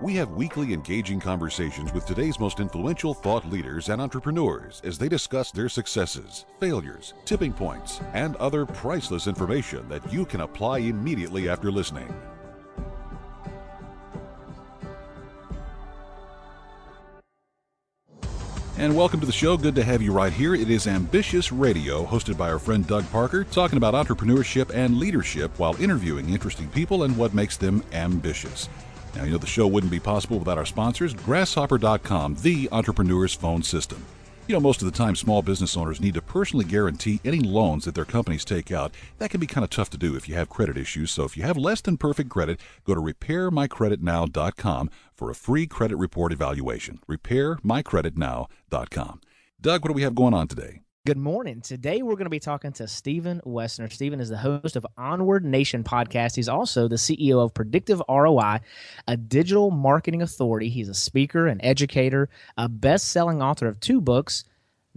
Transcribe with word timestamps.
We 0.00 0.14
have 0.14 0.30
weekly 0.30 0.74
engaging 0.74 1.18
conversations 1.18 1.92
with 1.92 2.06
today's 2.06 2.38
most 2.38 2.60
influential 2.60 3.14
thought 3.14 3.44
leaders 3.50 3.88
and 3.88 4.00
entrepreneurs 4.00 4.80
as 4.84 4.96
they 4.96 5.08
discuss 5.08 5.50
their 5.50 5.68
successes, 5.68 6.46
failures, 6.60 7.14
tipping 7.24 7.52
points, 7.52 8.00
and 8.12 8.36
other 8.36 8.64
priceless 8.64 9.26
information 9.26 9.88
that 9.88 10.12
you 10.12 10.24
can 10.24 10.42
apply 10.42 10.78
immediately 10.78 11.48
after 11.48 11.72
listening. 11.72 12.14
And 18.76 18.94
welcome 18.94 19.18
to 19.18 19.26
the 19.26 19.32
show. 19.32 19.56
Good 19.56 19.74
to 19.74 19.82
have 19.82 20.00
you 20.00 20.12
right 20.12 20.32
here. 20.32 20.54
It 20.54 20.70
is 20.70 20.86
Ambitious 20.86 21.50
Radio, 21.50 22.06
hosted 22.06 22.36
by 22.36 22.52
our 22.52 22.60
friend 22.60 22.86
Doug 22.86 23.10
Parker, 23.10 23.42
talking 23.42 23.76
about 23.76 23.94
entrepreneurship 23.94 24.72
and 24.72 24.98
leadership 24.98 25.58
while 25.58 25.74
interviewing 25.82 26.28
interesting 26.28 26.68
people 26.68 27.02
and 27.02 27.16
what 27.16 27.34
makes 27.34 27.56
them 27.56 27.82
ambitious. 27.92 28.68
Now, 29.18 29.24
you 29.24 29.32
know, 29.32 29.38
the 29.38 29.48
show 29.48 29.66
wouldn't 29.66 29.90
be 29.90 29.98
possible 29.98 30.38
without 30.38 30.58
our 30.58 30.64
sponsors, 30.64 31.12
Grasshopper.com, 31.12 32.36
the 32.42 32.68
entrepreneur's 32.70 33.34
phone 33.34 33.64
system. 33.64 34.04
You 34.46 34.54
know, 34.54 34.60
most 34.60 34.80
of 34.80 34.86
the 34.86 34.96
time, 34.96 35.16
small 35.16 35.42
business 35.42 35.76
owners 35.76 36.00
need 36.00 36.14
to 36.14 36.22
personally 36.22 36.64
guarantee 36.64 37.20
any 37.24 37.40
loans 37.40 37.84
that 37.84 37.96
their 37.96 38.04
companies 38.04 38.44
take 38.44 38.70
out. 38.70 38.94
That 39.18 39.30
can 39.30 39.40
be 39.40 39.48
kind 39.48 39.64
of 39.64 39.70
tough 39.70 39.90
to 39.90 39.98
do 39.98 40.14
if 40.14 40.28
you 40.28 40.36
have 40.36 40.48
credit 40.48 40.78
issues. 40.78 41.10
So 41.10 41.24
if 41.24 41.36
you 41.36 41.42
have 41.42 41.56
less 41.56 41.80
than 41.80 41.96
perfect 41.96 42.30
credit, 42.30 42.60
go 42.84 42.94
to 42.94 43.00
repairmycreditnow.com 43.00 44.90
for 45.12 45.30
a 45.30 45.34
free 45.34 45.66
credit 45.66 45.96
report 45.96 46.32
evaluation. 46.32 47.00
Repairmycreditnow.com. 47.08 49.20
Doug, 49.60 49.82
what 49.82 49.88
do 49.88 49.94
we 49.94 50.02
have 50.02 50.14
going 50.14 50.34
on 50.34 50.46
today? 50.46 50.82
Good 51.06 51.16
morning. 51.16 51.62
Today 51.62 52.02
we're 52.02 52.16
going 52.16 52.26
to 52.26 52.30
be 52.30 52.38
talking 52.38 52.72
to 52.72 52.86
Stephen 52.86 53.40
Woessner. 53.46 53.90
Stephen 53.90 54.20
is 54.20 54.28
the 54.28 54.36
host 54.36 54.76
of 54.76 54.86
Onward 54.98 55.42
Nation 55.42 55.82
podcast. 55.82 56.36
He's 56.36 56.50
also 56.50 56.86
the 56.86 56.96
CEO 56.96 57.42
of 57.42 57.54
Predictive 57.54 58.02
ROI, 58.10 58.58
a 59.06 59.16
digital 59.16 59.70
marketing 59.70 60.20
authority. 60.20 60.68
He's 60.68 60.90
a 60.90 60.94
speaker, 60.94 61.46
an 61.46 61.64
educator, 61.64 62.28
a 62.58 62.68
best-selling 62.68 63.40
author 63.40 63.68
of 63.68 63.80
two 63.80 64.02
books, 64.02 64.44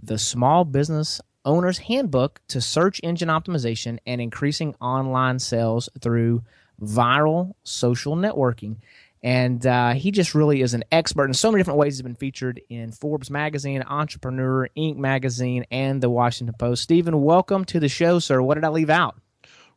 The 0.02 0.18
Small 0.18 0.66
Business 0.66 1.18
Owner's 1.46 1.78
Handbook 1.78 2.42
to 2.48 2.60
Search 2.60 3.00
Engine 3.02 3.28
Optimization 3.28 3.98
and 4.04 4.20
Increasing 4.20 4.74
Online 4.82 5.38
Sales 5.38 5.88
Through 6.00 6.42
Viral 6.82 7.54
Social 7.62 8.16
Networking 8.16 8.76
and 9.22 9.64
uh, 9.66 9.92
he 9.92 10.10
just 10.10 10.34
really 10.34 10.62
is 10.62 10.74
an 10.74 10.84
expert 10.90 11.26
in 11.26 11.34
so 11.34 11.50
many 11.50 11.60
different 11.60 11.78
ways. 11.78 11.94
He's 11.96 12.02
been 12.02 12.14
featured 12.14 12.60
in 12.68 12.92
Forbes 12.92 13.30
magazine, 13.30 13.82
Entrepreneur, 13.86 14.68
Inc. 14.76 14.96
magazine, 14.96 15.64
and 15.70 16.02
the 16.02 16.10
Washington 16.10 16.54
Post. 16.58 16.82
Stephen, 16.82 17.22
welcome 17.22 17.64
to 17.66 17.78
the 17.78 17.88
show, 17.88 18.18
sir. 18.18 18.42
What 18.42 18.54
did 18.54 18.64
I 18.64 18.68
leave 18.68 18.90
out? 18.90 19.16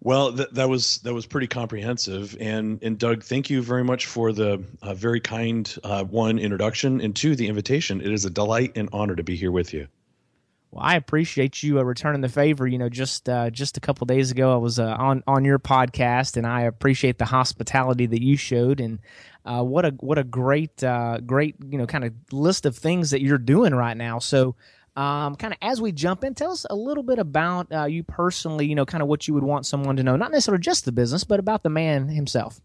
Well, 0.02 0.34
th- 0.34 0.50
that 0.52 0.70
was 0.70 1.00
that 1.00 1.14
was 1.14 1.26
pretty 1.26 1.48
comprehensive, 1.48 2.38
and 2.40 2.82
and 2.84 2.98
Doug, 2.98 3.24
thank 3.24 3.50
you 3.50 3.62
very 3.62 3.84
much 3.84 4.06
for 4.06 4.34
the 4.34 4.64
uh, 4.82 4.94
very 4.94 5.20
kind 5.20 5.74
uh, 5.84 6.04
one 6.04 6.38
introduction, 6.38 7.02
and 7.02 7.16
two 7.16 7.36
the 7.36 7.48
invitation. 7.48 8.02
It 8.02 8.12
is 8.12 8.26
a 8.26 8.30
delight 8.30 8.74
and 8.76 8.90
honor 8.94 9.16
to 9.16 9.24
be 9.24 9.36
here 9.36 9.52
with 9.52 9.74
you. 9.74 9.88
Well, 10.76 10.84
I 10.84 10.96
appreciate 10.96 11.64
you 11.64 11.80
uh, 11.80 11.84
returning 11.84 12.20
the 12.20 12.28
favor. 12.28 12.68
You 12.68 12.78
know, 12.78 12.90
just 12.90 13.30
uh, 13.30 13.50
just 13.50 13.78
a 13.78 13.80
couple 13.80 14.04
days 14.08 14.32
ago, 14.32 14.54
I 14.54 14.58
was 14.58 14.78
uh, 14.78 14.94
on 15.00 15.24
on 15.26 15.46
your 15.46 15.58
podcast, 15.58 16.36
and 16.36 16.46
I 16.46 16.64
appreciate 16.64 17.18
the 17.18 17.24
hospitality 17.24 18.08
that 18.08 18.22
you 18.22 18.36
showed. 18.36 18.82
And 18.82 19.00
uh, 19.46 19.64
what 19.64 19.86
a 19.86 19.92
what 20.02 20.18
a 20.18 20.26
great 20.26 20.84
uh, 20.84 21.20
great 21.20 21.56
you 21.66 21.78
know 21.78 21.88
kind 21.88 22.04
of 22.04 22.14
list 22.30 22.66
of 22.66 22.76
things 22.76 23.12
that 23.12 23.22
you're 23.22 23.38
doing 23.38 23.74
right 23.74 23.96
now. 23.96 24.20
So. 24.20 24.56
Um, 24.98 25.36
kind 25.36 25.52
of 25.52 25.60
as 25.62 25.82
we 25.82 25.92
jump 25.92 26.24
in, 26.24 26.36
tell 26.36 26.54
us 26.54 26.66
a 26.70 26.76
little 26.76 27.04
bit 27.04 27.20
about 27.20 27.70
uh, 27.70 27.84
you 27.84 28.02
personally. 28.02 28.66
You 28.66 28.76
know, 28.76 28.86
kind 28.86 29.02
of 29.02 29.10
what 29.10 29.28
you 29.28 29.34
would 29.34 29.44
want 29.44 29.66
someone 29.66 29.98
to 29.98 30.04
know, 30.04 30.16
not 30.16 30.32
necessarily 30.32 30.62
just 30.62 30.86
the 30.86 30.94
business, 30.94 31.26
but 31.26 31.38
about 31.38 31.64
the 31.64 31.70
man 31.70 32.08
himself. 32.08 32.62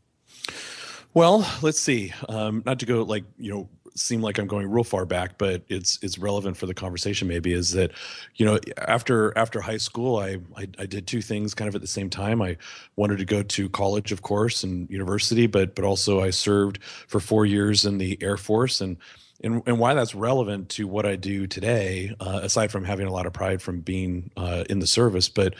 Well, 1.12 1.44
let's 1.60 1.80
see. 1.80 2.12
Um, 2.28 2.62
not 2.64 2.78
to 2.80 2.86
go 2.86 3.02
like 3.02 3.24
you 3.36 3.52
know 3.52 3.68
seem 4.00 4.22
like 4.22 4.38
I'm 4.38 4.46
going 4.46 4.70
real 4.70 4.84
far 4.84 5.04
back, 5.04 5.38
but 5.38 5.62
it's 5.68 5.98
it's 6.02 6.18
relevant 6.18 6.56
for 6.56 6.66
the 6.66 6.74
conversation. 6.74 7.28
Maybe 7.28 7.52
is 7.52 7.72
that, 7.72 7.92
you 8.36 8.46
know, 8.46 8.58
after 8.78 9.36
after 9.36 9.60
high 9.60 9.76
school, 9.76 10.18
I, 10.18 10.38
I, 10.56 10.68
I 10.78 10.86
did 10.86 11.06
two 11.06 11.22
things 11.22 11.54
kind 11.54 11.68
of 11.68 11.74
at 11.74 11.80
the 11.80 11.86
same 11.86 12.10
time. 12.10 12.42
I 12.42 12.56
wanted 12.96 13.18
to 13.18 13.24
go 13.24 13.42
to 13.42 13.68
college, 13.68 14.12
of 14.12 14.22
course, 14.22 14.64
and 14.64 14.88
university, 14.90 15.46
but 15.46 15.74
but 15.74 15.84
also 15.84 16.20
I 16.20 16.30
served 16.30 16.82
for 16.82 17.20
four 17.20 17.46
years 17.46 17.84
in 17.84 17.98
the 17.98 18.18
Air 18.20 18.36
Force, 18.36 18.80
and 18.80 18.96
and 19.42 19.62
and 19.66 19.78
why 19.78 19.94
that's 19.94 20.14
relevant 20.14 20.70
to 20.70 20.86
what 20.86 21.06
I 21.06 21.16
do 21.16 21.46
today, 21.46 22.14
uh, 22.20 22.40
aside 22.42 22.70
from 22.70 22.84
having 22.84 23.06
a 23.06 23.12
lot 23.12 23.26
of 23.26 23.32
pride 23.32 23.62
from 23.62 23.80
being 23.80 24.30
uh, 24.36 24.64
in 24.68 24.78
the 24.78 24.86
service, 24.86 25.28
but 25.28 25.54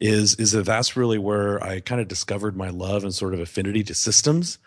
is 0.00 0.34
is 0.36 0.52
that 0.52 0.66
that's 0.66 0.96
really 0.96 1.18
where 1.18 1.62
I 1.62 1.80
kind 1.80 2.00
of 2.00 2.08
discovered 2.08 2.56
my 2.56 2.68
love 2.68 3.04
and 3.04 3.14
sort 3.14 3.34
of 3.34 3.40
affinity 3.40 3.82
to 3.84 3.94
systems 3.94 4.58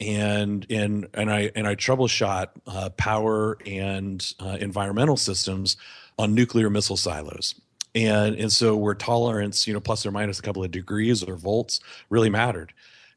and 0.00 0.66
and 0.70 1.08
and 1.14 1.30
I 1.30 1.50
and 1.54 1.66
I 1.66 1.74
troubleshot 1.74 2.48
uh, 2.66 2.90
power 2.90 3.58
and 3.66 4.24
uh, 4.40 4.58
environmental 4.60 5.16
systems 5.16 5.76
on 6.18 6.34
nuclear 6.34 6.70
missile 6.70 6.96
silos. 6.96 7.54
And 7.94 8.36
and 8.36 8.52
so 8.52 8.76
where 8.76 8.94
tolerance, 8.94 9.66
you 9.66 9.74
know, 9.74 9.80
plus 9.80 10.06
or 10.06 10.10
minus 10.10 10.38
a 10.38 10.42
couple 10.42 10.62
of 10.62 10.70
degrees 10.70 11.22
or 11.22 11.36
volts 11.36 11.80
really 12.10 12.30
mattered. 12.30 12.72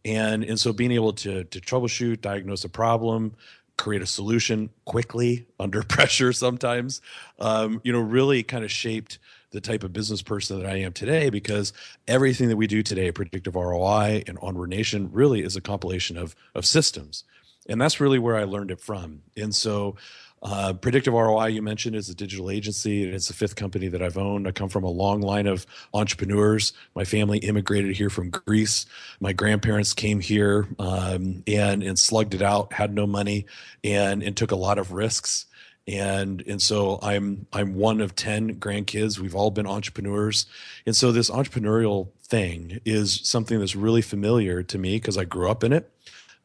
And 0.06 0.44
and 0.44 0.60
so 0.60 0.74
being 0.74 0.92
able 0.92 1.14
to 1.14 1.44
to 1.44 1.60
troubleshoot, 1.60 2.22
diagnose 2.22 2.64
a 2.64 2.70
problem, 2.70 3.36
create 3.78 4.02
a 4.02 4.08
solution 4.08 4.70
quickly 4.86 5.46
under 5.60 5.84
pressure 5.84 6.34
sometimes, 6.34 7.02
um, 7.40 7.82
you 7.84 7.92
know, 7.92 8.00
really 8.00 8.42
kind 8.44 8.64
of 8.64 8.72
shaped 8.72 9.20
the 9.52 9.62
type 9.62 9.84
of 9.84 9.94
business 9.94 10.22
person 10.22 10.60
that 10.60 10.70
I 10.70 10.78
am 10.78 10.94
today 10.94 11.30
because 11.30 11.74
everything 12.08 12.50
that 12.50 12.58
we 12.58 12.68
do 12.68 12.82
today, 12.82 13.12
predictive 13.12 13.56
ROI 13.56 14.24
and 14.28 14.38
Onward 14.42 14.70
Nation, 14.70 15.10
really 15.12 15.44
is 15.44 15.56
a 15.56 15.62
compilation 15.62 16.18
of 16.18 16.36
of 16.56 16.66
systems, 16.66 17.24
and 17.68 17.80
that's 17.80 18.00
really 18.00 18.20
where 18.20 18.38
I 18.38 18.46
learned 18.46 18.72
it 18.72 18.80
from. 18.80 19.22
And 19.38 19.54
so, 19.54 19.96
uh, 20.42 20.74
predictive 20.74 21.14
ROI 21.14 21.48
you 21.48 21.62
mentioned 21.62 21.96
is 21.96 22.10
a 22.10 22.16
digital 22.16 22.50
agency, 22.50 23.06
and 23.06 23.14
it's 23.14 23.28
the 23.28 23.34
fifth 23.34 23.56
company 23.56 23.90
that 23.90 24.02
I've 24.02 24.18
owned. 24.18 24.48
I 24.48 24.52
come 24.52 24.70
from 24.70 24.84
a 24.84 24.90
long 24.90 25.22
line 25.22 25.48
of 25.48 25.68
entrepreneurs. 25.94 26.74
My 26.96 27.04
family 27.04 27.38
immigrated 27.40 27.96
here 27.96 28.10
from 28.10 28.30
Greece. 28.30 28.86
My 29.20 29.34
grandparents 29.34 29.94
came 29.94 30.20
here 30.20 30.68
um, 30.80 31.44
and 31.46 31.84
and 31.84 32.00
slugged 32.00 32.34
it 32.34 32.42
out, 32.42 32.74
had 32.74 32.94
no 32.94 33.06
money, 33.06 33.46
and 33.84 34.24
and 34.24 34.36
took 34.36 34.52
a 34.52 34.56
lot 34.56 34.80
of 34.80 34.94
risks 34.94 35.46
and 35.88 36.44
and 36.48 36.62
so 36.62 37.00
i'm 37.02 37.48
i'm 37.54 37.76
one 37.76 38.02
of 38.02 38.16
10 38.16 38.56
grandkids. 38.56 39.20
We've 39.20 39.36
all 39.36 39.52
been 39.52 39.68
entrepreneurs. 39.68 40.46
And 40.86 40.96
so 40.96 41.12
this 41.12 41.30
entrepreneurial 41.30 42.10
thing 42.24 42.80
is 42.86 43.22
something 43.24 43.60
that's 43.60 43.76
really 43.76 44.02
familiar 44.02 44.64
to 44.64 44.78
me 44.78 44.98
because 44.98 45.18
i 45.18 45.26
grew 45.26 45.50
up 45.50 45.64
in 45.64 45.74
it 45.74 45.92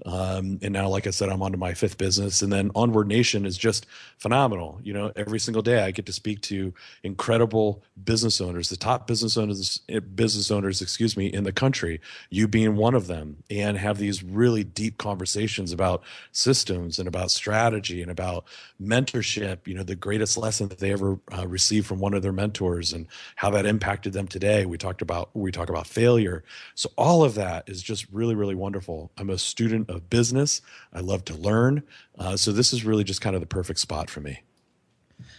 um, 0.04 0.58
and 0.60 0.72
now, 0.72 0.88
like 0.88 1.06
I 1.06 1.10
said, 1.10 1.30
I'm 1.30 1.42
on 1.42 1.52
to 1.52 1.58
my 1.58 1.72
fifth 1.72 1.96
business. 1.96 2.42
And 2.42 2.52
then 2.52 2.70
Onward 2.74 3.08
Nation 3.08 3.46
is 3.46 3.56
just 3.56 3.86
phenomenal. 4.18 4.78
You 4.82 4.92
know, 4.92 5.12
every 5.16 5.40
single 5.40 5.62
day 5.62 5.82
I 5.82 5.90
get 5.90 6.04
to 6.06 6.12
speak 6.12 6.42
to 6.42 6.74
incredible 7.02 7.82
business 8.04 8.40
owners, 8.40 8.68
the 8.68 8.76
top 8.76 9.06
business 9.06 9.38
owners, 9.38 9.78
business 10.14 10.50
owners, 10.50 10.82
excuse 10.82 11.16
me, 11.16 11.26
in 11.26 11.44
the 11.44 11.52
country, 11.52 12.00
you 12.28 12.46
being 12.46 12.76
one 12.76 12.94
of 12.94 13.06
them, 13.06 13.42
and 13.48 13.78
have 13.78 13.96
these 13.96 14.22
really 14.22 14.64
deep 14.64 14.98
conversations 14.98 15.72
about 15.72 16.02
systems 16.32 16.98
and 16.98 17.08
about 17.08 17.30
strategy 17.30 18.02
and 18.02 18.10
about 18.10 18.44
mentorship. 18.82 19.66
You 19.66 19.74
know, 19.74 19.82
the 19.82 19.96
greatest 19.96 20.36
lesson 20.36 20.68
that 20.68 20.78
they 20.78 20.92
ever 20.92 21.18
uh, 21.36 21.46
received 21.46 21.86
from 21.86 22.00
one 22.00 22.12
of 22.12 22.22
their 22.22 22.32
mentors 22.32 22.92
and 22.92 23.06
how 23.36 23.48
that 23.50 23.64
impacted 23.64 24.12
them 24.12 24.28
today. 24.28 24.66
We 24.66 24.76
talked 24.76 25.00
about, 25.00 25.30
we 25.32 25.50
talk 25.50 25.70
about 25.70 25.86
failure. 25.86 26.44
So 26.74 26.90
all 26.98 27.24
of 27.24 27.34
that 27.36 27.66
is 27.66 27.82
just 27.82 28.06
really, 28.12 28.34
really 28.34 28.54
wonderful. 28.54 29.10
I'm 29.16 29.30
a 29.30 29.38
student 29.38 29.85
of 29.88 30.10
business. 30.10 30.60
I 30.92 31.00
love 31.00 31.24
to 31.26 31.34
learn. 31.34 31.82
Uh, 32.18 32.36
so 32.36 32.52
this 32.52 32.72
is 32.72 32.84
really 32.84 33.04
just 33.04 33.20
kind 33.20 33.34
of 33.34 33.40
the 33.40 33.46
perfect 33.46 33.80
spot 33.80 34.10
for 34.10 34.20
me. 34.20 34.42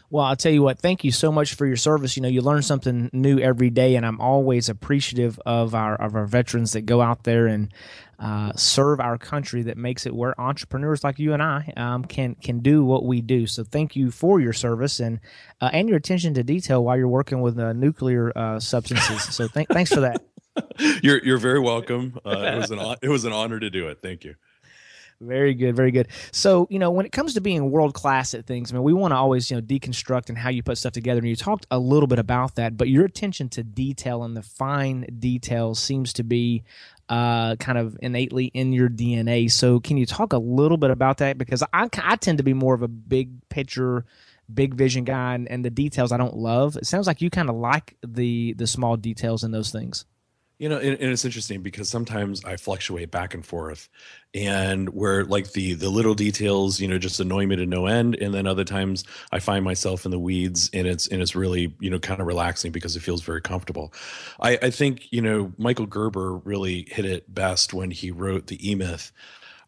Well, 0.09 0.25
I'll 0.25 0.35
tell 0.35 0.51
you 0.51 0.63
what, 0.63 0.79
thank 0.79 1.03
you 1.03 1.11
so 1.11 1.31
much 1.31 1.55
for 1.55 1.65
your 1.65 1.75
service. 1.75 2.15
You 2.15 2.23
know, 2.23 2.29
you 2.29 2.41
learn 2.41 2.61
something 2.61 3.09
new 3.11 3.39
every 3.39 3.69
day, 3.69 3.95
and 3.95 4.05
I'm 4.05 4.21
always 4.21 4.69
appreciative 4.69 5.39
of 5.45 5.75
our 5.75 5.95
of 5.95 6.15
our 6.15 6.25
veterans 6.25 6.71
that 6.73 6.85
go 6.85 7.01
out 7.01 7.23
there 7.23 7.45
and 7.47 7.71
uh, 8.19 8.53
serve 8.55 8.99
our 8.99 9.17
country 9.17 9.63
that 9.63 9.77
makes 9.77 10.05
it 10.05 10.15
where 10.15 10.39
entrepreneurs 10.39 11.03
like 11.03 11.19
you 11.19 11.33
and 11.33 11.43
I 11.43 11.73
um, 11.75 12.05
can 12.05 12.35
can 12.35 12.59
do 12.59 12.83
what 12.85 13.05
we 13.05 13.21
do. 13.21 13.45
So 13.47 13.63
thank 13.63 13.95
you 13.95 14.09
for 14.09 14.39
your 14.39 14.53
service 14.53 14.99
and 14.99 15.19
uh, 15.61 15.69
and 15.73 15.89
your 15.89 15.97
attention 15.97 16.33
to 16.35 16.43
detail 16.43 16.83
while 16.83 16.97
you're 16.97 17.07
working 17.07 17.41
with 17.41 17.59
uh, 17.59 17.73
nuclear 17.73 18.31
uh, 18.35 18.59
substances. 18.59 19.35
So 19.35 19.47
th- 19.47 19.67
thanks 19.67 19.93
for 19.93 20.01
that. 20.01 20.23
you're 21.03 21.23
you're 21.23 21.37
very 21.37 21.59
welcome. 21.59 22.19
Uh, 22.25 22.53
it 22.53 22.57
was 22.57 22.71
an 22.71 22.95
it 23.01 23.09
was 23.09 23.25
an 23.25 23.31
honor 23.31 23.59
to 23.59 23.69
do 23.69 23.87
it. 23.87 23.99
Thank 24.01 24.25
you. 24.25 24.35
Very 25.19 25.55
good, 25.55 25.75
very 25.75 25.91
good. 25.91 26.09
So, 26.31 26.67
you 26.69 26.77
know, 26.77 26.91
when 26.91 27.05
it 27.05 27.11
comes 27.11 27.33
to 27.33 27.41
being 27.41 27.71
world 27.71 27.95
class 27.95 28.35
at 28.35 28.45
things, 28.45 28.71
I 28.71 28.75
mean, 28.75 28.83
we 28.83 28.93
want 28.93 29.13
to 29.13 29.15
always, 29.15 29.49
you 29.49 29.57
know, 29.57 29.63
deconstruct 29.63 30.29
and 30.29 30.37
how 30.37 30.49
you 30.49 30.61
put 30.61 30.77
stuff 30.77 30.93
together. 30.93 31.19
And 31.19 31.27
you 31.27 31.35
talked 31.35 31.65
a 31.71 31.79
little 31.79 32.05
bit 32.05 32.19
about 32.19 32.55
that, 32.55 32.77
but 32.77 32.87
your 32.87 33.05
attention 33.05 33.49
to 33.49 33.63
detail 33.63 34.23
and 34.23 34.37
the 34.37 34.43
fine 34.43 35.07
details 35.17 35.79
seems 35.79 36.13
to 36.13 36.23
be 36.23 36.63
uh, 37.09 37.55
kind 37.55 37.79
of 37.79 37.97
innately 38.01 38.45
in 38.45 38.73
your 38.73 38.89
DNA. 38.89 39.49
So, 39.49 39.79
can 39.79 39.97
you 39.97 40.05
talk 40.05 40.33
a 40.33 40.37
little 40.37 40.77
bit 40.77 40.91
about 40.91 41.17
that? 41.17 41.37
Because 41.39 41.63
I, 41.73 41.89
I 41.97 42.15
tend 42.17 42.37
to 42.37 42.43
be 42.43 42.53
more 42.53 42.75
of 42.75 42.83
a 42.83 42.87
big 42.87 43.47
picture, 43.49 44.05
big 44.53 44.75
vision 44.75 45.03
guy, 45.03 45.33
and, 45.33 45.49
and 45.49 45.65
the 45.65 45.71
details 45.71 46.11
I 46.11 46.17
don't 46.17 46.35
love. 46.35 46.77
It 46.77 46.85
sounds 46.85 47.07
like 47.07 47.21
you 47.21 47.31
kind 47.31 47.49
of 47.49 47.55
like 47.55 47.95
the 48.05 48.53
the 48.53 48.67
small 48.67 48.97
details 48.97 49.43
in 49.43 49.49
those 49.49 49.71
things. 49.71 50.05
You 50.59 50.69
know, 50.69 50.77
and, 50.77 50.99
and, 50.99 51.11
it's 51.11 51.23
interesting 51.23 51.61
because 51.61 51.87
sometimes 51.87 52.43
I 52.43 52.57
fluctuate 52.57 53.11
back 53.11 53.35
and 53.35 53.45
forth, 53.45 53.89
and 54.33 54.89
where 54.89 55.23
like 55.23 55.51
the 55.51 55.75
the 55.75 55.89
little 55.89 56.15
details, 56.15 56.79
you 56.79 56.87
know, 56.87 56.97
just 56.97 57.19
annoy 57.19 57.45
me 57.45 57.55
to 57.57 57.67
no 57.67 57.85
end, 57.85 58.15
and 58.15 58.33
then 58.33 58.47
other 58.47 58.63
times 58.63 59.03
I 59.31 59.37
find 59.37 59.63
myself 59.63 60.03
in 60.03 60.09
the 60.09 60.17
weeds, 60.17 60.71
and 60.73 60.87
it's 60.87 61.07
and 61.09 61.21
it's 61.21 61.35
really 61.35 61.75
you 61.79 61.91
know 61.91 61.99
kind 61.99 62.19
of 62.19 62.25
relaxing 62.25 62.71
because 62.71 62.95
it 62.95 63.01
feels 63.01 63.21
very 63.21 63.41
comfortable. 63.41 63.93
I, 64.39 64.57
I 64.63 64.69
think 64.71 65.11
you 65.11 65.21
know 65.21 65.53
Michael 65.59 65.85
Gerber 65.85 66.37
really 66.37 66.87
hit 66.89 67.05
it 67.05 67.31
best 67.31 67.75
when 67.75 67.91
he 67.91 68.09
wrote 68.09 68.47
the 68.47 68.67
E 68.67 68.73
Myth. 68.73 69.11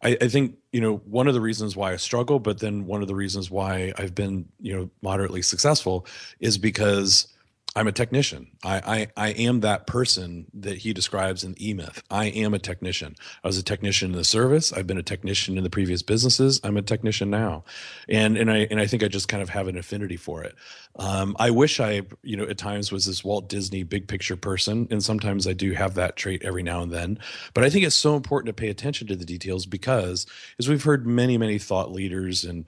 I, 0.02 0.16
I 0.20 0.26
think 0.26 0.56
you 0.72 0.80
know 0.80 0.96
one 1.04 1.28
of 1.28 1.34
the 1.34 1.40
reasons 1.40 1.76
why 1.76 1.92
I 1.92 1.96
struggle, 1.96 2.40
but 2.40 2.58
then 2.58 2.86
one 2.86 3.02
of 3.02 3.06
the 3.06 3.14
reasons 3.14 3.48
why 3.48 3.92
I've 3.96 4.14
been 4.16 4.48
you 4.60 4.76
know 4.76 4.90
moderately 5.02 5.42
successful 5.42 6.06
is 6.40 6.58
because 6.58 7.28
I'm 7.76 7.86
a 7.86 7.92
technician. 7.92 8.50
I, 8.64 9.08
I, 9.16 9.28
I 9.28 9.28
am 9.30 9.60
that 9.60 9.86
person 9.86 10.46
that 10.54 10.78
he 10.78 10.92
describes 10.92 11.44
in 11.44 11.54
E 11.60 11.72
Myth. 11.72 12.02
I 12.10 12.26
am 12.26 12.52
a 12.52 12.58
technician. 12.58 13.14
I 13.44 13.46
was 13.46 13.58
a 13.58 13.62
technician 13.62 14.10
in 14.10 14.16
the 14.16 14.24
service. 14.24 14.72
I've 14.72 14.88
been 14.88 14.98
a 14.98 15.04
technician 15.04 15.56
in 15.56 15.62
the 15.62 15.70
previous 15.70 16.02
businesses. 16.02 16.60
I'm 16.64 16.76
a 16.76 16.82
technician 16.82 17.30
now, 17.30 17.64
and 18.08 18.36
and 18.36 18.50
I 18.50 18.66
and 18.70 18.80
I 18.80 18.86
think 18.86 19.04
I 19.04 19.08
just 19.08 19.28
kind 19.28 19.42
of 19.42 19.50
have 19.50 19.68
an 19.68 19.78
affinity 19.78 20.16
for 20.16 20.42
it. 20.42 20.56
Um, 20.96 21.36
I 21.38 21.50
wish 21.50 21.78
I, 21.78 22.02
you 22.22 22.36
know, 22.36 22.44
at 22.44 22.58
times 22.58 22.90
was 22.90 23.06
this 23.06 23.22
Walt 23.22 23.48
Disney 23.48 23.84
big 23.84 24.08
picture 24.08 24.36
person, 24.36 24.88
and 24.90 25.02
sometimes 25.02 25.46
I 25.46 25.52
do 25.52 25.72
have 25.72 25.94
that 25.94 26.16
trait 26.16 26.42
every 26.42 26.64
now 26.64 26.82
and 26.82 26.90
then. 26.90 27.18
But 27.54 27.62
I 27.62 27.70
think 27.70 27.84
it's 27.84 27.94
so 27.94 28.16
important 28.16 28.48
to 28.48 28.60
pay 28.60 28.68
attention 28.68 29.06
to 29.06 29.16
the 29.16 29.24
details 29.24 29.66
because, 29.66 30.26
as 30.58 30.68
we've 30.68 30.82
heard 30.82 31.06
many 31.06 31.38
many 31.38 31.58
thought 31.58 31.92
leaders 31.92 32.44
and 32.44 32.64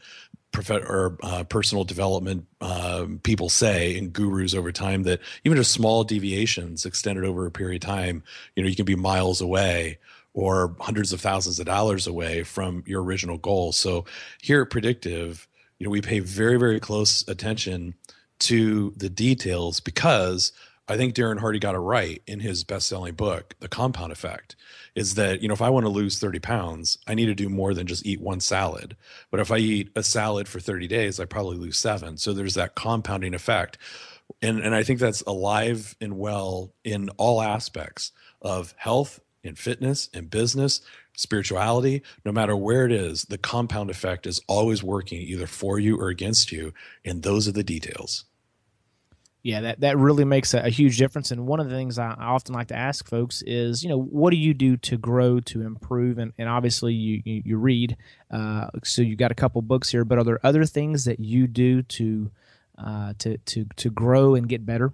prof- 0.52 0.70
or 0.70 1.18
uh, 1.22 1.44
personal 1.44 1.84
development 1.84 2.46
um, 2.60 3.18
people 3.22 3.48
say 3.48 3.96
and 3.98 4.12
gurus 4.12 4.54
over 4.54 4.70
time 4.70 5.02
that 5.04 5.20
even 5.44 5.56
just 5.56 5.72
small 5.72 6.04
deviations 6.04 6.86
extended 6.86 7.24
over 7.24 7.46
a 7.46 7.50
period 7.50 7.82
of 7.82 7.88
time, 7.88 8.22
you 8.54 8.62
know, 8.62 8.68
you 8.68 8.76
can 8.76 8.84
be 8.84 8.94
miles 8.94 9.40
away 9.40 9.98
or 10.34 10.74
hundreds 10.80 11.12
of 11.12 11.20
thousands 11.20 11.58
of 11.58 11.66
dollars 11.66 12.06
away 12.06 12.42
from 12.42 12.82
your 12.86 13.02
original 13.02 13.38
goal. 13.38 13.72
So 13.72 14.04
here 14.40 14.62
at 14.62 14.70
Predictive, 14.70 15.46
you 15.78 15.86
know, 15.86 15.90
we 15.90 16.00
pay 16.00 16.20
very, 16.20 16.58
very 16.58 16.80
close 16.80 17.26
attention 17.28 17.94
to 18.40 18.92
the 18.96 19.10
details 19.10 19.80
because 19.80 20.52
I 20.88 20.96
think 20.96 21.14
Darren 21.14 21.38
Hardy 21.38 21.58
got 21.58 21.74
it 21.74 21.78
right 21.78 22.22
in 22.26 22.40
his 22.40 22.64
best-selling 22.64 23.14
book, 23.14 23.54
The 23.60 23.68
Compound 23.68 24.12
Effect 24.12 24.56
is 24.94 25.14
that 25.14 25.40
you 25.40 25.48
know 25.48 25.54
if 25.54 25.62
i 25.62 25.70
want 25.70 25.84
to 25.84 25.90
lose 25.90 26.18
30 26.18 26.38
pounds 26.38 26.98
i 27.06 27.14
need 27.14 27.26
to 27.26 27.34
do 27.34 27.48
more 27.48 27.74
than 27.74 27.86
just 27.86 28.06
eat 28.06 28.20
one 28.20 28.40
salad. 28.40 28.96
But 29.30 29.40
if 29.40 29.50
i 29.50 29.58
eat 29.58 29.90
a 29.96 30.02
salad 30.02 30.48
for 30.48 30.60
30 30.60 30.86
days 30.86 31.20
i 31.20 31.24
probably 31.24 31.56
lose 31.56 31.78
seven. 31.78 32.16
So 32.16 32.32
there's 32.32 32.54
that 32.54 32.74
compounding 32.74 33.34
effect. 33.34 33.78
And 34.40 34.60
and 34.60 34.74
i 34.74 34.82
think 34.82 34.98
that's 34.98 35.22
alive 35.22 35.96
and 36.00 36.18
well 36.18 36.72
in 36.84 37.08
all 37.10 37.40
aspects 37.40 38.12
of 38.40 38.74
health 38.76 39.20
and 39.44 39.58
fitness 39.58 40.08
and 40.14 40.30
business 40.30 40.80
spirituality. 41.14 42.02
No 42.24 42.32
matter 42.32 42.56
where 42.56 42.86
it 42.86 42.92
is 42.92 43.22
the 43.24 43.38
compound 43.38 43.90
effect 43.90 44.26
is 44.26 44.40
always 44.46 44.82
working 44.82 45.20
either 45.20 45.46
for 45.46 45.78
you 45.78 45.98
or 45.98 46.08
against 46.08 46.52
you 46.52 46.72
and 47.04 47.22
those 47.22 47.48
are 47.48 47.52
the 47.52 47.64
details 47.64 48.24
yeah, 49.42 49.60
that, 49.62 49.80
that 49.80 49.98
really 49.98 50.24
makes 50.24 50.54
a, 50.54 50.60
a, 50.60 50.68
huge 50.68 50.98
difference. 50.98 51.32
And 51.32 51.46
one 51.46 51.58
of 51.58 51.68
the 51.68 51.74
things 51.74 51.98
I, 51.98 52.14
I, 52.16 52.26
often 52.26 52.54
like 52.54 52.68
to 52.68 52.76
ask 52.76 53.08
folks 53.08 53.42
is, 53.42 53.82
you 53.82 53.88
know, 53.88 54.00
what 54.00 54.30
do 54.30 54.36
you 54.36 54.54
do 54.54 54.76
to 54.78 54.96
grow, 54.96 55.40
to 55.40 55.62
improve? 55.62 56.18
And, 56.18 56.32
and 56.38 56.48
obviously, 56.48 56.94
you, 56.94 57.22
you, 57.24 57.42
you 57.44 57.56
read. 57.56 57.96
Uh, 58.30 58.68
so 58.84 59.02
you 59.02 59.16
got 59.16 59.32
a 59.32 59.34
couple 59.34 59.60
books 59.62 59.90
here, 59.90 60.04
but 60.04 60.18
are 60.18 60.24
there 60.24 60.40
other 60.44 60.64
things 60.64 61.04
that 61.06 61.18
you 61.18 61.48
do 61.48 61.82
to 61.82 62.30
uh, 62.78 63.12
to 63.18 63.36
to 63.38 63.66
to 63.76 63.90
grow 63.90 64.34
and 64.34 64.48
get 64.48 64.64
better? 64.64 64.92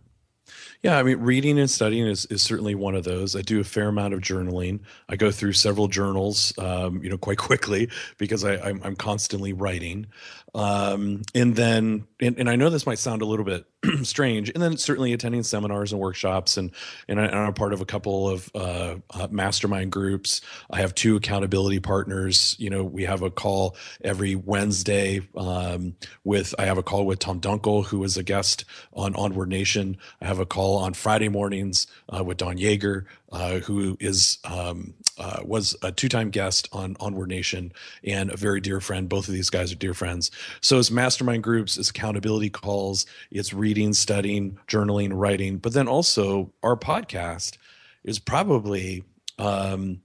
Yeah, 0.83 0.99
I 0.99 1.03
mean, 1.03 1.19
reading 1.19 1.59
and 1.59 1.71
studying 1.71 2.07
is, 2.07 2.25
is 2.27 2.43
certainly 2.43 2.75
one 2.75 2.95
of 2.95 3.05
those. 3.05 3.35
I 3.37 3.43
do 3.43 3.61
a 3.61 3.65
fair 3.65 3.89
amount 3.89 4.15
of 4.15 4.21
journaling. 4.21 4.81
I 5.09 5.17
go 5.17 5.31
through 5.31 5.53
several 5.55 5.89
journals, 5.89 6.57
um, 6.59 7.03
you 7.03 7.11
know, 7.11 7.19
quite 7.19 7.39
quickly 7.49 7.91
because 8.17 8.45
I, 8.45 8.57
I'm, 8.57 8.81
I'm 8.85 8.97
constantly 8.97 9.53
writing. 9.53 10.07
Um, 10.55 11.23
and 11.35 11.55
then, 11.55 12.07
and, 12.21 12.39
and 12.39 12.49
I 12.49 12.57
know 12.57 12.71
this 12.71 12.87
might 12.87 12.99
sound 12.99 13.23
a 13.23 13.27
little 13.27 13.45
bit 13.45 13.67
strange. 14.03 14.51
And 14.51 14.63
then 14.63 14.77
certainly 14.77 15.13
attending 15.13 15.43
seminars 15.43 15.93
and 15.93 16.01
workshops, 16.01 16.57
and 16.57 16.71
and, 17.07 17.21
I, 17.21 17.47
am 17.47 17.55
part 17.55 17.73
of 17.73 17.81
a 17.81 17.85
couple 17.85 18.29
of 18.29 18.51
uh, 18.55 18.97
uh, 19.11 19.29
mastermind 19.31 19.93
groups. 19.93 20.41
I 20.71 20.81
have 20.81 20.95
two 20.95 21.17
accountability 21.17 21.81
partners. 21.81 22.57
You 22.59 22.71
know, 22.71 22.83
we 22.83 23.05
have 23.05 23.23
a 23.23 23.31
call 23.31 23.77
every 24.03 24.35
Wednesday 24.35 25.21
um, 25.37 25.95
with. 26.25 26.55
I 26.59 26.65
have 26.67 26.79
a 26.79 26.83
call 26.83 27.07
with 27.07 27.19
Tom 27.19 27.41
Dunkel, 27.41 27.85
who 27.85 28.03
is 28.05 28.17
a 28.17 28.23
guest 28.23 28.65
on 28.93 29.15
Onward 29.15 29.49
Nation. 29.49 29.97
I 30.21 30.27
have 30.27 30.39
a 30.39 30.47
call 30.47 30.79
on 30.79 30.95
Friday 30.95 31.29
mornings 31.29 31.87
uh, 32.09 32.25
with 32.25 32.39
Don 32.39 32.57
Yaeger, 32.57 33.05
uh, 33.31 33.59
who 33.61 33.97
is 34.01 34.39
um, 34.45 34.95
uh, 35.19 35.41
was 35.45 35.77
a 35.83 35.93
two-time 35.93 36.31
guest 36.31 36.69
on 36.73 36.97
Onward 37.01 37.29
Nation 37.29 37.73
and 38.05 38.31
a 38.31 38.37
very 38.37 38.61
dear 38.61 38.81
friend. 38.81 39.09
Both 39.09 39.29
of 39.29 39.35
these 39.35 39.51
guys 39.51 39.73
are 39.73 39.77
dear 39.77 39.95
friends. 39.95 40.31
So 40.61 40.79
it's 40.79 40.91
mastermind 40.91 41.43
groups, 41.43 41.77
it's 41.77 41.91
accountability 41.91 42.51
calls, 42.51 43.07
it's 43.31 43.53
reading, 43.53 43.93
studying, 43.93 44.59
journaling, 44.67 45.11
writing, 45.13 45.59
but 45.59 45.73
then 45.73 45.89
also 45.89 46.53
our 46.63 46.77
podcast 46.77 47.57
is 48.05 48.19
probably 48.19 49.05
um, 49.39 50.01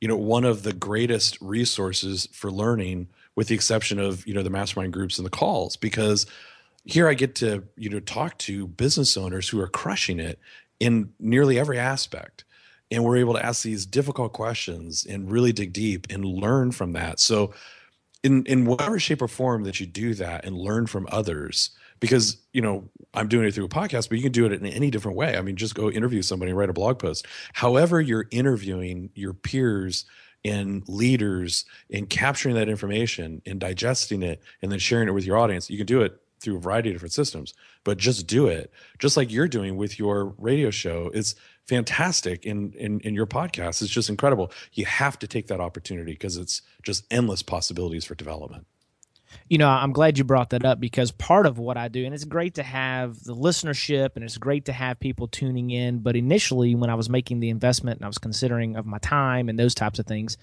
you 0.00 0.08
know 0.08 0.16
one 0.16 0.44
of 0.44 0.62
the 0.62 0.72
greatest 0.72 1.40
resources 1.40 2.28
for 2.32 2.50
learning, 2.50 3.08
with 3.36 3.48
the 3.48 3.54
exception 3.54 3.98
of 3.98 4.26
you 4.26 4.34
know 4.34 4.42
the 4.42 4.50
mastermind 4.50 4.92
groups 4.92 5.18
and 5.18 5.26
the 5.26 5.30
calls, 5.30 5.76
because 5.76 6.26
here 6.84 7.08
I 7.08 7.14
get 7.14 7.34
to 7.36 7.64
you 7.76 7.88
know 7.88 8.00
talk 8.00 8.38
to 8.38 8.66
business 8.66 9.16
owners 9.16 9.48
who 9.48 9.60
are 9.60 9.68
crushing 9.68 10.20
it 10.20 10.38
in 10.80 11.12
nearly 11.18 11.58
every 11.58 11.78
aspect 11.78 12.44
and 12.90 13.04
we're 13.04 13.16
able 13.16 13.34
to 13.34 13.44
ask 13.44 13.62
these 13.62 13.86
difficult 13.86 14.32
questions 14.32 15.04
and 15.04 15.30
really 15.30 15.52
dig 15.52 15.72
deep 15.72 16.06
and 16.10 16.24
learn 16.24 16.72
from 16.72 16.92
that. 16.92 17.20
So 17.20 17.54
in 18.24 18.44
in 18.46 18.64
whatever 18.64 18.98
shape 18.98 19.22
or 19.22 19.28
form 19.28 19.62
that 19.64 19.78
you 19.78 19.86
do 19.86 20.14
that 20.14 20.44
and 20.44 20.56
learn 20.56 20.86
from 20.86 21.06
others 21.12 21.70
because 22.00 22.38
you 22.52 22.60
know 22.60 22.88
i'm 23.12 23.28
doing 23.28 23.46
it 23.46 23.54
through 23.54 23.66
a 23.66 23.68
podcast 23.68 24.08
but 24.08 24.16
you 24.16 24.22
can 24.22 24.32
do 24.32 24.46
it 24.46 24.52
in 24.52 24.66
any 24.66 24.90
different 24.90 25.16
way. 25.16 25.36
I 25.36 25.42
mean 25.42 25.54
just 25.54 25.76
go 25.76 25.90
interview 25.90 26.22
somebody 26.22 26.52
write 26.52 26.70
a 26.70 26.72
blog 26.72 26.98
post. 26.98 27.26
However 27.52 28.00
you're 28.00 28.26
interviewing 28.32 29.10
your 29.14 29.34
peers 29.34 30.06
and 30.44 30.82
leaders 30.88 31.64
and 31.92 32.08
capturing 32.10 32.54
that 32.56 32.68
information 32.68 33.40
and 33.46 33.60
digesting 33.60 34.22
it 34.22 34.42
and 34.62 34.72
then 34.72 34.78
sharing 34.78 35.08
it 35.08 35.12
with 35.12 35.26
your 35.26 35.36
audience 35.36 35.70
you 35.70 35.76
can 35.76 35.86
do 35.86 36.00
it 36.00 36.20
through 36.40 36.56
a 36.56 36.60
variety 36.60 36.88
of 36.88 36.94
different 36.94 37.12
systems 37.12 37.54
but 37.84 37.98
just 37.98 38.26
do 38.26 38.46
it. 38.46 38.72
Just 38.98 39.16
like 39.18 39.30
you're 39.30 39.48
doing 39.48 39.76
with 39.76 39.98
your 39.98 40.34
radio 40.38 40.70
show 40.70 41.10
it's 41.12 41.34
fantastic 41.66 42.44
in, 42.44 42.72
in 42.74 43.00
in 43.00 43.14
your 43.14 43.26
podcast 43.26 43.80
it's 43.80 43.88
just 43.88 44.10
incredible 44.10 44.52
you 44.72 44.84
have 44.84 45.18
to 45.18 45.26
take 45.26 45.46
that 45.46 45.60
opportunity 45.60 46.12
because 46.12 46.36
it's 46.36 46.60
just 46.82 47.04
endless 47.10 47.42
possibilities 47.42 48.04
for 48.04 48.14
development 48.14 48.66
you 49.48 49.58
know, 49.58 49.68
I'm 49.68 49.92
glad 49.92 50.18
you 50.18 50.24
brought 50.24 50.50
that 50.50 50.64
up 50.64 50.80
because 50.80 51.10
part 51.10 51.46
of 51.46 51.58
what 51.58 51.76
I 51.76 51.88
do, 51.88 52.04
and 52.04 52.14
it's 52.14 52.24
great 52.24 52.54
to 52.54 52.62
have 52.62 53.22
the 53.24 53.34
listenership 53.34 54.10
and 54.14 54.24
it's 54.24 54.38
great 54.38 54.64
to 54.66 54.72
have 54.72 55.00
people 55.00 55.28
tuning 55.28 55.70
in. 55.70 55.98
But 55.98 56.16
initially, 56.16 56.74
when 56.74 56.90
I 56.90 56.94
was 56.94 57.10
making 57.10 57.40
the 57.40 57.50
investment 57.50 57.98
and 57.98 58.04
I 58.04 58.08
was 58.08 58.18
considering 58.18 58.76
of 58.76 58.86
my 58.86 58.98
time 58.98 59.48
and 59.48 59.58
those 59.58 59.74
types 59.74 59.98
of 59.98 60.06
things, 60.06 60.36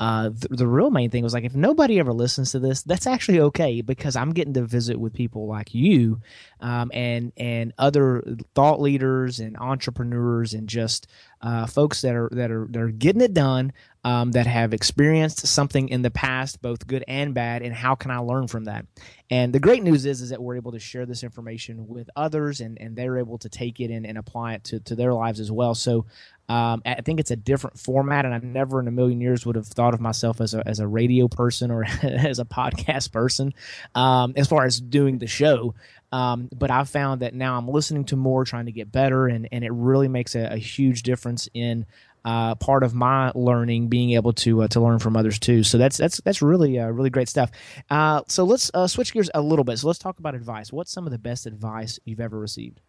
uh, 0.00 0.30
the, 0.32 0.66
real 0.66 0.90
main 0.90 1.10
thing 1.10 1.22
was 1.22 1.34
like 1.34 1.44
if 1.44 1.54
nobody 1.54 1.98
ever 1.98 2.14
listens 2.14 2.52
to 2.52 2.58
this, 2.58 2.82
that's 2.82 3.06
actually 3.06 3.38
okay 3.38 3.82
because 3.82 4.16
I'm 4.16 4.32
getting 4.32 4.54
to 4.54 4.62
visit 4.62 4.98
with 4.98 5.12
people 5.12 5.46
like 5.46 5.74
you, 5.74 6.22
um, 6.60 6.90
and 6.94 7.32
and 7.36 7.74
other 7.76 8.24
thought 8.54 8.80
leaders 8.80 9.40
and 9.40 9.58
entrepreneurs 9.58 10.54
and 10.54 10.66
just 10.66 11.06
uh, 11.42 11.66
folks 11.66 12.00
that 12.00 12.14
are 12.14 12.30
that 12.32 12.50
are 12.50 12.66
that 12.70 12.80
are 12.80 12.88
getting 12.88 13.20
it 13.20 13.34
done, 13.34 13.74
um, 14.02 14.32
that 14.32 14.46
have 14.46 14.72
experienced 14.72 15.46
something 15.46 15.90
in 15.90 16.00
the 16.00 16.10
past, 16.10 16.62
both 16.62 16.86
good 16.86 17.04
and 17.06 17.34
bad, 17.34 17.60
and 17.60 17.74
how 17.74 17.94
can 17.94 18.10
I 18.10 18.18
learn 18.18 18.48
from 18.48 18.64
that? 18.64 18.86
And 19.28 19.52
the 19.52 19.60
great 19.60 19.82
news 19.82 20.06
is 20.06 20.22
is 20.22 20.30
that 20.30 20.42
we're 20.42 20.56
able 20.56 20.72
to 20.72 20.78
share 20.78 21.04
this 21.04 21.22
information 21.22 21.88
with 21.88 22.08
others, 22.16 22.62
and 22.62 22.80
and 22.80 22.96
they're 22.96 23.18
able 23.18 23.36
to 23.36 23.50
take 23.50 23.80
it 23.80 23.90
and, 23.90 24.06
and 24.06 24.16
apply 24.16 24.54
it 24.54 24.64
to 24.64 24.80
to 24.80 24.94
their 24.94 25.12
lives 25.12 25.40
as 25.40 25.52
well. 25.52 25.74
So 25.74 26.06
um, 26.50 26.82
I 26.84 27.00
think 27.02 27.20
it's 27.20 27.30
a 27.30 27.36
different 27.36 27.78
format, 27.78 28.24
and 28.24 28.34
I 28.34 28.38
never 28.38 28.80
in 28.80 28.88
a 28.88 28.90
million 28.90 29.20
years 29.20 29.46
would 29.46 29.54
have 29.54 29.68
thought 29.68 29.94
of 29.94 30.00
myself 30.00 30.40
as 30.40 30.52
a 30.52 30.66
as 30.66 30.80
a 30.80 30.86
radio 30.86 31.28
person 31.28 31.70
or 31.70 31.84
as 32.02 32.40
a 32.40 32.44
podcast 32.44 33.12
person, 33.12 33.54
um, 33.94 34.32
as 34.36 34.48
far 34.48 34.64
as 34.64 34.80
doing 34.80 35.18
the 35.18 35.28
show. 35.28 35.76
Um, 36.10 36.48
but 36.52 36.72
I've 36.72 36.88
found 36.88 37.22
that 37.22 37.34
now 37.34 37.56
I'm 37.56 37.68
listening 37.68 38.04
to 38.06 38.16
more, 38.16 38.44
trying 38.44 38.66
to 38.66 38.72
get 38.72 38.90
better, 38.90 39.28
and 39.28 39.48
and 39.52 39.62
it 39.62 39.70
really 39.70 40.08
makes 40.08 40.34
a, 40.34 40.54
a 40.54 40.56
huge 40.56 41.04
difference 41.04 41.48
in 41.54 41.86
uh, 42.24 42.56
part 42.56 42.82
of 42.82 42.94
my 42.94 43.30
learning, 43.36 43.86
being 43.86 44.10
able 44.14 44.32
to 44.32 44.62
uh, 44.62 44.68
to 44.68 44.80
learn 44.80 44.98
from 44.98 45.16
others 45.16 45.38
too. 45.38 45.62
So 45.62 45.78
that's 45.78 45.98
that's 45.98 46.20
that's 46.22 46.42
really 46.42 46.80
uh, 46.80 46.88
really 46.88 47.10
great 47.10 47.28
stuff. 47.28 47.52
Uh, 47.88 48.22
so 48.26 48.42
let's 48.42 48.72
uh, 48.74 48.88
switch 48.88 49.12
gears 49.12 49.30
a 49.34 49.40
little 49.40 49.64
bit. 49.64 49.78
So 49.78 49.86
let's 49.86 50.00
talk 50.00 50.18
about 50.18 50.34
advice. 50.34 50.72
What's 50.72 50.90
some 50.90 51.06
of 51.06 51.12
the 51.12 51.18
best 51.18 51.46
advice 51.46 52.00
you've 52.04 52.18
ever 52.18 52.40
received? 52.40 52.80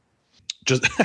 Just 0.65 0.87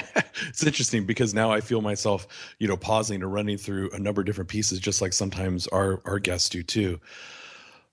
it's 0.48 0.64
interesting 0.64 1.06
because 1.06 1.34
now 1.34 1.50
I 1.50 1.60
feel 1.60 1.80
myself, 1.80 2.26
you 2.58 2.68
know, 2.68 2.76
pausing 2.76 3.22
or 3.22 3.28
running 3.28 3.58
through 3.58 3.90
a 3.92 3.98
number 3.98 4.20
of 4.20 4.26
different 4.26 4.50
pieces, 4.50 4.78
just 4.78 5.00
like 5.00 5.12
sometimes 5.12 5.66
our 5.68 6.00
our 6.04 6.18
guests 6.18 6.48
do 6.48 6.62
too. 6.62 7.00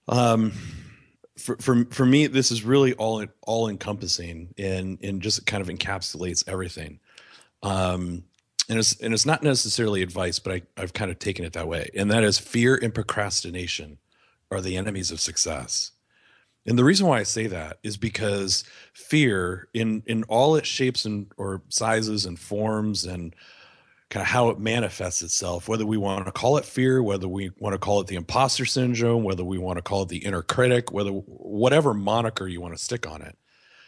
Um, 0.08 0.52
for 1.38 1.58
for 1.58 1.86
for 1.86 2.06
me, 2.06 2.28
this 2.28 2.52
is 2.52 2.64
really 2.64 2.94
all 2.94 3.26
all 3.42 3.70
encompassing 3.70 4.54
and 4.58 5.00
and 5.02 5.22
just 5.22 5.46
kind 5.46 5.62
of 5.62 5.68
encapsulates 5.68 6.48
everything. 6.48 7.00
Um, 7.62 8.24
and 8.70 8.80
it's 8.80 9.00
and 9.02 9.14
it's 9.14 9.26
not 9.26 9.44
necessarily 9.44 10.02
advice, 10.02 10.40
but 10.40 10.54
I, 10.54 10.62
I've 10.78 10.94
kind 10.94 11.12
of 11.12 11.20
taken 11.20 11.46
it 11.46 11.54
that 11.54 11.68
way. 11.68 11.90
And 11.96 12.12
that 12.12 12.24
is 12.24 12.38
fear 12.38 12.76
and 12.82 12.94
procrastination 12.94 13.98
are 14.52 14.62
the 14.62 14.78
enemies 14.78 15.12
of 15.12 15.20
success. 15.20 15.92
And 16.66 16.78
the 16.78 16.84
reason 16.84 17.08
why 17.08 17.20
I 17.20 17.24
say 17.24 17.48
that 17.48 17.80
is 17.84 17.98
because 17.98 18.64
fear 18.94 19.68
in 19.74 20.04
in 20.06 20.24
all 20.24 20.56
its 20.56 20.68
shapes 20.68 21.06
and 21.06 21.32
or 21.38 21.62
sizes 21.70 22.26
and 22.26 22.40
forms 22.40 23.06
and 23.06 23.36
kind 24.10 24.22
of 24.22 24.28
how 24.28 24.50
it 24.50 24.60
manifests 24.60 25.22
itself, 25.22 25.68
whether 25.68 25.86
we 25.86 25.98
want 25.98 26.26
to 26.26 26.32
call 26.32 26.58
it 26.58 26.66
fear, 26.66 27.02
whether 27.02 27.28
we 27.28 27.52
want 27.58 27.74
to 27.74 27.80
call 27.80 28.00
it 28.00 28.08
the 28.08 28.16
imposter 28.16 28.66
syndrome, 28.66 29.24
whether 29.24 29.44
we 29.44 29.58
want 29.58 29.78
to 29.78 29.82
call 29.82 30.04
it 30.04 30.10
the 30.10 30.24
inner 30.24 30.44
critic, 30.44 30.92
whether 30.92 31.10
whatever 31.10 31.94
moniker 31.94 32.48
you 32.48 32.62
want 32.62 32.78
to 32.78 32.84
stick 32.84 33.08
on 33.08 33.22
it 33.22 33.38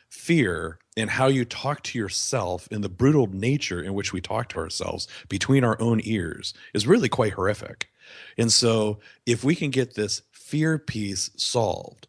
fear 0.10 0.80
and 0.96 1.10
how 1.10 1.28
you 1.28 1.44
talk 1.46 1.84
to 1.84 2.00
yourself 2.00 2.68
and 2.72 2.84
the 2.84 2.90
brutal 2.90 3.28
nature 3.28 3.82
in 3.82 3.94
which 3.94 4.14
we 4.14 4.22
talk 4.22 4.50
to 4.50 4.58
ourselves 4.58 5.08
between 5.30 5.64
our 5.64 5.80
own 5.82 6.00
ears 6.04 6.54
is 6.74 6.88
really 6.88 7.10
quite 7.10 7.34
horrific. 7.34 7.90
And 8.38 8.52
so 8.52 9.00
if 9.26 9.44
we 9.44 9.56
can 9.56 9.72
get 9.72 9.96
this 9.96 10.22
fear 10.32 10.78
piece 10.78 11.32
solved 11.36 12.08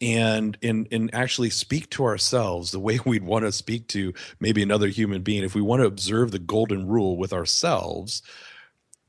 and 0.00 0.56
and 0.62 0.86
and 0.92 1.14
actually 1.14 1.50
speak 1.50 1.90
to 1.90 2.04
ourselves 2.04 2.70
the 2.70 2.78
way 2.78 2.98
we'd 3.04 3.24
want 3.24 3.44
to 3.44 3.52
speak 3.52 3.88
to 3.88 4.12
maybe 4.40 4.62
another 4.62 4.88
human 4.88 5.22
being, 5.22 5.44
if 5.44 5.54
we 5.54 5.62
want 5.62 5.80
to 5.80 5.86
observe 5.86 6.30
the 6.30 6.38
golden 6.38 6.86
rule 6.86 7.16
with 7.16 7.32
ourselves, 7.32 8.22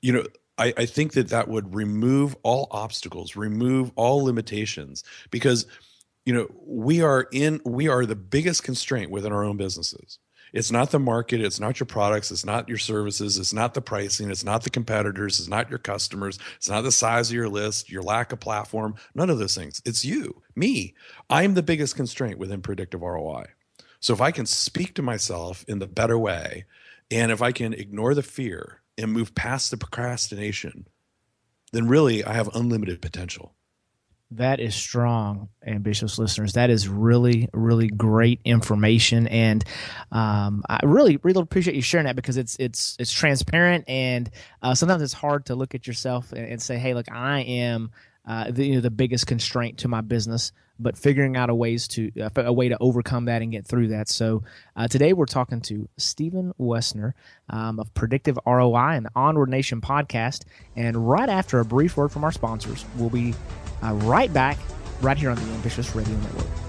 you 0.02 0.14
know, 0.14 0.26
I, 0.58 0.74
I 0.78 0.86
think 0.86 1.14
that 1.14 1.30
that 1.30 1.48
would 1.48 1.74
remove 1.74 2.36
all 2.44 2.68
obstacles, 2.72 3.36
remove 3.36 3.92
all 3.96 4.24
limitations 4.24 5.04
because– 5.32 5.66
you 6.30 6.36
know 6.36 6.48
we 6.64 7.02
are 7.02 7.28
in 7.32 7.60
we 7.66 7.88
are 7.88 8.06
the 8.06 8.16
biggest 8.16 8.64
constraint 8.64 9.10
within 9.10 9.32
our 9.32 9.44
own 9.44 9.58
businesses 9.58 10.20
it's 10.54 10.72
not 10.72 10.92
the 10.92 11.00
market 11.00 11.42
it's 11.42 11.60
not 11.60 11.80
your 11.80 11.86
products 11.86 12.32
it's 12.32 12.46
not 12.46 12.68
your 12.68 12.78
services 12.78 13.38
it's 13.38 13.54
not 13.54 13.74
the 13.74 13.82
pricing 13.82 14.30
it's 14.30 14.44
not 14.44 14.64
the 14.64 14.70
competitors 14.70 15.40
it's 15.40 15.50
not 15.50 15.70
your 15.70 15.80
customers 15.80 16.40
it's 16.58 16.70
not 16.70 16.82
the 16.82 16.92
size 16.92 17.30
of 17.30 17.36
your 17.36 17.50
list 17.50 17.90
your 17.90 18.04
lack 18.04 18.32
of 18.32 18.40
platform 18.40 18.96
none 19.16 19.30
of 19.30 19.40
those 19.40 19.56
things. 19.56 19.82
It's 19.86 20.06
you 20.06 20.42
me. 20.56 20.94
I'm 21.30 21.54
the 21.54 21.64
biggest 21.64 21.96
constraint 21.96 22.38
within 22.38 22.62
predictive 22.62 23.02
roi 23.02 23.46
so 24.00 24.14
if 24.14 24.22
i 24.22 24.32
can 24.32 24.46
speak 24.46 24.94
to 24.96 25.02
myself 25.02 25.66
in 25.68 25.80
the 25.80 25.88
better 25.88 26.18
way 26.18 26.66
and 27.12 27.32
if 27.32 27.42
i 27.42 27.52
can 27.52 27.74
ignore 27.74 28.14
the 28.14 28.24
fear 28.24 28.82
and 28.98 29.12
move 29.12 29.36
past 29.36 29.72
the 29.72 29.78
procrastination 29.78 30.88
then 31.72 31.88
really 31.88 32.24
i 32.24 32.34
have 32.34 32.54
unlimited 32.56 33.02
potential 33.02 33.56
that 34.32 34.60
is 34.60 34.76
strong, 34.76 35.50
ambitious 35.66 36.20
listeners. 36.20 36.54
That 36.54 36.70
is 36.70 36.88
really, 36.88 37.50
really 37.52 37.88
great 37.88 38.40
information, 38.46 39.28
and 39.28 39.64
um, 40.12 40.64
I 40.70 40.82
really, 40.84 41.18
really 41.24 41.42
appreciate 41.42 41.76
you 41.76 41.82
sharing 41.82 42.06
that 42.06 42.16
because 42.16 42.38
it's 42.38 42.56
it's 42.60 42.96
it's 43.00 43.12
transparent, 43.12 43.86
and 43.88 44.30
uh, 44.62 44.76
sometimes 44.76 45.02
it's 45.02 45.14
hard 45.14 45.48
to 45.48 45.56
look 45.56 45.74
at 45.74 45.88
yourself 45.88 46.32
and, 46.32 46.46
and 46.46 46.62
say, 46.62 46.78
"Hey, 46.78 46.94
look, 46.94 47.12
I 47.12 47.42
am 47.42 47.92
uh, 48.28 48.52
the, 48.52 48.68
you 48.68 48.76
know, 48.76 48.82
the 48.82 48.92
biggest 48.92 49.26
constraint 49.26 49.80
to 49.80 49.88
my 49.88 50.02
business." 50.02 50.52
But 50.82 50.98
figuring 50.98 51.36
out 51.36 51.50
a 51.50 51.56
ways 51.56 51.90
to 51.90 52.12
uh, 52.22 52.30
a 52.36 52.54
way 52.54 52.70
to 52.70 52.78
overcome 52.80 53.26
that 53.26 53.42
and 53.42 53.52
get 53.52 53.68
through 53.68 53.90
that. 53.90 54.08
So 54.08 54.44
uh, 54.78 54.88
today 54.88 55.12
we're 55.12 55.26
talking 55.26 55.60
to 55.62 55.90
Stephen 55.98 56.54
Woessner 56.58 57.14
um, 57.50 57.82
of 57.82 57.94
Predictive 57.96 58.40
ROI 58.46 58.92
and 58.92 59.06
the 59.06 59.12
Onward 59.14 59.50
Nation 59.50 59.82
podcast. 59.82 60.46
And 60.78 61.10
right 61.10 61.28
after 61.28 61.60
a 61.60 61.66
brief 61.66 61.98
word 61.98 62.14
from 62.14 62.24
our 62.24 62.32
sponsors, 62.32 62.86
we'll 62.96 63.10
be 63.10 63.34
uh, 63.84 63.94
right 63.94 64.32
back, 64.34 64.58
right 65.02 65.18
here 65.18 65.30
on 65.30 65.36
the 65.38 65.54
Ambitious 65.54 65.96
Radio 65.96 66.16
Network. 66.18 66.69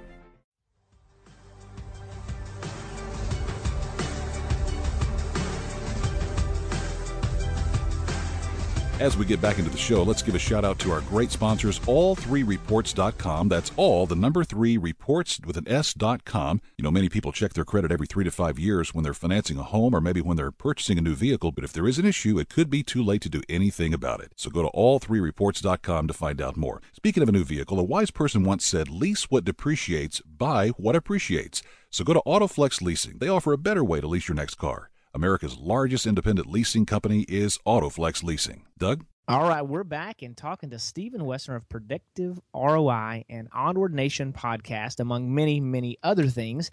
As 9.01 9.17
we 9.17 9.25
get 9.25 9.41
back 9.41 9.57
into 9.57 9.71
the 9.71 9.79
show, 9.79 10.03
let's 10.03 10.21
give 10.21 10.35
a 10.35 10.39
shout 10.39 10.63
out 10.63 10.77
to 10.77 10.91
our 10.91 11.01
great 11.01 11.31
sponsors, 11.31 11.79
all3reports.com. 11.79 13.49
That's 13.49 13.71
all, 13.75 14.05
the 14.05 14.15
number 14.15 14.43
three 14.43 14.77
reports 14.77 15.39
with 15.43 15.57
an 15.57 15.67
S.com. 15.67 16.61
You 16.77 16.83
know, 16.83 16.91
many 16.91 17.09
people 17.09 17.31
check 17.31 17.53
their 17.53 17.65
credit 17.65 17.91
every 17.91 18.05
three 18.05 18.25
to 18.25 18.29
five 18.29 18.59
years 18.59 18.93
when 18.93 19.03
they're 19.03 19.15
financing 19.15 19.57
a 19.57 19.63
home 19.63 19.95
or 19.95 20.01
maybe 20.01 20.21
when 20.21 20.37
they're 20.37 20.51
purchasing 20.51 20.99
a 20.99 21.01
new 21.01 21.15
vehicle. 21.15 21.51
But 21.51 21.63
if 21.63 21.73
there 21.73 21.87
is 21.87 21.97
an 21.97 22.05
issue, 22.05 22.37
it 22.37 22.47
could 22.47 22.69
be 22.69 22.83
too 22.83 23.03
late 23.03 23.23
to 23.23 23.29
do 23.29 23.41
anything 23.49 23.91
about 23.91 24.21
it. 24.21 24.33
So 24.35 24.51
go 24.51 24.61
to 24.61 24.69
all3reports.com 24.69 26.07
to 26.07 26.13
find 26.13 26.39
out 26.39 26.55
more. 26.55 26.79
Speaking 26.93 27.23
of 27.23 27.29
a 27.29 27.31
new 27.31 27.43
vehicle, 27.43 27.79
a 27.79 27.83
wise 27.83 28.11
person 28.11 28.43
once 28.43 28.63
said, 28.63 28.87
lease 28.87 29.31
what 29.31 29.45
depreciates, 29.45 30.21
buy 30.21 30.67
what 30.77 30.95
appreciates. 30.95 31.63
So 31.89 32.03
go 32.03 32.13
to 32.13 32.21
Autoflex 32.27 32.83
Leasing. 32.83 33.17
They 33.17 33.29
offer 33.29 33.51
a 33.51 33.57
better 33.57 33.83
way 33.83 33.99
to 33.99 34.07
lease 34.07 34.27
your 34.27 34.35
next 34.35 34.55
car. 34.59 34.90
America's 35.13 35.57
largest 35.57 36.05
independent 36.05 36.49
leasing 36.49 36.85
company 36.85 37.25
is 37.27 37.59
Autoflex 37.67 38.23
Leasing. 38.23 38.65
Doug? 38.77 39.05
All 39.27 39.47
right, 39.47 39.61
we're 39.61 39.83
back 39.83 40.23
and 40.23 40.35
talking 40.35 40.71
to 40.71 40.79
Stephen 40.79 41.21
Woessner 41.21 41.55
of 41.55 41.69
Predictive 41.69 42.39
ROI 42.53 43.23
and 43.29 43.47
Onward 43.53 43.93
Nation 43.93 44.33
podcast, 44.33 44.99
among 44.99 45.33
many, 45.33 45.59
many 45.59 45.97
other 46.03 46.27
things. 46.27 46.71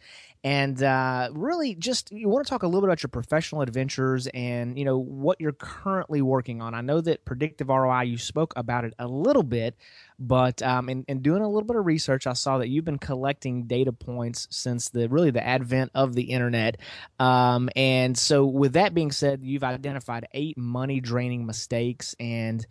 And 0.49 0.83
uh, 0.83 1.29
really, 1.35 1.75
just 1.75 2.11
you 2.11 2.27
want 2.31 2.47
to 2.47 2.49
talk 2.49 2.63
a 2.63 2.67
little 2.67 2.81
bit 2.81 2.87
about 2.87 3.03
your 3.03 3.11
professional 3.11 3.61
adventures 3.61 4.29
and 4.29 4.79
you 4.79 4.85
know 4.87 4.97
what 4.97 5.39
you're 5.43 5.53
currently 5.53 6.23
working 6.23 6.63
on. 6.63 6.73
I 6.73 6.81
know 6.81 7.03
that 7.03 7.27
Predictive 7.27 7.69
ROI, 7.69 8.05
you 8.05 8.17
spoke 8.17 8.55
about 8.57 8.87
it 8.87 8.95
a 8.99 9.07
little 9.07 9.43
bit, 9.43 9.77
but 10.19 10.63
um, 10.63 10.89
in, 10.89 11.05
in 11.07 11.21
doing 11.21 11.43
a 11.43 11.47
little 11.47 11.67
bit 11.67 11.77
of 11.77 11.85
research, 11.85 12.27
I 12.27 12.33
saw 12.33 12.57
that 12.57 12.69
you've 12.69 12.87
been 12.87 12.99
collecting 12.99 13.65
data 13.65 13.93
points 13.93 14.49
since 14.51 14.89
the 14.89 15.07
really 15.11 15.31
the 15.31 15.47
advent 15.47 15.91
of 15.95 16.15
the 16.15 16.23
internet. 16.23 16.79
Um, 17.21 17.69
and 17.77 18.17
so, 18.17 18.47
with 18.47 18.73
that 18.73 18.95
being 18.95 19.13
said, 19.13 19.41
you've 19.43 19.65
identified 19.65 20.29
eight 20.33 20.57
money 20.57 21.01
draining 21.01 21.45
mistakes 21.45 22.17
and 22.19 22.67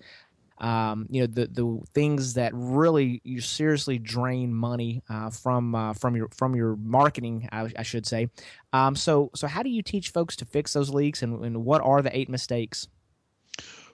um, 0.59 1.07
you 1.09 1.21
know 1.21 1.27
the 1.27 1.47
the 1.47 1.79
things 1.93 2.33
that 2.35 2.51
really 2.53 3.21
you 3.23 3.41
seriously 3.41 3.97
drain 3.99 4.53
money 4.53 5.01
uh, 5.09 5.29
from 5.29 5.75
uh, 5.75 5.93
from 5.93 6.15
your 6.15 6.29
from 6.29 6.55
your 6.55 6.75
marketing, 6.77 7.47
I, 7.51 7.71
I 7.77 7.83
should 7.83 8.05
say. 8.05 8.29
Um, 8.73 8.95
so 8.95 9.31
so 9.35 9.47
how 9.47 9.63
do 9.63 9.69
you 9.69 9.81
teach 9.81 10.09
folks 10.09 10.35
to 10.37 10.45
fix 10.45 10.73
those 10.73 10.89
leaks, 10.89 11.21
and, 11.21 11.43
and 11.43 11.65
what 11.65 11.81
are 11.81 12.01
the 12.01 12.15
eight 12.17 12.29
mistakes? 12.29 12.87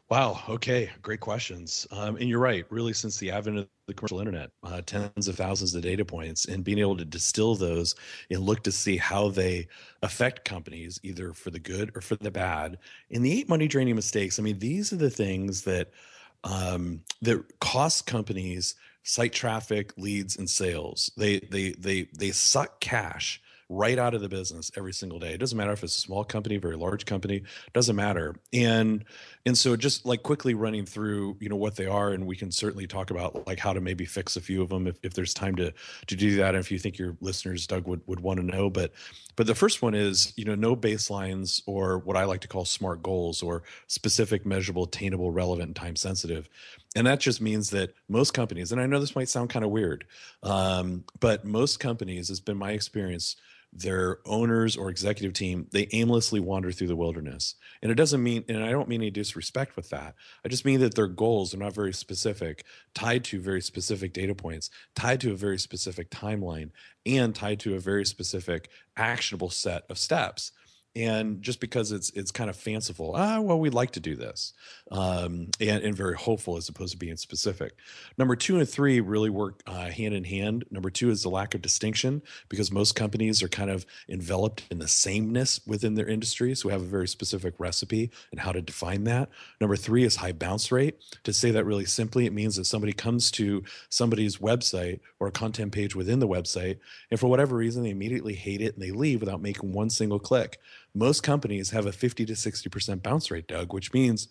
Wow. 0.09 0.41
Okay. 0.49 0.91
Great 1.01 1.21
questions. 1.21 1.87
Um, 1.89 2.17
and 2.17 2.29
you're 2.29 2.39
right. 2.39 2.65
Really, 2.69 2.93
since 2.93 3.17
the 3.17 3.31
advent 3.31 3.57
of 3.57 3.67
the 3.87 3.93
commercial 3.93 4.19
internet, 4.19 4.51
uh, 4.61 4.81
tens 4.85 5.27
of 5.27 5.35
thousands 5.35 5.73
of 5.73 5.81
data 5.81 6.05
points, 6.05 6.45
and 6.45 6.63
being 6.63 6.77
able 6.77 6.97
to 6.97 7.05
distill 7.05 7.55
those 7.55 7.95
and 8.29 8.41
look 8.41 8.63
to 8.63 8.71
see 8.71 8.97
how 8.97 9.29
they 9.29 9.67
affect 10.03 10.45
companies, 10.45 10.99
either 11.03 11.33
for 11.33 11.51
the 11.51 11.59
good 11.59 11.91
or 11.95 12.01
for 12.01 12.15
the 12.17 12.29
bad. 12.29 12.77
And 13.11 13.25
the 13.25 13.39
eight 13.39 13.49
money 13.49 13.67
draining 13.67 13.95
mistakes, 13.95 14.37
I 14.37 14.43
mean, 14.43 14.59
these 14.59 14.93
are 14.93 14.97
the 14.97 15.09
things 15.09 15.63
that 15.63 15.91
um, 16.43 17.01
that 17.21 17.43
cost 17.59 18.05
companies 18.05 18.75
site 19.03 19.33
traffic, 19.33 19.93
leads, 19.97 20.37
and 20.37 20.49
sales. 20.49 21.11
They 21.17 21.39
they 21.39 21.71
they 21.71 22.07
they 22.17 22.31
suck 22.31 22.79
cash 22.79 23.41
right 23.69 23.97
out 23.97 24.13
of 24.13 24.21
the 24.21 24.29
business 24.29 24.71
every 24.77 24.93
single 24.93 25.19
day. 25.19 25.33
It 25.33 25.39
doesn't 25.39 25.57
matter 25.57 25.71
if 25.71 25.83
it's 25.83 25.97
a 25.97 26.01
small 26.01 26.23
company, 26.23 26.57
very 26.57 26.75
large 26.75 27.05
company, 27.05 27.43
doesn't 27.73 27.95
matter. 27.95 28.35
And 28.51 29.03
and 29.45 29.57
so 29.57 29.75
just 29.75 30.05
like 30.05 30.23
quickly 30.23 30.53
running 30.53 30.85
through, 30.85 31.35
you 31.41 31.49
know, 31.49 31.57
what 31.57 31.75
they 31.75 31.85
are, 31.85 32.11
and 32.11 32.25
we 32.25 32.35
can 32.35 32.49
certainly 32.49 32.87
talk 32.87 33.11
about 33.11 33.45
like 33.45 33.59
how 33.59 33.73
to 33.73 33.81
maybe 33.81 34.05
fix 34.05 34.37
a 34.37 34.41
few 34.41 34.61
of 34.61 34.69
them 34.69 34.87
if, 34.87 34.97
if 35.03 35.13
there's 35.13 35.33
time 35.33 35.55
to 35.57 35.73
to 36.07 36.15
do 36.15 36.37
that. 36.37 36.55
And 36.55 36.63
if 36.63 36.71
you 36.71 36.79
think 36.79 36.97
your 36.97 37.17
listeners, 37.19 37.67
Doug, 37.67 37.85
would, 37.87 38.01
would 38.07 38.21
want 38.21 38.39
to 38.39 38.45
know. 38.45 38.69
But 38.69 38.93
but 39.35 39.45
the 39.45 39.55
first 39.55 39.81
one 39.81 39.95
is, 39.95 40.31
you 40.37 40.45
know, 40.45 40.55
no 40.55 40.75
baselines 40.75 41.61
or 41.65 41.99
what 41.99 42.15
I 42.15 42.23
like 42.23 42.41
to 42.41 42.47
call 42.47 42.63
smart 42.63 43.03
goals 43.03 43.43
or 43.43 43.63
specific, 43.87 44.45
measurable, 44.45 44.83
attainable, 44.83 45.31
relevant, 45.31 45.67
and 45.67 45.75
time 45.75 45.97
sensitive. 45.97 46.47
And 46.95 47.07
that 47.07 47.19
just 47.19 47.41
means 47.41 47.71
that 47.71 47.93
most 48.07 48.33
companies, 48.33 48.71
and 48.71 48.79
I 48.79 48.85
know 48.85 48.99
this 48.99 49.15
might 49.15 49.29
sound 49.29 49.49
kind 49.49 49.65
of 49.65 49.71
weird, 49.71 50.05
um, 50.43 51.03
but 51.19 51.43
most 51.43 51.79
companies, 51.79 52.29
it's 52.29 52.39
been 52.39 52.57
my 52.57 52.71
experience, 52.71 53.35
their 53.75 54.19
owners 54.25 54.77
or 54.77 54.89
executive 54.89 55.33
team 55.33 55.67
they 55.71 55.87
aimlessly 55.93 56.39
wander 56.39 56.71
through 56.71 56.87
the 56.87 56.95
wilderness. 56.95 57.55
And 57.81 57.91
it 57.91 57.95
doesn't 57.95 58.21
mean 58.21 58.45
and 58.47 58.63
i 58.63 58.71
don't 58.71 58.87
mean 58.87 59.01
any 59.01 59.11
disrespect 59.11 59.75
with 59.75 59.89
that. 59.89 60.15
I 60.45 60.47
just 60.47 60.65
mean 60.65 60.79
that 60.81 60.95
their 60.95 61.07
goals 61.07 61.53
are 61.53 61.57
not 61.57 61.73
very 61.73 61.93
specific 61.93 62.65
tied 62.93 63.23
to 63.25 63.39
very 63.39 63.61
specific 63.61 64.13
data 64.13 64.35
points 64.35 64.69
tied 64.95 65.21
to 65.21 65.31
a 65.31 65.35
very 65.35 65.57
specific 65.57 66.09
timeline 66.11 66.69
and 67.05 67.33
tied 67.33 67.59
to 67.61 67.75
a 67.75 67.79
very 67.79 68.05
specific 68.05 68.69
actionable 68.95 69.49
set 69.49 69.83
of 69.89 69.97
steps 69.97 70.51
and 70.95 71.41
just 71.41 71.59
because 71.59 71.91
it's 71.91 72.09
it's 72.11 72.31
kind 72.31 72.49
of 72.49 72.55
fanciful 72.55 73.13
ah 73.15 73.39
well 73.39 73.59
we'd 73.59 73.73
like 73.73 73.91
to 73.91 73.99
do 73.99 74.15
this 74.15 74.53
um, 74.91 75.49
and, 75.59 75.83
and 75.83 75.95
very 75.95 76.15
hopeful 76.15 76.55
as 76.55 76.69
opposed 76.69 76.91
to 76.91 76.97
being 76.97 77.17
specific. 77.17 77.73
Number 78.17 78.35
two 78.35 78.59
and 78.59 78.69
three 78.69 78.99
really 78.99 79.29
work 79.29 79.61
uh, 79.65 79.89
hand 79.89 80.13
in 80.13 80.23
hand. 80.23 80.65
Number 80.69 80.89
two 80.89 81.09
is 81.09 81.23
the 81.23 81.29
lack 81.29 81.55
of 81.55 81.61
distinction 81.61 82.21
because 82.47 82.71
most 82.71 82.95
companies 82.95 83.41
are 83.41 83.49
kind 83.49 83.71
of 83.71 83.85
enveloped 84.07 84.63
in 84.69 84.79
the 84.79 84.87
sameness 84.87 85.59
within 85.65 85.95
their 85.95 86.07
industry 86.07 86.53
so 86.53 86.69
we 86.69 86.73
have 86.73 86.81
a 86.81 86.85
very 86.85 87.07
specific 87.07 87.55
recipe 87.57 88.11
and 88.31 88.39
how 88.39 88.51
to 88.51 88.61
define 88.61 89.03
that. 89.05 89.29
Number 89.59 89.75
three 89.75 90.03
is 90.03 90.17
high 90.17 90.31
bounce 90.31 90.71
rate. 90.71 90.99
To 91.23 91.33
say 91.33 91.51
that 91.51 91.65
really 91.65 91.85
simply 91.85 92.25
it 92.25 92.33
means 92.33 92.55
that 92.57 92.65
somebody 92.65 92.93
comes 92.93 93.31
to 93.31 93.63
somebody's 93.89 94.37
website 94.37 94.99
or 95.19 95.27
a 95.27 95.31
content 95.31 95.71
page 95.71 95.95
within 95.95 96.19
the 96.19 96.27
website 96.27 96.77
and 97.09 97.19
for 97.19 97.27
whatever 97.27 97.55
reason 97.55 97.83
they 97.83 97.89
immediately 97.89 98.35
hate 98.35 98.61
it 98.61 98.75
and 98.75 98.83
they 98.83 98.91
leave 98.91 99.21
without 99.21 99.41
making 99.41 99.73
one 99.73 99.89
single 99.89 100.19
click 100.19 100.59
most 100.93 101.23
companies 101.23 101.71
have 101.71 101.85
a 101.85 101.91
50 101.91 102.25
to 102.25 102.33
60% 102.33 103.01
bounce 103.01 103.31
rate, 103.31 103.47
Doug, 103.47 103.73
which 103.73 103.93
means 103.93 104.29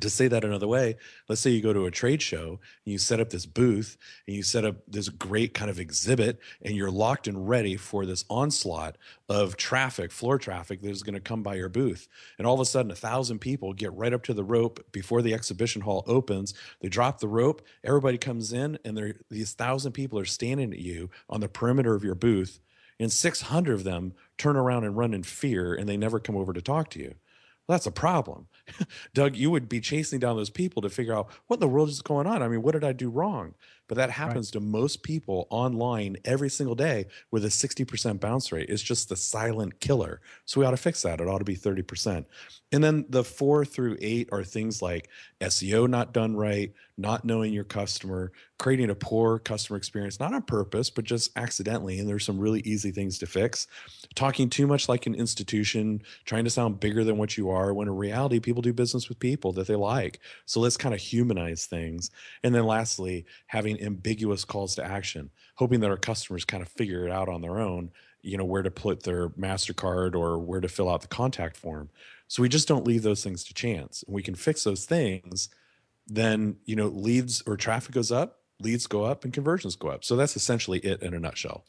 to 0.00 0.10
say 0.10 0.28
that 0.28 0.44
another 0.44 0.66
way, 0.66 0.96
let's 1.28 1.40
say 1.40 1.50
you 1.50 1.60
go 1.60 1.72
to 1.72 1.86
a 1.86 1.90
trade 1.90 2.22
show 2.22 2.58
and 2.84 2.92
you 2.92 2.98
set 2.98 3.20
up 3.20 3.30
this 3.30 3.46
booth 3.46 3.96
and 4.26 4.34
you 4.34 4.42
set 4.42 4.64
up 4.64 4.76
this 4.88 5.08
great 5.08 5.52
kind 5.54 5.70
of 5.70 5.78
exhibit 5.78 6.38
and 6.62 6.74
you're 6.74 6.90
locked 6.90 7.28
and 7.28 7.48
ready 7.48 7.76
for 7.76 8.06
this 8.06 8.24
onslaught 8.30 8.96
of 9.28 9.56
traffic, 9.56 10.10
floor 10.10 10.38
traffic 10.38 10.80
that 10.80 10.90
is 10.90 11.02
going 11.02 11.14
to 11.14 11.20
come 11.20 11.42
by 11.42 11.54
your 11.54 11.68
booth. 11.68 12.08
And 12.38 12.46
all 12.46 12.54
of 12.54 12.60
a 12.60 12.64
sudden, 12.64 12.90
a 12.90 12.96
thousand 12.96 13.40
people 13.40 13.72
get 13.72 13.92
right 13.92 14.12
up 14.12 14.22
to 14.24 14.34
the 14.34 14.44
rope 14.44 14.84
before 14.92 15.22
the 15.22 15.34
exhibition 15.34 15.82
hall 15.82 16.04
opens. 16.06 16.54
They 16.80 16.88
drop 16.88 17.20
the 17.20 17.28
rope, 17.28 17.62
everybody 17.84 18.18
comes 18.18 18.52
in, 18.52 18.78
and 18.84 19.14
these 19.30 19.52
thousand 19.52 19.92
people 19.92 20.18
are 20.18 20.24
standing 20.24 20.72
at 20.72 20.78
you 20.78 21.10
on 21.28 21.40
the 21.40 21.48
perimeter 21.48 21.94
of 21.94 22.04
your 22.04 22.14
booth 22.14 22.60
and 23.00 23.10
600 23.10 23.72
of 23.72 23.82
them 23.82 24.12
turn 24.40 24.56
around 24.56 24.84
and 24.84 24.96
run 24.96 25.12
in 25.12 25.22
fear 25.22 25.74
and 25.74 25.88
they 25.88 25.96
never 25.98 26.18
come 26.18 26.36
over 26.36 26.52
to 26.52 26.62
talk 26.62 26.88
to 26.90 26.98
you. 26.98 27.14
Well, 27.66 27.76
that's 27.76 27.86
a 27.86 27.92
problem. 27.92 28.48
Doug, 29.14 29.36
you 29.36 29.50
would 29.50 29.68
be 29.68 29.80
chasing 29.80 30.18
down 30.18 30.36
those 30.36 30.50
people 30.50 30.80
to 30.82 30.88
figure 30.88 31.14
out 31.14 31.30
what 31.46 31.56
in 31.56 31.60
the 31.60 31.68
world 31.68 31.90
is 31.90 32.00
going 32.00 32.26
on. 32.26 32.42
I 32.42 32.48
mean, 32.48 32.62
what 32.62 32.72
did 32.72 32.84
I 32.84 32.92
do 32.92 33.10
wrong? 33.10 33.54
But 33.90 33.96
that 33.96 34.10
happens 34.10 34.50
right. 34.50 34.52
to 34.52 34.60
most 34.60 35.02
people 35.02 35.48
online 35.50 36.16
every 36.24 36.48
single 36.48 36.76
day 36.76 37.06
with 37.32 37.44
a 37.44 37.48
60% 37.48 38.20
bounce 38.20 38.52
rate. 38.52 38.70
It's 38.70 38.84
just 38.84 39.08
the 39.08 39.16
silent 39.16 39.80
killer. 39.80 40.20
So 40.44 40.60
we 40.60 40.64
ought 40.64 40.70
to 40.70 40.76
fix 40.76 41.02
that. 41.02 41.20
It 41.20 41.26
ought 41.26 41.38
to 41.38 41.44
be 41.44 41.56
30%. 41.56 42.24
And 42.70 42.84
then 42.84 43.04
the 43.08 43.24
four 43.24 43.64
through 43.64 43.96
eight 44.00 44.28
are 44.30 44.44
things 44.44 44.80
like 44.80 45.08
SEO 45.40 45.90
not 45.90 46.12
done 46.12 46.36
right, 46.36 46.72
not 46.96 47.24
knowing 47.24 47.52
your 47.52 47.64
customer, 47.64 48.30
creating 48.60 48.90
a 48.90 48.94
poor 48.94 49.38
customer 49.38 49.76
experience, 49.76 50.20
not 50.20 50.34
on 50.34 50.42
purpose, 50.42 50.88
but 50.88 51.04
just 51.04 51.36
accidentally. 51.36 51.98
And 51.98 52.08
there's 52.08 52.24
some 52.24 52.38
really 52.38 52.60
easy 52.60 52.92
things 52.92 53.18
to 53.18 53.26
fix. 53.26 53.66
Talking 54.14 54.48
too 54.48 54.68
much 54.68 54.88
like 54.88 55.06
an 55.06 55.14
institution, 55.16 56.02
trying 56.26 56.44
to 56.44 56.50
sound 56.50 56.78
bigger 56.78 57.02
than 57.02 57.16
what 57.16 57.36
you 57.36 57.50
are, 57.50 57.74
when 57.74 57.88
in 57.88 57.96
reality, 57.96 58.38
people 58.38 58.62
do 58.62 58.72
business 58.72 59.08
with 59.08 59.18
people 59.18 59.52
that 59.54 59.66
they 59.66 59.74
like. 59.74 60.20
So 60.46 60.60
let's 60.60 60.76
kind 60.76 60.94
of 60.94 61.00
humanize 61.00 61.66
things. 61.66 62.10
And 62.44 62.54
then 62.54 62.66
lastly, 62.66 63.24
having 63.46 63.78
ambiguous 63.80 64.44
calls 64.44 64.74
to 64.76 64.84
action, 64.84 65.30
hoping 65.56 65.80
that 65.80 65.90
our 65.90 65.96
customers 65.96 66.44
kind 66.44 66.62
of 66.62 66.68
figure 66.68 67.06
it 67.06 67.12
out 67.12 67.28
on 67.28 67.40
their 67.40 67.58
own, 67.58 67.90
you 68.22 68.36
know, 68.36 68.44
where 68.44 68.62
to 68.62 68.70
put 68.70 69.02
their 69.02 69.30
MasterCard 69.30 70.14
or 70.14 70.38
where 70.38 70.60
to 70.60 70.68
fill 70.68 70.88
out 70.88 71.02
the 71.02 71.08
contact 71.08 71.56
form. 71.56 71.90
So 72.28 72.42
we 72.42 72.48
just 72.48 72.68
don't 72.68 72.86
leave 72.86 73.02
those 73.02 73.24
things 73.24 73.44
to 73.44 73.54
chance. 73.54 74.04
And 74.06 74.14
we 74.14 74.22
can 74.22 74.34
fix 74.34 74.64
those 74.64 74.84
things, 74.84 75.48
then, 76.06 76.56
you 76.64 76.76
know, 76.76 76.88
leads 76.88 77.42
or 77.46 77.56
traffic 77.56 77.92
goes 77.92 78.12
up, 78.12 78.40
leads 78.60 78.86
go 78.86 79.04
up, 79.04 79.24
and 79.24 79.32
conversions 79.32 79.76
go 79.76 79.88
up. 79.88 80.04
So 80.04 80.16
that's 80.16 80.36
essentially 80.36 80.78
it 80.80 81.02
in 81.02 81.14
a 81.14 81.18
nutshell. 81.18 81.64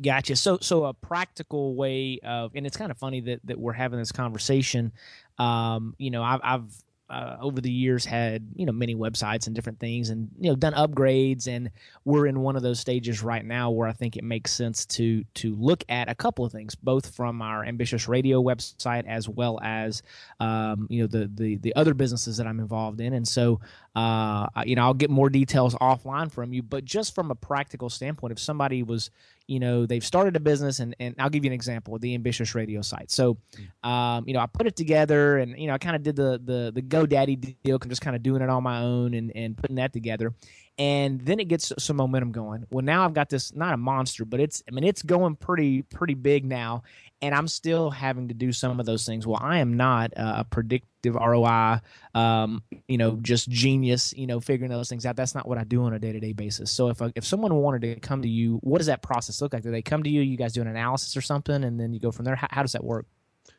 Gotcha. 0.00 0.36
So, 0.36 0.58
so 0.60 0.84
a 0.84 0.94
practical 0.94 1.74
way 1.74 2.20
of, 2.22 2.52
and 2.54 2.66
it's 2.66 2.76
kind 2.76 2.92
of 2.92 2.98
funny 2.98 3.20
that 3.22 3.40
that 3.44 3.58
we're 3.58 3.72
having 3.72 3.98
this 3.98 4.12
conversation. 4.12 4.92
Um, 5.38 5.96
you 5.98 6.12
know, 6.12 6.22
I've, 6.22 6.40
I've 6.44 6.82
uh, 7.10 7.36
over 7.40 7.60
the 7.60 7.70
years 7.70 8.04
had 8.04 8.46
you 8.54 8.66
know 8.66 8.72
many 8.72 8.94
websites 8.94 9.46
and 9.46 9.54
different 9.56 9.80
things 9.80 10.10
and 10.10 10.28
you 10.38 10.50
know 10.50 10.56
done 10.56 10.74
upgrades 10.74 11.46
and 11.46 11.70
we're 12.04 12.26
in 12.26 12.40
one 12.40 12.56
of 12.56 12.62
those 12.62 12.78
stages 12.78 13.22
right 13.22 13.44
now 13.44 13.70
where 13.70 13.88
I 13.88 13.92
think 13.92 14.16
it 14.16 14.24
makes 14.24 14.52
sense 14.52 14.84
to 14.86 15.24
to 15.34 15.54
look 15.54 15.84
at 15.88 16.10
a 16.10 16.14
couple 16.14 16.44
of 16.44 16.52
things 16.52 16.74
both 16.74 17.14
from 17.14 17.40
our 17.40 17.64
ambitious 17.64 18.08
radio 18.08 18.42
website 18.42 19.06
as 19.06 19.28
well 19.28 19.58
as 19.62 20.02
um, 20.40 20.86
you 20.90 21.00
know 21.00 21.06
the, 21.06 21.30
the 21.34 21.56
the 21.56 21.74
other 21.76 21.94
businesses 21.94 22.36
that 22.36 22.46
I'm 22.46 22.60
involved 22.60 23.00
in. 23.00 23.12
And 23.14 23.26
so 23.26 23.60
uh, 23.98 24.62
you 24.64 24.76
know 24.76 24.82
I'll 24.82 24.94
get 24.94 25.10
more 25.10 25.30
details 25.30 25.74
offline 25.76 26.30
from 26.30 26.52
you 26.52 26.62
but 26.62 26.84
just 26.84 27.14
from 27.14 27.30
a 27.30 27.34
practical 27.34 27.90
standpoint 27.90 28.32
if 28.32 28.38
somebody 28.38 28.82
was 28.82 29.10
you 29.48 29.58
know 29.58 29.86
they've 29.86 30.04
started 30.04 30.36
a 30.36 30.40
business 30.40 30.78
and, 30.78 30.94
and 31.00 31.14
i'll 31.18 31.30
give 31.30 31.42
you 31.44 31.48
an 31.48 31.54
example 31.54 31.94
of 31.94 32.00
the 32.00 32.14
ambitious 32.14 32.54
radio 32.54 32.82
site 32.82 33.10
so 33.10 33.36
mm. 33.56 33.88
um, 33.88 34.22
you 34.28 34.34
know 34.34 34.40
i 34.40 34.46
put 34.46 34.66
it 34.66 34.76
together 34.76 35.38
and 35.38 35.58
you 35.58 35.66
know 35.66 35.72
i 35.72 35.78
kind 35.78 35.96
of 35.96 36.02
did 36.02 36.14
the 36.14 36.40
the 36.44 36.70
the 36.74 36.82
godaddy 36.82 37.56
deal 37.64 37.78
i'm 37.82 37.88
just 37.88 38.02
kind 38.02 38.14
of 38.14 38.22
doing 38.22 38.42
it 38.42 38.50
on 38.50 38.62
my 38.62 38.80
own 38.80 39.14
and 39.14 39.32
and 39.34 39.56
putting 39.56 39.76
that 39.76 39.92
together 39.92 40.32
and 40.78 41.20
then 41.22 41.40
it 41.40 41.48
gets 41.48 41.72
some 41.78 41.96
momentum 41.96 42.32
going 42.32 42.64
well 42.70 42.84
now 42.84 43.04
i've 43.04 43.14
got 43.14 43.28
this 43.28 43.54
not 43.54 43.74
a 43.74 43.76
monster 43.76 44.24
but 44.24 44.40
it's 44.40 44.62
i 44.68 44.70
mean 44.72 44.84
it's 44.84 45.02
going 45.02 45.34
pretty 45.36 45.82
pretty 45.82 46.14
big 46.14 46.44
now 46.44 46.82
and 47.20 47.34
I'm 47.34 47.48
still 47.48 47.90
having 47.90 48.28
to 48.28 48.34
do 48.34 48.52
some 48.52 48.78
of 48.78 48.86
those 48.86 49.04
things. 49.04 49.26
Well, 49.26 49.40
I 49.40 49.58
am 49.58 49.76
not 49.76 50.12
a 50.16 50.44
predictive 50.44 51.14
ROI, 51.14 51.80
um, 52.14 52.62
you 52.86 52.98
know, 52.98 53.18
just 53.22 53.48
genius, 53.48 54.14
you 54.16 54.26
know, 54.26 54.40
figuring 54.40 54.70
those 54.70 54.88
things 54.88 55.04
out. 55.04 55.16
That's 55.16 55.34
not 55.34 55.48
what 55.48 55.58
I 55.58 55.64
do 55.64 55.82
on 55.82 55.92
a 55.92 55.98
day 55.98 56.12
to 56.12 56.20
day 56.20 56.32
basis. 56.32 56.70
So 56.70 56.88
if 56.90 57.00
a, 57.00 57.12
if 57.16 57.24
someone 57.24 57.54
wanted 57.54 57.82
to 57.82 58.00
come 58.00 58.22
to 58.22 58.28
you, 58.28 58.58
what 58.62 58.78
does 58.78 58.86
that 58.86 59.02
process 59.02 59.40
look 59.42 59.52
like? 59.52 59.62
Do 59.62 59.70
they 59.70 59.82
come 59.82 60.02
to 60.04 60.10
you? 60.10 60.20
You 60.20 60.36
guys 60.36 60.52
do 60.52 60.60
an 60.60 60.68
analysis 60.68 61.16
or 61.16 61.20
something, 61.20 61.64
and 61.64 61.78
then 61.78 61.92
you 61.92 62.00
go 62.00 62.12
from 62.12 62.24
there. 62.24 62.36
How, 62.36 62.48
how 62.50 62.62
does 62.62 62.72
that 62.72 62.84
work? 62.84 63.06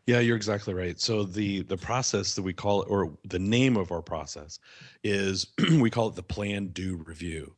Yeah, 0.06 0.20
you're 0.20 0.36
exactly 0.38 0.74
right. 0.74 1.00
So 1.00 1.24
the 1.24 1.62
the 1.64 1.78
process 1.78 2.34
that 2.36 2.42
we 2.42 2.54
call 2.54 2.82
it, 2.82 2.88
or 2.90 3.18
the 3.26 3.40
name 3.40 3.78
of 3.78 3.92
our 3.92 4.02
process, 4.02 4.60
is 5.04 5.48
we 5.80 5.90
call 5.90 6.08
it 6.10 6.16
the 6.16 6.24
plan, 6.24 6.68
do, 6.70 6.98
review. 7.06 7.56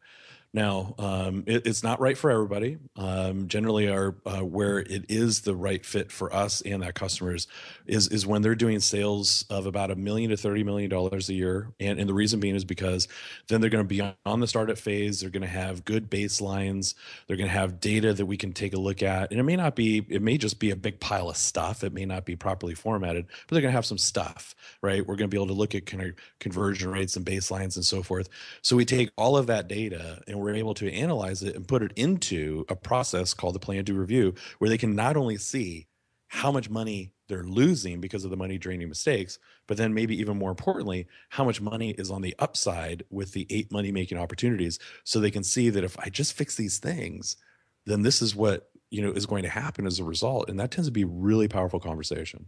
Now, 0.54 0.96
um, 0.98 1.46
it, 1.48 1.66
it's 1.66 1.82
not 1.82 2.02
right 2.02 2.18
for 2.18 2.30
everybody. 2.30 2.78
Um, 2.98 3.48
generally, 3.48 3.88
our 3.90 4.16
uh, 4.26 4.42
where 4.42 4.80
it 4.80 5.06
is 5.08 5.42
the 5.42 5.56
right 5.56 5.86
fit 5.86 6.12
for 6.12 6.34
us 6.36 6.60
and 6.62 6.84
that 6.84 6.94
customers 6.94 7.48
is 7.86 8.10
is 8.10 8.28
when 8.28 8.42
they're 8.42 8.54
doing 8.54 8.82
sales 8.82 9.46
of 9.50 9.66
about 9.66 9.92
a 9.92 9.96
million 9.96 10.30
to 10.32 10.36
thirty 10.36 10.66
million 10.66 10.90
dollars 10.90 11.30
a 11.30 11.34
year, 11.34 11.70
and 11.80 12.00
and 12.00 12.10
the 12.10 12.14
reason 12.14 12.42
being 12.42 12.56
is 12.56 12.66
because 12.66 13.08
then 13.48 13.62
they're 13.62 13.70
going 13.70 13.86
to 13.86 13.88
be 13.88 14.02
on 14.26 14.40
the 14.42 14.48
startup 14.48 14.78
phase. 14.78 15.22
They're 15.22 15.30
going 15.30 15.42
to 15.42 15.48
have 15.48 15.86
good 15.86 16.12
baselines. 16.12 16.96
They're 17.28 17.38
going 17.38 17.50
to 17.50 17.54
have 17.54 17.80
data 17.80 18.14
that 18.14 18.26
we 18.26 18.36
can 18.36 18.52
take 18.52 18.74
a 18.74 18.80
look 18.80 19.02
at, 19.02 19.32
and 19.32 19.40
it 19.40 19.44
may 19.44 19.56
not 19.56 19.78
be. 19.78 20.06
It 20.10 20.22
may 20.22 20.38
just 20.38 20.60
be 20.60 20.72
a 20.72 20.76
big 20.76 21.00
pile 21.00 21.30
of 21.30 21.38
stuff. 21.38 21.82
It 21.82 21.94
may 21.94 22.06
not 22.06 22.26
be 22.26 22.36
properly 22.36 22.76
formatted, 22.76 23.26
but 23.48 23.56
they're 23.56 23.62
going 23.62 23.72
to 23.72 23.78
have 23.78 23.86
some 23.86 23.98
stuff, 23.98 24.54
right? 24.82 25.00
We're 25.00 25.16
going 25.16 25.30
to 25.30 25.34
be 25.34 25.38
able 25.38 25.48
to 25.48 25.54
look 25.54 25.76
at 25.76 25.86
kind 25.86 26.04
of 26.04 26.14
conversion 26.42 26.92
rates 26.92 27.16
and 27.16 27.26
baselines 27.26 27.78
and 27.78 27.86
so 27.86 28.04
forth. 28.04 28.28
So 28.62 28.76
we 28.76 28.84
take 28.84 29.12
all 29.18 29.38
of 29.38 29.48
that 29.48 29.70
data 29.70 30.22
and 30.28 30.41
we're 30.42 30.56
able 30.56 30.74
to 30.76 30.92
analyze 30.92 31.44
it 31.44 31.56
and 31.56 31.68
put 31.68 31.84
it 31.84 31.94
into 31.96 32.66
a 32.70 32.76
process 32.76 33.34
called 33.34 33.56
the 33.56 33.60
plan 33.60 33.84
do 33.84 33.94
review, 33.94 34.34
where 34.58 34.70
they 34.70 34.78
can 34.78 34.96
not 34.96 35.16
only 35.16 35.38
see 35.38 35.88
how 36.28 36.52
much 36.52 36.70
money 36.70 37.14
they're 37.28 37.44
losing 37.44 38.02
because 38.02 38.24
of 38.24 38.32
the 38.32 38.38
money 38.38 38.58
draining 38.58 38.90
mistakes, 38.90 39.40
but 39.68 39.78
then 39.78 39.94
maybe 39.94 40.18
even 40.20 40.38
more 40.38 40.50
importantly, 40.50 41.08
how 41.30 41.44
much 41.44 41.62
money 41.62 41.92
is 41.92 42.12
on 42.12 42.22
the 42.22 42.36
upside 42.40 43.04
with 43.10 43.34
the 43.34 43.48
eight 43.50 43.72
money 43.72 43.92
making 43.92 44.18
opportunities 44.18 44.80
so 45.04 45.20
they 45.20 45.32
can 45.32 45.44
see 45.44 45.70
that 45.70 45.84
if 45.84 45.98
I 46.00 46.10
just 46.10 46.34
fix 46.34 46.56
these 46.56 46.80
things, 46.80 47.38
then 47.86 48.02
this 48.02 48.22
is 48.22 48.36
what 48.36 48.70
you 48.90 49.02
know 49.02 49.12
is 49.12 49.26
going 49.26 49.44
to 49.44 49.50
happen 49.50 49.86
as 49.86 50.00
a 50.00 50.04
result. 50.04 50.50
And 50.50 50.60
that 50.60 50.72
tends 50.72 50.88
to 50.88 50.92
be 50.92 51.06
really 51.06 51.48
powerful 51.48 51.80
conversation 51.80 52.48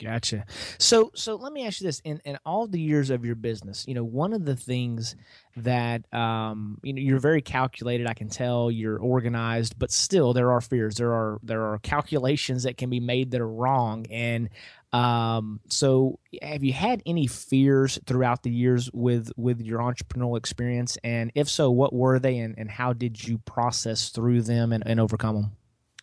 Gotcha. 0.00 0.44
So, 0.78 1.10
so 1.14 1.34
let 1.34 1.52
me 1.52 1.66
ask 1.66 1.80
you 1.80 1.88
this: 1.88 2.00
in 2.04 2.20
in 2.24 2.38
all 2.46 2.68
the 2.68 2.80
years 2.80 3.10
of 3.10 3.24
your 3.24 3.34
business, 3.34 3.84
you 3.88 3.94
know, 3.94 4.04
one 4.04 4.32
of 4.32 4.44
the 4.44 4.54
things 4.54 5.16
that 5.56 6.12
um, 6.14 6.78
you 6.84 6.92
know 6.92 7.00
you're 7.00 7.18
very 7.18 7.42
calculated. 7.42 8.06
I 8.06 8.14
can 8.14 8.28
tell 8.28 8.70
you're 8.70 8.98
organized, 8.98 9.76
but 9.76 9.90
still 9.90 10.32
there 10.32 10.52
are 10.52 10.60
fears. 10.60 10.96
There 10.96 11.12
are 11.12 11.40
there 11.42 11.62
are 11.62 11.78
calculations 11.78 12.62
that 12.62 12.76
can 12.76 12.90
be 12.90 13.00
made 13.00 13.32
that 13.32 13.40
are 13.40 13.48
wrong. 13.48 14.06
And 14.08 14.50
um, 14.92 15.58
so, 15.68 16.20
have 16.40 16.62
you 16.62 16.72
had 16.72 17.02
any 17.04 17.26
fears 17.26 17.98
throughout 18.06 18.44
the 18.44 18.50
years 18.50 18.88
with 18.92 19.32
with 19.36 19.60
your 19.60 19.80
entrepreneurial 19.80 20.38
experience? 20.38 20.96
And 21.02 21.32
if 21.34 21.48
so, 21.48 21.72
what 21.72 21.92
were 21.92 22.20
they, 22.20 22.38
and, 22.38 22.54
and 22.56 22.70
how 22.70 22.92
did 22.92 23.26
you 23.26 23.38
process 23.38 24.10
through 24.10 24.42
them 24.42 24.72
and, 24.72 24.84
and 24.86 25.00
overcome 25.00 25.34
them? 25.34 25.57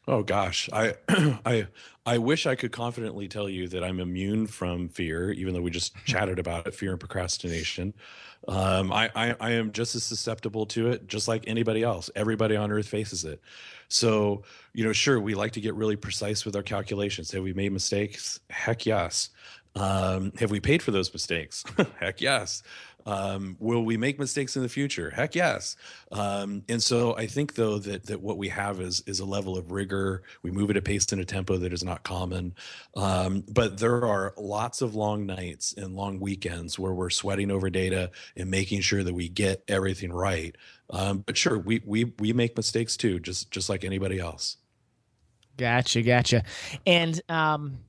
Oh 0.08 0.22
gosh, 0.22 0.70
I 0.72 0.96
I 1.46 1.68
I 2.06 2.18
wish 2.20 2.46
I 2.46 2.56
could 2.56 2.72
confidently 2.72 3.28
tell 3.28 3.50
you 3.50 3.68
that 3.70 3.84
I'm 3.84 4.00
immune 4.00 4.46
from 4.46 4.88
fear, 4.88 5.32
even 5.32 5.54
though 5.54 5.62
we 5.62 5.72
just 5.72 5.96
chatted 6.06 6.38
about 6.38 6.68
it, 6.68 6.76
fear 6.76 6.92
and 6.92 7.00
procrastination. 7.00 7.94
Um, 8.48 8.92
I, 8.92 9.10
I 9.16 9.36
I 9.40 9.52
am 9.52 9.72
just 9.72 9.96
as 9.96 10.04
susceptible 10.04 10.68
to 10.68 10.90
it, 10.92 11.08
just 11.08 11.28
like 11.28 11.46
anybody 11.48 11.82
else. 11.82 12.12
Everybody 12.16 12.56
on 12.56 12.72
earth 12.72 12.88
faces 12.88 13.26
it. 13.26 13.42
So 13.88 14.44
you 14.74 14.84
know, 14.84 14.94
sure, 14.94 15.20
we 15.20 15.34
like 15.34 15.54
to 15.54 15.62
get 15.62 15.74
really 15.74 15.96
precise 15.96 16.46
with 16.46 16.56
our 16.56 16.64
calculations. 16.64 17.32
Have 17.32 17.42
we 17.44 17.54
made 17.54 17.72
mistakes? 17.72 18.40
Heck 18.52 18.86
yes. 18.86 19.30
Um, 19.76 20.32
have 20.40 20.52
we 20.52 20.60
paid 20.60 20.82
for 20.82 20.92
those 20.92 21.12
mistakes? 21.12 21.64
Heck 22.00 22.22
yes. 22.22 22.64
Um, 23.08 23.56
will 23.60 23.86
we 23.86 23.98
make 23.98 24.18
mistakes 24.18 24.56
in 24.56 24.64
the 24.64 24.70
future? 24.70 25.12
Heck 25.12 25.36
yes. 25.36 25.76
Um, 26.12 26.64
and 26.68 26.82
so 26.82 27.16
I 27.16 27.28
think 27.28 27.54
though 27.54 27.78
that 27.80 28.08
that 28.08 28.20
what 28.22 28.38
we 28.38 28.50
have 28.50 28.80
is 28.82 29.04
is 29.06 29.20
a 29.20 29.26
level 29.26 29.58
of 29.58 29.72
rigor. 29.72 30.24
We 30.42 30.50
move 30.50 30.72
at 30.72 30.78
a 30.78 30.82
pace 30.82 31.12
and 31.12 31.22
a 31.22 31.26
tempo 31.26 31.58
that 31.58 31.72
is 31.72 31.84
not 31.84 32.04
common. 32.04 32.56
Um, 32.96 33.44
but 33.48 33.78
there 33.78 34.04
are 34.06 34.34
lots 34.38 34.82
of 34.82 34.96
long 34.96 35.26
nights 35.28 35.74
and 35.78 35.96
long 35.96 36.20
weekends 36.20 36.80
where 36.80 36.94
we're 36.94 37.12
sweating 37.12 37.52
over 37.52 37.70
data 37.70 38.10
and 38.36 38.50
making 38.50 38.82
sure 38.82 39.04
that 39.04 39.14
we 39.14 39.30
get 39.30 39.64
everything 39.68 40.12
right. 40.12 40.56
Um, 40.90 41.20
but 41.20 41.38
sure, 41.38 41.60
we 41.60 41.82
we 41.86 42.06
we 42.18 42.34
make 42.34 42.58
mistakes 42.58 42.98
too, 42.98 43.20
just 43.20 43.52
just 43.52 43.70
like 43.70 43.84
anybody 43.84 44.20
else. 44.20 44.58
Gotcha, 45.58 46.02
gotcha. 46.02 46.44
And 46.88 47.22
um 47.30 47.80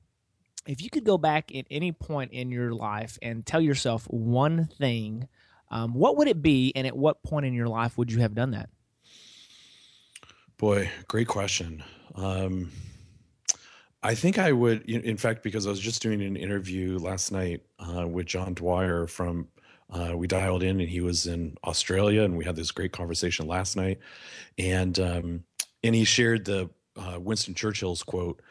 if 0.67 0.81
you 0.81 0.89
could 0.89 1.05
go 1.05 1.17
back 1.17 1.55
at 1.55 1.65
any 1.71 1.91
point 1.91 2.33
in 2.33 2.51
your 2.51 2.73
life 2.73 3.17
and 3.21 3.45
tell 3.45 3.61
yourself 3.61 4.05
one 4.09 4.65
thing, 4.65 5.27
um, 5.71 5.93
what 5.93 6.17
would 6.17 6.27
it 6.27 6.41
be, 6.41 6.71
and 6.75 6.85
at 6.85 6.95
what 6.95 7.23
point 7.23 7.45
in 7.45 7.53
your 7.53 7.67
life 7.67 7.97
would 7.97 8.11
you 8.11 8.19
have 8.19 8.35
done 8.35 8.51
that? 8.51 8.69
Boy, 10.57 10.89
great 11.07 11.27
question. 11.27 11.83
Um, 12.15 12.71
I 14.03 14.15
think 14.15 14.37
I 14.37 14.51
would, 14.51 14.89
in 14.89 15.17
fact, 15.17 15.43
because 15.43 15.65
I 15.67 15.69
was 15.69 15.79
just 15.79 16.01
doing 16.01 16.21
an 16.21 16.35
interview 16.35 16.97
last 16.97 17.31
night 17.31 17.63
uh, 17.79 18.07
with 18.07 18.27
John 18.27 18.53
Dwyer 18.53 19.07
from. 19.07 19.47
Uh, 19.89 20.11
we 20.17 20.27
dialed 20.27 20.63
in, 20.63 20.81
and 20.81 20.89
he 20.89 20.99
was 20.99 21.27
in 21.27 21.55
Australia, 21.63 22.23
and 22.23 22.37
we 22.37 22.43
had 22.43 22.57
this 22.57 22.71
great 22.71 22.91
conversation 22.91 23.47
last 23.47 23.77
night, 23.77 23.99
and 24.57 24.99
um, 24.99 25.43
and 25.81 25.95
he 25.95 26.03
shared 26.03 26.43
the 26.43 26.69
uh, 26.97 27.17
Winston 27.17 27.53
Churchill's 27.53 28.03
quote 28.03 28.41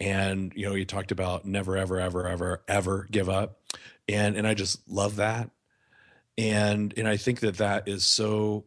and 0.00 0.52
you 0.54 0.66
know 0.66 0.74
he 0.74 0.84
talked 0.84 1.12
about 1.12 1.44
never 1.44 1.76
ever 1.76 2.00
ever 2.00 2.26
ever 2.26 2.62
ever 2.68 3.06
give 3.10 3.28
up. 3.28 3.60
And 4.08 4.36
and 4.36 4.46
i 4.46 4.54
just 4.54 4.88
love 4.88 5.16
that. 5.16 5.50
And 6.36 6.94
and 6.96 7.08
i 7.08 7.16
think 7.16 7.40
that 7.40 7.58
that 7.58 7.88
is 7.88 8.04
so 8.04 8.64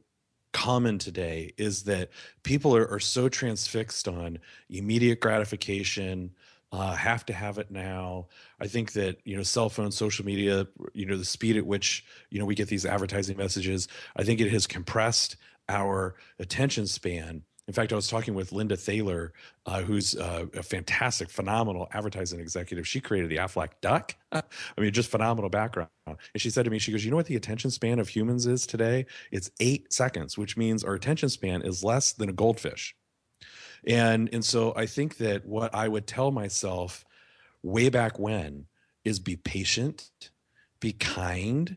common 0.53 0.97
today 0.97 1.53
is 1.57 1.83
that 1.83 2.09
people 2.43 2.75
are, 2.75 2.87
are 2.89 2.99
so 2.99 3.29
transfixed 3.29 4.07
on 4.07 4.39
immediate 4.69 5.19
gratification 5.19 6.31
uh, 6.71 6.95
have 6.95 7.25
to 7.25 7.33
have 7.33 7.57
it 7.57 7.71
now. 7.71 8.27
I 8.59 8.67
think 8.67 8.93
that 8.93 9.17
you 9.23 9.37
know 9.37 9.43
cell 9.43 9.69
phone 9.69 9.91
social 9.91 10.25
media 10.25 10.67
you 10.93 11.05
know 11.05 11.17
the 11.17 11.25
speed 11.25 11.57
at 11.57 11.65
which 11.65 12.05
you 12.29 12.39
know 12.39 12.45
we 12.45 12.55
get 12.55 12.67
these 12.67 12.85
advertising 12.85 13.37
messages 13.37 13.87
i 14.15 14.23
think 14.23 14.41
it 14.41 14.51
has 14.51 14.67
compressed 14.67 15.37
our 15.69 16.15
attention 16.39 16.87
span 16.87 17.43
in 17.67 17.73
fact, 17.73 17.91
I 17.91 17.97
was 17.97 18.07
talking 18.07 18.33
with 18.33 18.53
Linda 18.53 18.77
Thaler, 18.77 19.33
uh, 19.65 19.81
who's 19.81 20.15
uh, 20.15 20.45
a 20.55 20.63
fantastic, 20.63 21.29
phenomenal 21.29 21.89
advertising 21.91 22.39
executive. 22.39 22.87
She 22.87 23.01
created 23.01 23.29
the 23.29 23.37
Aflac 23.37 23.71
Duck. 23.81 24.15
I 24.31 24.41
mean, 24.77 24.93
just 24.93 25.11
phenomenal 25.11 25.49
background. 25.49 25.89
And 26.05 26.17
she 26.37 26.49
said 26.49 26.63
to 26.63 26.71
me, 26.71 26.79
she 26.79 26.93
goes, 26.93 27.03
You 27.03 27.11
know 27.11 27.17
what 27.17 27.25
the 27.25 27.35
attention 27.35 27.69
span 27.69 27.99
of 27.99 28.07
humans 28.07 28.47
is 28.47 28.65
today? 28.65 29.05
It's 29.31 29.51
eight 29.59 29.91
seconds, 29.91 30.37
which 30.37 30.55
means 30.55 30.85
our 30.85 30.93
attention 30.93 31.27
span 31.27 31.61
is 31.61 31.83
less 31.83 32.13
than 32.13 32.29
a 32.29 32.33
goldfish. 32.33 32.95
And, 33.85 34.29
and 34.31 34.45
so 34.45 34.73
I 34.77 34.85
think 34.85 35.17
that 35.17 35.45
what 35.45 35.75
I 35.75 35.89
would 35.89 36.07
tell 36.07 36.31
myself 36.31 37.03
way 37.63 37.89
back 37.89 38.17
when 38.17 38.67
is 39.03 39.19
be 39.19 39.35
patient, 39.35 40.09
be 40.79 40.93
kind, 40.93 41.75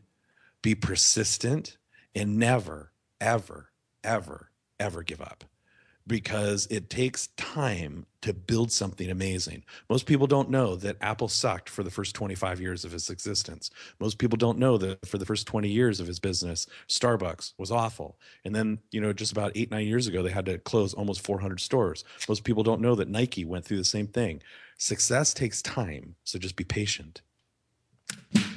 be 0.61 0.73
persistent, 0.73 1.77
and 2.15 2.37
never, 2.37 2.93
ever, 3.19 3.71
ever, 4.03 4.51
ever 4.79 5.03
give 5.03 5.19
up 5.19 5.43
because 6.07 6.67
it 6.69 6.89
takes 6.89 7.27
time 7.37 8.05
to 8.21 8.33
build 8.33 8.71
something 8.71 9.09
amazing. 9.09 9.63
Most 9.89 10.05
people 10.05 10.27
don't 10.27 10.49
know 10.49 10.75
that 10.75 10.97
Apple 11.01 11.27
sucked 11.27 11.69
for 11.69 11.83
the 11.83 11.91
first 11.91 12.15
25 12.15 12.61
years 12.61 12.85
of 12.85 12.93
its 12.93 13.09
existence. 13.09 13.69
Most 13.99 14.17
people 14.17 14.37
don't 14.37 14.59
know 14.59 14.77
that 14.77 15.05
for 15.05 15.17
the 15.17 15.25
first 15.25 15.47
20 15.47 15.69
years 15.69 15.99
of 15.99 16.07
his 16.07 16.19
business, 16.19 16.67
Starbucks 16.87 17.53
was 17.57 17.71
awful. 17.71 18.17
And 18.45 18.55
then, 18.55 18.79
you 18.91 19.01
know, 19.01 19.13
just 19.13 19.31
about 19.31 19.51
eight, 19.55 19.71
nine 19.71 19.87
years 19.87 20.07
ago, 20.07 20.21
they 20.21 20.31
had 20.31 20.45
to 20.45 20.59
close 20.59 20.93
almost 20.93 21.25
400 21.25 21.59
stores. 21.59 22.03
Most 22.27 22.43
people 22.43 22.63
don't 22.63 22.81
know 22.81 22.95
that 22.95 23.09
Nike 23.09 23.45
went 23.45 23.65
through 23.65 23.77
the 23.77 23.83
same 23.83 24.07
thing. 24.07 24.41
Success 24.77 25.33
takes 25.33 25.61
time. 25.61 26.15
So 26.23 26.39
just 26.39 26.55
be 26.55 26.63
patient 26.63 27.21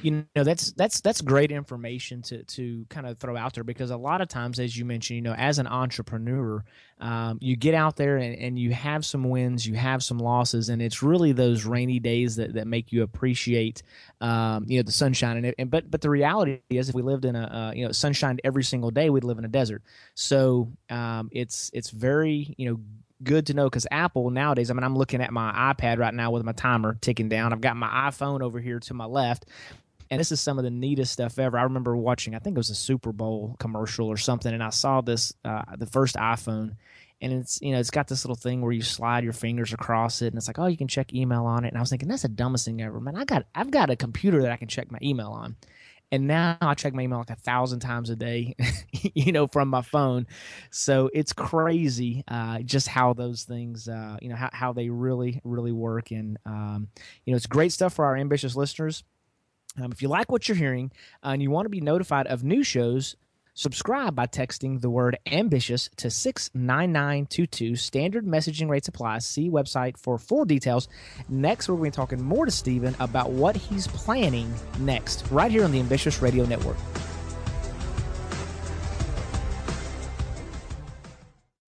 you 0.05 0.27
know 0.37 0.45
that's 0.45 0.73
that's 0.73 1.01
that's 1.01 1.23
great 1.23 1.51
information 1.51 2.23
to 2.23 2.45
to 2.45 2.87
kind 2.91 3.07
of 3.07 3.19
throw 3.19 3.37
out 3.37 3.55
there 3.55 3.65
because 3.65 3.91
a 3.91 3.97
lot 3.97 4.21
of 4.21 4.29
times 4.29 4.61
as 4.61 4.77
you 4.77 4.85
mentioned 4.85 5.17
you 5.17 5.23
know 5.23 5.35
as 5.35 5.59
an 5.59 5.67
entrepreneur 5.67 6.65
um, 7.01 7.39
you 7.41 7.57
get 7.57 7.75
out 7.75 7.97
there 7.97 8.19
and, 8.19 8.37
and 8.37 8.59
you 8.59 8.73
have 8.73 9.05
some 9.05 9.25
wins 9.25 9.67
you 9.67 9.75
have 9.75 10.03
some 10.05 10.19
losses 10.19 10.69
and 10.69 10.83
it's 10.83 11.03
really 11.03 11.33
those 11.33 11.65
rainy 11.65 11.99
days 11.99 12.37
that, 12.37 12.55
that 12.55 12.67
make 12.67 12.93
you 12.93 13.03
appreciate 13.03 13.83
um, 14.21 14.65
you 14.69 14.79
know 14.79 14.83
the 14.83 14.93
sunshine 14.93 15.39
and, 15.39 15.55
and 15.59 15.71
but 15.71 15.91
but 15.91 16.03
the 16.03 16.11
reality 16.11 16.61
is 16.71 16.91
if 16.91 16.95
we 16.95 17.03
lived 17.03 17.25
in 17.25 17.35
a 17.35 17.45
uh, 17.45 17.73
you 17.75 17.85
know 17.87 17.93
sunshine 17.93 18.39
every 18.45 18.63
single 18.65 18.91
day 18.91 19.11
we'd 19.11 19.25
live 19.25 19.39
in 19.39 19.45
a 19.47 19.49
desert 19.49 19.83
so 20.15 20.71
um, 20.91 21.31
it's 21.33 21.71
it's 21.73 21.91
very 21.91 22.55
you 22.59 22.71
know 22.71 22.81
good 23.25 23.47
to 23.47 23.55
know 23.55 23.65
because 23.65 23.87
Apple 23.91 24.31
nowadays, 24.31 24.71
I 24.71 24.75
mean, 24.75 24.85
I'm 24.85 24.97
looking 24.97 25.23
at 25.23 25.33
my 25.33 25.75
iPad 25.75 25.99
right 25.99 26.15
now 26.15 26.31
with 26.31 26.45
my 26.45 26.53
timer 26.53 26.97
ticking 27.01 27.29
down. 27.29 27.53
I've 27.53 27.61
got 27.61 27.77
my 27.77 27.89
iPhone 27.89 28.43
over 28.43 28.61
here 28.61 28.81
to 28.81 28.95
my 28.95 29.07
left. 29.07 29.47
And 30.11 30.21
this 30.21 30.33
is 30.33 30.41
some 30.41 30.59
of 30.59 30.65
the 30.65 30.71
neatest 30.71 31.13
stuff 31.13 31.39
ever. 31.39 31.59
I 31.59 31.63
remember 31.63 31.97
watching, 31.97 32.35
I 32.35 32.39
think 32.39 32.57
it 32.57 32.59
was 32.59 32.71
a 32.71 32.75
Super 32.75 33.13
Bowl 33.13 33.57
commercial 33.59 34.07
or 34.09 34.17
something, 34.17 34.53
and 34.53 34.63
I 34.63 34.71
saw 34.71 35.01
this, 35.01 35.33
uh, 35.45 35.63
the 35.77 35.87
first 35.87 36.17
iPhone, 36.17 36.77
and 37.21 37.33
it's 37.33 37.61
you 37.63 37.73
know 37.73 37.79
it's 37.79 37.91
got 37.91 38.09
this 38.09 38.25
little 38.25 38.37
thing 38.37 38.61
where 38.61 38.73
you 38.73 38.83
slide 38.83 39.25
your 39.25 39.33
fingers 39.33 39.73
across 39.73 40.21
it, 40.21 40.29
and 40.29 40.37
it's 40.37 40.47
like 40.47 40.59
oh 40.59 40.67
you 40.67 40.77
can 40.77 40.89
check 40.89 41.15
email 41.15 41.47
on 41.47 41.65
it. 41.65 41.69
And 41.69 41.77
I 41.77 41.81
was 41.81 41.91
thinking 41.91 42.09
that's 42.09 42.23
the 42.23 42.29
dumbest 42.29 42.67
thing 42.67 42.83
ever, 42.83 43.01
man. 43.01 43.17
I 43.17 43.25
got 43.25 43.47
I've 43.55 43.71
got 43.71 43.91
a 43.91 43.97
computer 43.97 44.43
that 44.43 44.53
I 44.53 44.57
can 44.57 44.69
check 44.69 44.91
my 44.91 44.99
email 45.03 45.31
on, 45.31 45.57
and 46.15 46.29
now 46.29 46.57
I 46.61 46.75
check 46.75 46.95
my 46.95 47.03
email 47.03 47.19
like 47.19 47.31
a 47.31 47.35
thousand 47.37 47.81
times 47.81 48.09
a 48.09 48.15
day, 48.15 48.55
you 49.03 49.33
know, 49.33 49.49
from 49.49 49.69
my 49.69 49.83
phone. 49.83 50.29
So 50.71 51.11
it's 51.13 51.33
crazy 51.33 52.23
uh, 52.29 52.61
just 52.61 52.87
how 52.87 53.15
those 53.15 53.43
things, 53.43 53.89
uh, 53.89 54.19
you 54.23 54.29
know, 54.29 54.37
how, 54.37 54.51
how 54.53 54.73
they 54.73 54.91
really, 54.91 55.41
really 55.43 55.73
work. 55.73 56.13
And, 56.13 56.39
um, 56.47 56.89
you 57.25 57.33
know, 57.33 57.37
it's 57.37 57.47
great 57.47 57.73
stuff 57.73 57.95
for 57.95 58.05
our 58.05 58.17
ambitious 58.17 58.55
listeners. 58.55 59.03
Um, 59.81 59.91
if 59.93 60.03
you 60.03 60.09
like 60.09 60.31
what 60.31 60.49
you're 60.49 60.57
hearing 60.57 60.93
uh, 61.25 61.29
and 61.29 61.43
you 61.43 61.51
want 61.51 61.67
to 61.67 61.71
be 61.71 61.81
notified 61.81 62.27
of 62.27 62.45
new 62.45 62.63
shows, 62.63 63.17
Subscribe 63.57 64.17
by 64.17 64.27
texting 64.27 64.81
the 64.81 64.91
word 64.91 65.17
ambitious 65.31 65.89
to 65.99 66.11
69922. 66.11 67.77
Standard 67.77 68.27
messaging 68.27 68.69
rates 68.69 68.89
apply. 68.89 69.21
See 69.21 69.49
website 69.49 69.97
for 69.97 70.19
full 70.19 70.45
details. 70.45 70.89
Next, 71.29 71.69
we're 71.69 71.77
going 71.77 71.93
to 71.93 71.95
be 71.95 72.03
talking 72.03 72.23
more 72.25 72.47
to 72.47 72.51
Stephen 72.51 72.97
about 72.99 73.31
what 73.31 73.55
he's 73.55 73.87
planning 73.87 74.53
next, 74.81 75.25
right 75.31 75.53
here 75.53 75.63
on 75.63 75.71
the 75.71 75.79
Ambitious 75.79 76.21
Radio 76.21 76.45
Network. 76.47 76.77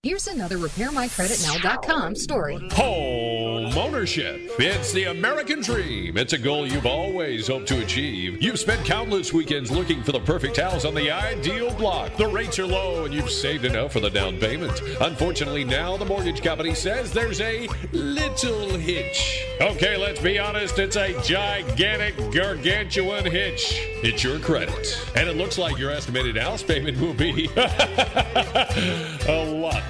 Here's 0.06 0.28
another 0.28 0.56
RepairMyCreditNow.com 0.58 2.14
story. 2.14 2.68
Home 2.74 3.76
ownership. 3.76 4.40
It's 4.56 4.92
the 4.92 5.06
American 5.06 5.62
dream. 5.62 6.16
It's 6.16 6.32
a 6.32 6.38
goal 6.38 6.64
you've 6.64 6.86
always 6.86 7.48
hoped 7.48 7.66
to 7.68 7.82
achieve. 7.82 8.40
You've 8.40 8.60
spent 8.60 8.84
countless 8.84 9.32
weekends 9.32 9.68
looking 9.68 10.04
for 10.04 10.12
the 10.12 10.20
perfect 10.20 10.58
house 10.58 10.84
on 10.84 10.94
the 10.94 11.10
ideal 11.10 11.74
block. 11.74 12.16
The 12.16 12.28
rates 12.28 12.56
are 12.60 12.66
low 12.66 13.04
and 13.04 13.12
you've 13.12 13.28
saved 13.28 13.64
enough 13.64 13.92
for 13.92 13.98
the 13.98 14.08
down 14.08 14.38
payment. 14.38 14.80
Unfortunately, 15.00 15.64
now 15.64 15.96
the 15.96 16.04
mortgage 16.04 16.40
company 16.40 16.72
says 16.76 17.12
there's 17.12 17.40
a 17.40 17.66
little 17.90 18.78
hitch. 18.78 19.44
Okay, 19.60 19.96
let's 19.96 20.20
be 20.20 20.38
honest, 20.38 20.78
it's 20.78 20.94
a 20.94 21.20
gigantic, 21.22 22.14
gargantuan 22.32 23.24
hitch. 23.24 23.80
It's 24.04 24.22
your 24.22 24.38
credit. 24.38 25.04
And 25.16 25.28
it 25.28 25.36
looks 25.36 25.58
like 25.58 25.78
your 25.78 25.90
estimated 25.90 26.36
house 26.36 26.62
payment 26.62 27.00
will 27.00 27.14
be 27.14 27.50
a 27.56 29.44
lot 29.50 29.82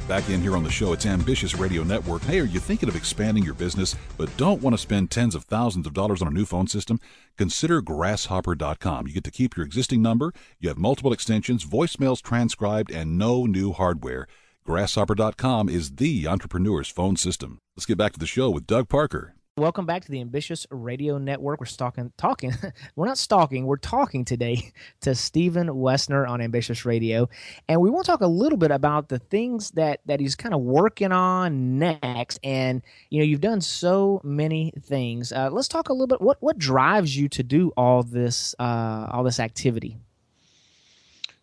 Back 0.09 0.29
in 0.29 0.43
here 0.43 0.55
on 0.55 0.62
the 0.62 0.71
show, 0.71 0.93
it's 0.93 1.07
Ambitious 1.07 1.55
Radio 1.55 1.83
Network. 1.83 2.21
Hey, 2.23 2.38
are 2.38 2.45
you 2.45 2.61
thinking 2.61 2.90
of 2.90 2.97
expanding 2.97 3.43
your 3.43 3.55
business 3.55 3.97
but 4.19 4.35
don't 4.37 4.61
want 4.61 4.75
to 4.75 4.79
spend 4.79 5.11
tens 5.11 5.35
of 5.35 5.45
thousands 5.45 5.87
of 5.87 5.95
dollars 5.95 6.21
on 6.21 6.29
a 6.29 6.31
new 6.31 6.45
phone 6.45 6.67
system? 6.67 7.01
Consider 7.38 7.81
Grasshopper.com. 7.81 9.07
You 9.07 9.14
get 9.14 9.25
to 9.25 9.31
keep 9.31 9.57
your 9.57 9.64
existing 9.64 10.03
number, 10.03 10.35
you 10.61 10.69
have 10.69 10.77
multiple 10.77 11.12
extensions, 11.12 11.64
voicemails 11.64 12.21
transcribed, 12.21 12.90
and 12.90 13.17
no 13.17 13.47
new 13.47 13.73
hardware. 13.73 14.27
Grasshopper.com 14.67 15.71
is 15.71 15.93
the 15.93 16.29
entrepreneur's 16.29 16.88
phone 16.88 17.17
system. 17.17 17.59
Let's 17.75 17.87
get 17.87 17.97
back 17.97 18.12
to 18.12 18.21
the 18.21 18.27
show 18.27 18.51
with 18.51 18.67
Doug 18.67 18.90
Parker. 18.90 19.34
Welcome 19.57 19.87
back 19.87 20.05
to 20.05 20.11
the 20.11 20.21
Ambitious 20.21 20.67
Radio 20.73 21.17
Network. 21.17 21.61
We're 21.61 21.67
stalking, 21.67 22.12
talking. 22.19 22.53
we're 22.97 23.07
not 23.07 23.19
stalking. 23.19 23.67
We're 23.67 23.77
talking 23.77 24.25
today 24.25 24.73
to 25.03 25.14
Stephen 25.14 25.69
Woessner 25.69 26.29
on 26.29 26.40
Ambitious 26.40 26.85
Radio, 26.85 27.29
and 27.69 27.81
we 27.81 27.88
want 27.88 28.05
to 28.05 28.11
talk 28.11 28.21
a 28.23 28.27
little 28.27 28.59
bit 28.59 28.73
about 28.73 29.09
the 29.09 29.21
things 29.21 29.71
that 29.73 30.01
that 30.07 30.19
he's 30.19 30.35
kind 30.35 30.57
of 30.57 30.61
working 30.61 31.12
on 31.12 31.79
next. 31.79 32.40
And 32.43 32.83
you 33.11 33.21
know, 33.21 33.25
you've 33.27 33.43
done 33.43 33.61
so 33.61 34.21
many 34.25 34.73
things. 34.83 35.31
Uh, 35.31 35.51
let's 35.53 35.69
talk 35.69 35.88
a 35.88 35.93
little 35.93 36.09
bit. 36.09 36.21
What 36.21 36.38
what 36.43 36.59
drives 36.59 37.17
you 37.17 37.29
to 37.29 37.45
do 37.45 37.73
all 37.77 38.03
this 38.03 38.57
uh, 38.59 39.07
all 39.12 39.23
this 39.23 39.38
activity? 39.38 39.99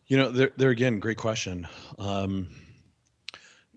You 0.07 0.17
know, 0.17 0.31
there, 0.31 0.51
there 0.57 0.71
again, 0.71 0.99
great 0.99 1.15
question. 1.15 1.65
Um, 1.97 2.49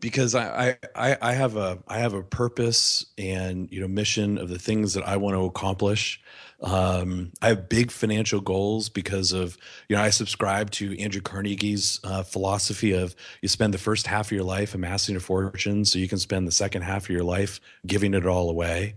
because 0.04 0.34
I, 0.34 0.76
I 0.94 1.16
I 1.22 1.32
have 1.32 1.56
a 1.56 1.78
I 1.88 2.00
have 2.00 2.12
a 2.12 2.22
purpose 2.22 3.06
and 3.16 3.72
you 3.72 3.80
know 3.80 3.88
mission 3.88 4.36
of 4.36 4.50
the 4.50 4.58
things 4.58 4.92
that 4.92 5.08
I 5.08 5.16
want 5.16 5.34
to 5.34 5.46
accomplish. 5.46 6.20
Um, 6.60 7.32
I 7.40 7.48
have 7.48 7.70
big 7.70 7.90
financial 7.90 8.42
goals 8.42 8.90
because 8.90 9.32
of 9.32 9.56
you 9.88 9.96
know 9.96 10.02
I 10.02 10.10
subscribe 10.10 10.70
to 10.72 11.00
Andrew 11.00 11.22
Carnegie's 11.22 12.00
uh, 12.04 12.22
philosophy 12.22 12.92
of 12.92 13.16
you 13.40 13.48
spend 13.48 13.72
the 13.72 13.78
first 13.78 14.06
half 14.06 14.26
of 14.26 14.32
your 14.32 14.44
life 14.44 14.74
amassing 14.74 15.16
a 15.16 15.20
fortune 15.20 15.86
so 15.86 15.98
you 15.98 16.06
can 16.06 16.18
spend 16.18 16.46
the 16.46 16.52
second 16.52 16.82
half 16.82 17.04
of 17.04 17.08
your 17.08 17.24
life 17.24 17.58
giving 17.86 18.12
it 18.12 18.26
all 18.26 18.50
away. 18.50 18.96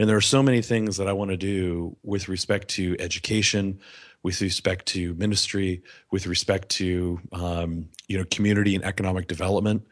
And 0.00 0.08
there 0.08 0.16
are 0.16 0.20
so 0.20 0.42
many 0.42 0.62
things 0.62 0.96
that 0.96 1.06
I 1.06 1.12
want 1.12 1.30
to 1.30 1.36
do 1.36 1.96
with 2.02 2.28
respect 2.28 2.66
to 2.70 2.96
education, 2.98 3.78
with 4.24 4.40
respect 4.40 4.86
to 4.86 5.14
ministry, 5.14 5.84
with 6.10 6.26
respect 6.26 6.70
to 6.70 7.20
um, 7.30 7.88
you 8.08 8.18
know 8.18 8.24
community 8.32 8.74
and 8.74 8.84
economic 8.84 9.28
development 9.28 9.86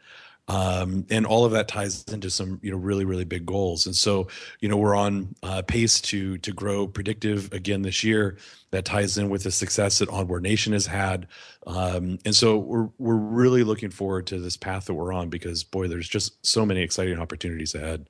um, 0.49 1.05
and 1.11 1.27
all 1.27 1.45
of 1.45 1.51
that 1.51 1.67
ties 1.67 2.03
into 2.05 2.29
some 2.29 2.59
you 2.63 2.71
know 2.71 2.77
really 2.77 3.05
really 3.05 3.23
big 3.23 3.45
goals. 3.45 3.85
And 3.85 3.95
so 3.95 4.27
you 4.59 4.67
know 4.67 4.77
we're 4.77 4.95
on 4.95 5.35
uh, 5.43 5.61
pace 5.61 6.01
to 6.01 6.37
to 6.39 6.51
grow 6.51 6.87
predictive 6.87 7.53
again 7.53 7.83
this 7.83 8.03
year. 8.03 8.37
That 8.71 8.85
ties 8.85 9.17
in 9.17 9.29
with 9.29 9.43
the 9.43 9.51
success 9.51 9.97
that 9.99 10.09
onward 10.09 10.43
nation 10.43 10.73
has 10.73 10.85
had. 10.85 11.27
Um, 11.65 12.19
and 12.25 12.35
so 12.35 12.57
we're 12.57 12.89
we're 12.97 13.15
really 13.15 13.63
looking 13.63 13.91
forward 13.91 14.27
to 14.27 14.39
this 14.39 14.57
path 14.57 14.85
that 14.85 14.95
we're 14.95 15.13
on 15.13 15.29
because 15.29 15.63
boy 15.63 15.87
there's 15.87 16.09
just 16.09 16.45
so 16.45 16.65
many 16.65 16.81
exciting 16.81 17.19
opportunities 17.19 17.75
ahead. 17.75 18.07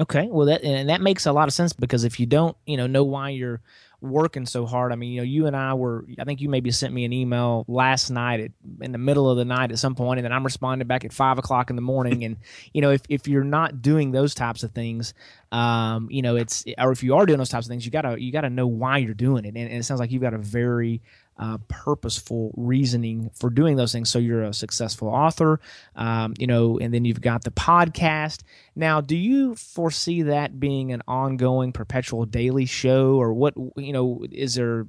Okay. 0.00 0.28
Well 0.30 0.46
that 0.46 0.64
and 0.64 0.88
that 0.88 1.02
makes 1.02 1.26
a 1.26 1.32
lot 1.32 1.48
of 1.48 1.54
sense 1.54 1.74
because 1.74 2.04
if 2.04 2.18
you 2.18 2.24
don't 2.24 2.56
you 2.66 2.78
know 2.78 2.86
know 2.86 3.04
why 3.04 3.28
you're 3.28 3.60
working 4.02 4.44
so 4.44 4.66
hard. 4.66 4.92
I 4.92 4.96
mean, 4.96 5.12
you 5.12 5.20
know, 5.20 5.24
you 5.24 5.46
and 5.46 5.56
I 5.56 5.74
were, 5.74 6.04
I 6.18 6.24
think 6.24 6.40
you 6.40 6.48
maybe 6.48 6.70
sent 6.70 6.92
me 6.92 7.04
an 7.04 7.12
email 7.12 7.64
last 7.68 8.10
night 8.10 8.40
at, 8.40 8.50
in 8.80 8.92
the 8.92 8.98
middle 8.98 9.30
of 9.30 9.36
the 9.36 9.44
night 9.44 9.70
at 9.70 9.78
some 9.78 9.94
point, 9.94 10.18
and 10.18 10.24
then 10.24 10.32
I'm 10.32 10.44
responding 10.44 10.88
back 10.88 11.04
at 11.04 11.12
five 11.12 11.38
o'clock 11.38 11.70
in 11.70 11.76
the 11.76 11.82
morning. 11.82 12.24
and, 12.24 12.36
you 12.72 12.82
know, 12.82 12.90
if, 12.90 13.02
if 13.08 13.28
you're 13.28 13.44
not 13.44 13.80
doing 13.80 14.10
those 14.10 14.34
types 14.34 14.62
of 14.62 14.72
things, 14.72 15.14
um, 15.52 16.08
you 16.10 16.22
know, 16.22 16.36
it's, 16.36 16.64
or 16.78 16.92
if 16.92 17.02
you 17.02 17.14
are 17.14 17.24
doing 17.24 17.38
those 17.38 17.48
types 17.48 17.66
of 17.66 17.70
things, 17.70 17.84
you 17.84 17.92
gotta, 17.92 18.20
you 18.20 18.32
gotta 18.32 18.50
know 18.50 18.66
why 18.66 18.98
you're 18.98 19.14
doing 19.14 19.44
it. 19.44 19.48
And, 19.48 19.58
and 19.58 19.72
it 19.72 19.84
sounds 19.84 20.00
like 20.00 20.10
you've 20.10 20.22
got 20.22 20.34
a 20.34 20.38
very, 20.38 21.00
uh, 21.38 21.58
purposeful 21.68 22.52
reasoning 22.56 23.30
for 23.34 23.50
doing 23.50 23.76
those 23.76 23.92
things. 23.92 24.10
So 24.10 24.18
you're 24.18 24.42
a 24.42 24.54
successful 24.54 25.08
author, 25.08 25.60
um, 25.96 26.34
you 26.38 26.46
know, 26.46 26.78
and 26.78 26.92
then 26.92 27.04
you've 27.04 27.20
got 27.20 27.44
the 27.44 27.50
podcast. 27.50 28.42
Now, 28.76 29.00
do 29.00 29.16
you 29.16 29.54
foresee 29.54 30.22
that 30.22 30.60
being 30.60 30.92
an 30.92 31.02
ongoing, 31.08 31.72
perpetual 31.72 32.26
daily 32.26 32.66
show, 32.66 33.16
or 33.16 33.32
what? 33.32 33.54
You 33.76 33.92
know, 33.92 34.24
is 34.30 34.54
there? 34.54 34.86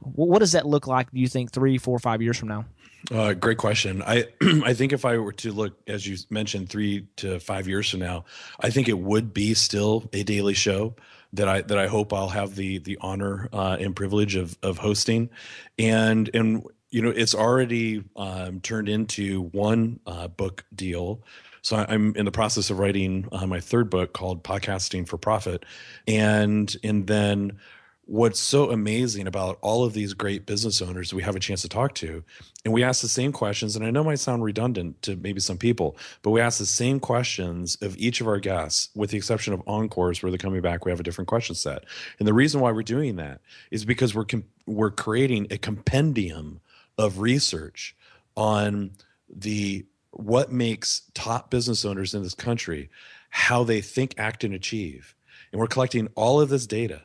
What 0.00 0.40
does 0.40 0.52
that 0.52 0.66
look 0.66 0.86
like? 0.86 1.10
Do 1.12 1.20
you 1.20 1.28
think 1.28 1.52
three, 1.52 1.78
four, 1.78 1.98
five 1.98 2.20
years 2.20 2.36
from 2.36 2.48
now? 2.48 2.64
Uh, 3.10 3.32
great 3.34 3.58
question. 3.58 4.02
I 4.02 4.28
I 4.64 4.74
think 4.74 4.92
if 4.92 5.04
I 5.04 5.18
were 5.18 5.32
to 5.32 5.52
look, 5.52 5.76
as 5.86 6.06
you 6.06 6.16
mentioned, 6.30 6.68
three 6.68 7.06
to 7.16 7.38
five 7.40 7.68
years 7.68 7.90
from 7.90 8.00
now, 8.00 8.24
I 8.60 8.70
think 8.70 8.88
it 8.88 8.98
would 8.98 9.32
be 9.32 9.54
still 9.54 10.08
a 10.12 10.22
daily 10.22 10.54
show 10.54 10.94
that 11.36 11.48
I 11.48 11.62
that 11.62 11.78
I 11.78 11.86
hope 11.86 12.12
I'll 12.12 12.28
have 12.28 12.56
the 12.56 12.78
the 12.78 12.98
honor 13.00 13.48
uh, 13.52 13.76
and 13.78 13.94
privilege 13.94 14.36
of 14.36 14.56
of 14.62 14.78
hosting, 14.78 15.30
and 15.78 16.28
and 16.34 16.64
you 16.90 17.02
know 17.02 17.10
it's 17.10 17.34
already 17.34 18.04
um, 18.16 18.60
turned 18.60 18.88
into 18.88 19.42
one 19.52 20.00
uh, 20.06 20.28
book 20.28 20.64
deal. 20.74 21.22
So 21.62 21.84
I'm 21.88 22.14
in 22.14 22.24
the 22.24 22.32
process 22.32 22.70
of 22.70 22.78
writing 22.78 23.26
uh, 23.32 23.46
my 23.46 23.58
third 23.60 23.90
book 23.90 24.12
called 24.12 24.44
Podcasting 24.44 25.06
for 25.08 25.18
Profit, 25.18 25.64
and 26.06 26.74
and 26.84 27.06
then 27.06 27.58
what's 28.06 28.40
so 28.40 28.70
amazing 28.70 29.26
about 29.26 29.58
all 29.62 29.84
of 29.84 29.92
these 29.92 30.14
great 30.14 30.46
business 30.46 30.80
owners 30.80 31.12
we 31.12 31.22
have 31.22 31.36
a 31.36 31.40
chance 31.40 31.62
to 31.62 31.68
talk 31.68 31.94
to 31.94 32.22
and 32.64 32.72
we 32.72 32.84
ask 32.84 33.02
the 33.02 33.08
same 33.08 33.32
questions 33.32 33.74
and 33.74 33.84
i 33.84 33.90
know 33.90 34.04
might 34.04 34.18
sound 34.18 34.44
redundant 34.44 35.00
to 35.02 35.16
maybe 35.16 35.40
some 35.40 35.58
people 35.58 35.96
but 36.22 36.30
we 36.30 36.40
ask 36.40 36.58
the 36.58 36.66
same 36.66 37.00
questions 37.00 37.76
of 37.82 37.96
each 37.98 38.20
of 38.20 38.28
our 38.28 38.38
guests 38.38 38.90
with 38.94 39.10
the 39.10 39.16
exception 39.16 39.52
of 39.52 39.62
encores 39.66 40.22
where 40.22 40.30
they're 40.30 40.38
coming 40.38 40.60
back 40.60 40.84
we 40.86 40.92
have 40.92 41.00
a 41.00 41.02
different 41.02 41.28
question 41.28 41.54
set. 41.54 41.84
And 42.18 42.26
the 42.26 42.32
reason 42.32 42.60
why 42.60 42.70
we're 42.70 42.82
doing 42.82 43.16
that 43.16 43.40
is 43.70 43.84
because 43.84 44.14
we're 44.14 44.24
com- 44.24 44.44
we're 44.66 44.90
creating 44.90 45.48
a 45.50 45.58
compendium 45.58 46.60
of 46.96 47.18
research 47.18 47.94
on 48.36 48.92
the 49.28 49.84
what 50.12 50.50
makes 50.50 51.02
top 51.12 51.50
business 51.50 51.84
owners 51.84 52.14
in 52.14 52.22
this 52.22 52.34
country 52.34 52.88
how 53.28 53.64
they 53.64 53.82
think 53.82 54.14
act 54.16 54.44
and 54.44 54.54
achieve. 54.54 55.14
And 55.52 55.60
we're 55.60 55.66
collecting 55.66 56.08
all 56.14 56.40
of 56.40 56.48
this 56.48 56.66
data 56.66 57.02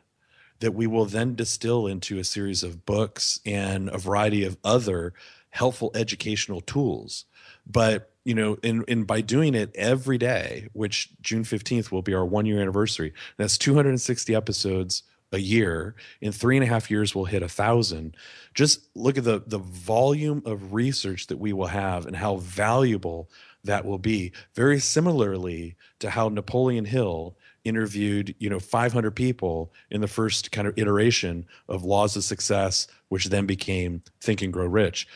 that 0.62 0.74
we 0.74 0.88
will 0.88 1.06
then 1.06 1.36
distill 1.36 1.86
into 1.88 2.18
a 2.18 2.24
series 2.24 2.64
of 2.64 2.86
books 2.86 3.40
and 3.46 3.90
a 3.90 3.98
variety 3.98 4.46
of 4.46 4.58
other 4.64 5.14
helpful 5.50 5.92
educational 5.94 6.62
tools. 6.62 7.26
But 7.68 8.12
you 8.24 8.36
know, 8.36 8.58
in, 8.62 8.84
in 8.88 9.04
by 9.04 9.22
doing 9.22 9.56
it 9.56 9.76
every 9.76 10.18
day, 10.18 10.70
which 10.74 11.10
June 11.22 11.44
15th 11.44 11.92
will 11.92 12.04
be 12.04 12.14
our 12.14 12.26
one 12.26 12.46
year 12.46 12.62
anniversary, 12.62 13.14
that's 13.38 13.58
260 13.58 14.36
episodes 14.36 15.04
a 15.32 15.40
year. 15.40 15.96
In 16.20 16.32
three 16.32 16.58
and 16.58 16.64
a 16.64 16.68
half 16.68 16.92
years, 16.92 17.16
we'll 17.16 17.26
hit 17.26 17.42
a 17.42 17.50
thousand. 17.50 18.16
Just 18.54 18.82
look 18.96 19.18
at 19.18 19.24
the 19.24 19.44
the 19.46 19.58
volume 19.58 20.44
of 20.46 20.74
research 20.74 21.28
that 21.28 21.38
we 21.38 21.54
will 21.54 21.68
have 21.68 22.06
and 22.06 22.16
how 22.16 22.38
valuable 22.38 23.30
that 23.64 23.86
will 23.86 24.00
be. 24.00 24.32
Very 24.56 24.80
similarly 24.80 25.76
to 26.00 26.10
how 26.10 26.30
Napoleon 26.30 26.86
Hill 26.86 27.36
interviewed 27.64 28.36
you 28.40 28.50
know 28.50 28.60
500 28.60 29.12
people 29.12 29.72
in 29.90 30.02
the 30.02 30.08
first 30.08 30.52
kind 30.52 30.68
of 30.68 30.78
iteration 30.78 31.46
of 31.68 31.84
laws 31.84 32.16
of 32.16 32.24
success 32.24 32.88
which 33.10 33.28
then 33.28 33.46
became 33.46 34.02
think 34.20 34.42
and 34.42 34.52
grow 34.52 34.66
rich 34.66 35.08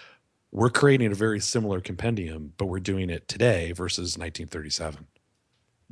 we're 0.52 0.70
creating 0.70 1.12
a 1.12 1.16
very 1.16 1.40
similar 1.40 1.82
compendium 1.82 2.54
but 2.58 2.66
we're 2.66 2.80
doing 2.80 3.10
it 3.10 3.28
today 3.28 3.72
versus 3.72 4.18
1937 4.18 5.08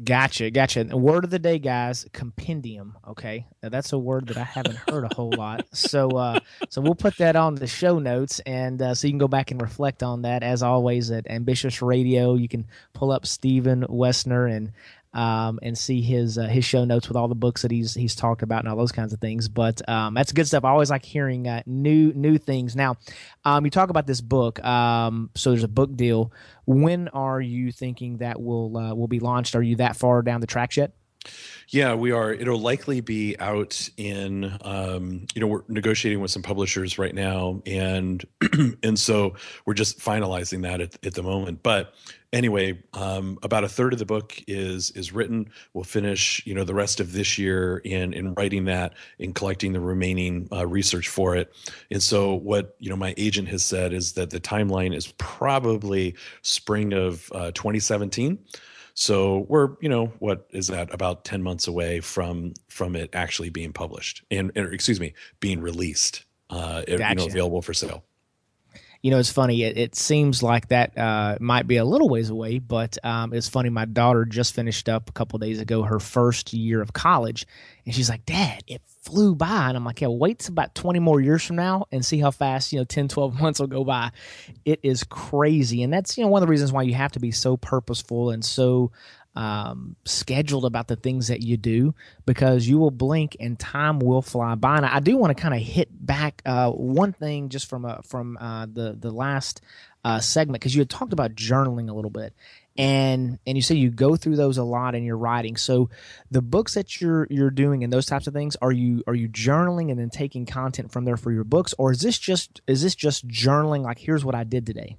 Gotcha, 0.04 0.50
gotcha. 0.50 0.86
Word 0.86 1.24
of 1.24 1.30
the 1.30 1.38
day, 1.38 1.60
guys. 1.60 2.08
Compendium. 2.14 2.98
Okay, 3.08 3.46
now, 3.62 3.70
that's 3.70 3.94
a 3.94 3.98
word 3.98 4.28
that 4.28 4.38
I 4.38 4.44
haven't 4.44 4.78
heard 4.90 5.04
a 5.04 5.14
whole 5.14 5.32
lot. 5.38 5.68
So, 5.72 6.10
uh, 6.10 6.40
so 6.70 6.82
we'll 6.82 6.96
put 6.96 7.18
that 7.18 7.36
on 7.36 7.56
the 7.56 7.68
show 7.68 8.00
notes, 8.00 8.40
and 8.40 8.82
uh, 8.82 8.96
so 8.96 9.06
you 9.06 9.12
can 9.12 9.20
go 9.20 9.28
back 9.28 9.52
and 9.52 9.62
reflect 9.62 10.02
on 10.02 10.24
that. 10.24 10.42
As 10.42 10.64
always, 10.64 11.12
at 11.12 11.30
Ambitious 11.30 11.82
Radio, 11.84 12.34
you 12.34 12.48
can 12.48 12.66
pull 12.94 13.12
up 13.12 13.28
Stephen 13.28 13.84
Woessner, 13.84 14.52
and 14.52 14.72
um, 15.14 15.60
and 15.62 15.78
see 15.78 16.02
his 16.02 16.38
uh, 16.38 16.48
his 16.48 16.66
show 16.66 16.86
notes 16.86 17.08
with 17.08 17.18
all 17.18 17.28
the 17.28 17.36
books 17.36 17.62
that 17.62 17.72
he's 17.72 17.94
he's 17.94 18.16
talked 18.16 18.42
about 18.42 18.60
and 18.60 18.70
all 18.70 18.76
those 18.76 18.92
kinds 18.92 19.14
of 19.14 19.20
things. 19.20 19.48
But 19.48 19.88
um, 19.88 20.14
that's 20.14 20.32
good 20.32 20.48
stuff. 20.48 20.64
I 20.64 20.70
always 20.70 20.90
like 20.90 21.06
hearing 21.06 21.48
uh, 21.48 21.62
new 21.66 22.14
new 22.14 22.38
things. 22.38 22.76
Now, 22.76 22.98
um, 23.46 23.66
you 23.66 23.72
talk 23.72 23.90
about 23.90 24.08
this 24.08 24.22
book. 24.22 24.64
Um, 24.64 25.30
so 25.36 25.52
there's 25.52 25.64
a 25.64 25.68
book 25.68 25.96
deal. 25.96 26.32
When 26.66 27.08
are 27.10 27.42
you 27.42 27.72
thinking 27.72 28.18
that 28.18 28.42
will 28.42 28.78
uh, 28.78 28.96
will 28.96 29.08
be 29.08 29.20
launched? 29.20 29.56
Are 29.56 29.64
you 29.64 29.78
that 29.78 29.96
far 29.96 30.22
down 30.22 30.42
the 30.42 30.48
tracks 30.48 30.78
yet? 30.78 30.94
Yeah, 31.70 31.96
we 31.96 32.12
are. 32.12 32.32
It'll 32.32 32.60
likely 32.60 33.02
be 33.02 33.36
out 33.40 33.90
in, 33.98 34.58
um, 34.62 35.26
you 35.34 35.42
know, 35.42 35.48
we're 35.48 35.64
negotiating 35.68 36.20
with 36.20 36.32
some 36.32 36.42
publishers 36.42 36.98
right 36.98 37.16
now, 37.16 37.62
and 37.66 38.24
and 38.84 39.00
so 39.00 39.36
we're 39.66 39.74
just 39.74 40.00
finalizing 40.00 40.64
that 40.64 40.82
at, 40.82 41.06
at 41.06 41.14
the 41.14 41.24
moment. 41.24 41.64
But 41.64 41.94
anyway, 42.34 42.82
um, 42.94 43.38
about 43.44 43.64
a 43.64 43.70
third 43.70 43.94
of 43.94 44.00
the 44.00 44.06
book 44.06 44.36
is 44.48 44.92
is 44.92 45.14
written. 45.14 45.50
We'll 45.74 45.84
finish, 45.84 46.46
you 46.46 46.54
know, 46.54 46.64
the 46.64 46.74
rest 46.74 47.00
of 47.00 47.14
this 47.14 47.38
year 47.38 47.78
in 47.78 48.14
in 48.14 48.34
writing 48.34 48.66
that, 48.66 48.94
in 49.20 49.34
collecting 49.34 49.72
the 49.72 49.80
remaining 49.80 50.50
uh, 50.52 50.68
research 50.68 51.08
for 51.08 51.36
it. 51.36 51.54
And 51.92 52.04
so, 52.04 52.34
what 52.34 52.76
you 52.80 52.90
know, 52.90 52.98
my 52.98 53.14
agent 53.18 53.48
has 53.48 53.64
said 53.64 53.94
is 53.94 54.14
that 54.14 54.32
the 54.32 54.40
timeline 54.40 54.96
is 54.96 55.14
probably 55.18 56.16
spring 56.42 56.94
of 56.94 57.32
uh, 57.34 57.52
2017. 57.52 58.40
So 58.96 59.46
we're, 59.50 59.70
you 59.82 59.90
know, 59.90 60.08
what 60.20 60.48
is 60.52 60.68
that? 60.68 60.94
About 60.94 61.26
ten 61.26 61.42
months 61.42 61.53
away 61.68 62.00
from 62.00 62.54
from 62.70 62.96
it 62.96 63.10
actually 63.14 63.50
being 63.50 63.74
published 63.74 64.24
and, 64.32 64.52
and 64.56 64.74
excuse 64.74 65.00
me, 65.00 65.14
being 65.40 65.62
released, 65.62 66.26
uh, 66.50 66.82
gotcha. 66.82 67.10
you 67.10 67.16
know, 67.16 67.26
available 67.26 67.62
for 67.62 67.74
sale 67.74 68.04
you 69.04 69.12
know, 69.12 69.20
it's 69.20 69.32
funny. 69.32 69.64
It, 69.64 69.78
it 69.78 69.96
seems 69.96 70.42
like 70.42 70.70
that 70.70 70.98
uh, 70.98 71.38
might 71.42 71.68
be 71.68 71.76
a 71.76 71.84
little 71.84 72.08
ways 72.08 72.30
away, 72.30 72.60
but 72.60 72.98
um, 73.04 73.34
it's 73.34 73.50
funny. 73.50 73.70
My 73.70 73.84
daughter 73.84 74.24
just 74.24 74.56
finished 74.56 74.88
up 74.88 75.10
a 75.10 75.12
couple 75.12 75.38
days 75.40 75.60
ago 75.60 75.84
her 75.84 76.00
first 76.00 76.54
year 76.54 76.82
of 76.82 76.94
college, 76.94 77.46
and 77.86 77.94
she's 77.94 78.10
like, 78.10 78.26
"Dad, 78.26 78.64
it 78.66 78.82
flew 79.02 79.36
by." 79.36 79.68
And 79.68 79.76
I'm 79.76 79.84
like, 79.84 80.00
"Yeah, 80.00 80.08
wait 80.08 80.48
about 80.48 80.74
20 80.74 81.00
more 81.00 81.20
years 81.20 81.44
from 81.44 81.58
now 81.58 81.86
and 81.92 82.04
see 82.04 82.20
how 82.20 82.32
fast 82.32 82.72
you 82.72 82.80
know 82.80 82.86
10, 82.86 83.10
12 83.10 83.34
months 83.42 83.60
will 83.60 83.68
go 83.68 83.84
by." 83.84 84.10
It 84.64 84.80
is 84.84 85.04
crazy, 85.04 85.84
and 85.84 85.92
that's 85.92 86.18
you 86.18 86.24
know 86.24 86.30
one 86.30 86.42
of 86.42 86.48
the 86.48 86.52
reasons 86.52 86.72
why 86.72 86.84
you 86.84 86.94
have 86.94 87.12
to 87.12 87.20
be 87.20 87.32
so 87.32 87.58
purposeful 87.58 88.30
and 88.30 88.44
so 88.44 88.94
um, 89.36 89.96
scheduled 90.06 90.66
about 90.66 90.88
the 90.88 90.96
things 90.96 91.28
that 91.28 91.42
you 91.42 91.58
do 91.58 91.96
because 92.26 92.68
you 92.68 92.78
will 92.78 92.92
blink 92.92 93.36
and 93.40 93.58
time 93.58 94.00
will 94.00 94.22
fly 94.22 94.56
by. 94.56 94.78
And 94.78 94.86
I 94.86 95.00
do 95.00 95.18
want 95.18 95.36
to 95.36 95.42
kind 95.42 95.54
of 95.54 95.62
hit 95.62 95.90
back 96.06 96.42
uh, 96.46 96.72
one 96.72 97.14
thing 97.14 97.50
just 97.50 97.68
from 97.68 97.86
uh, 97.86 97.98
from 98.04 98.38
uh, 98.38 98.68
the 98.72 98.96
the 98.98 99.12
last 99.12 99.62
uh, 100.04 100.20
segment 100.20 100.62
because 100.62 100.76
you 100.76 100.82
had 100.82 100.90
talked 100.90 101.14
about 101.14 101.36
journaling 101.36 101.90
a 101.90 101.94
little 101.94 102.12
bit. 102.12 102.34
And 102.76 103.38
and 103.46 103.56
you 103.56 103.62
say 103.62 103.76
you 103.76 103.92
go 103.92 104.16
through 104.16 104.36
those 104.36 104.58
a 104.58 104.64
lot 104.64 104.96
in 104.96 105.04
your 105.04 105.18
writing. 105.18 105.58
So 105.58 105.90
the 106.32 106.42
books 106.42 106.74
that 106.74 107.00
you're 107.00 107.28
you're 107.30 107.52
doing 107.52 107.84
and 107.84 107.94
those 107.94 108.08
types 108.08 108.26
of 108.26 108.34
things 108.34 108.56
are 108.62 108.72
you 108.72 109.04
are 109.06 109.14
you 109.16 109.30
journaling 109.30 109.92
and 109.92 110.00
then 110.00 110.10
taking 110.10 110.46
content 110.46 110.92
from 110.92 111.06
there 111.06 111.18
for 111.18 111.32
your 111.32 111.44
books, 111.44 111.74
or 111.78 111.92
is 111.92 112.02
this 112.02 112.18
just 112.18 112.62
is 112.68 112.82
this 112.82 112.96
just 112.96 113.28
journaling 113.28 113.82
like 113.82 114.00
here's 114.00 114.26
what 114.26 114.36
I 114.36 114.44
did 114.44 114.66
today? 114.66 114.98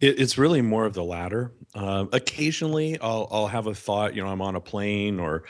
It, 0.00 0.20
it's 0.20 0.38
really 0.38 0.62
more 0.62 0.84
of 0.86 0.94
the 0.94 1.04
latter. 1.04 1.52
Uh, 1.74 2.06
occasionally, 2.12 2.98
I'll 3.00 3.28
I'll 3.30 3.48
have 3.48 3.66
a 3.66 3.74
thought. 3.74 4.14
You 4.14 4.22
know, 4.22 4.28
I'm 4.28 4.42
on 4.42 4.56
a 4.56 4.60
plane 4.60 5.20
or 5.20 5.44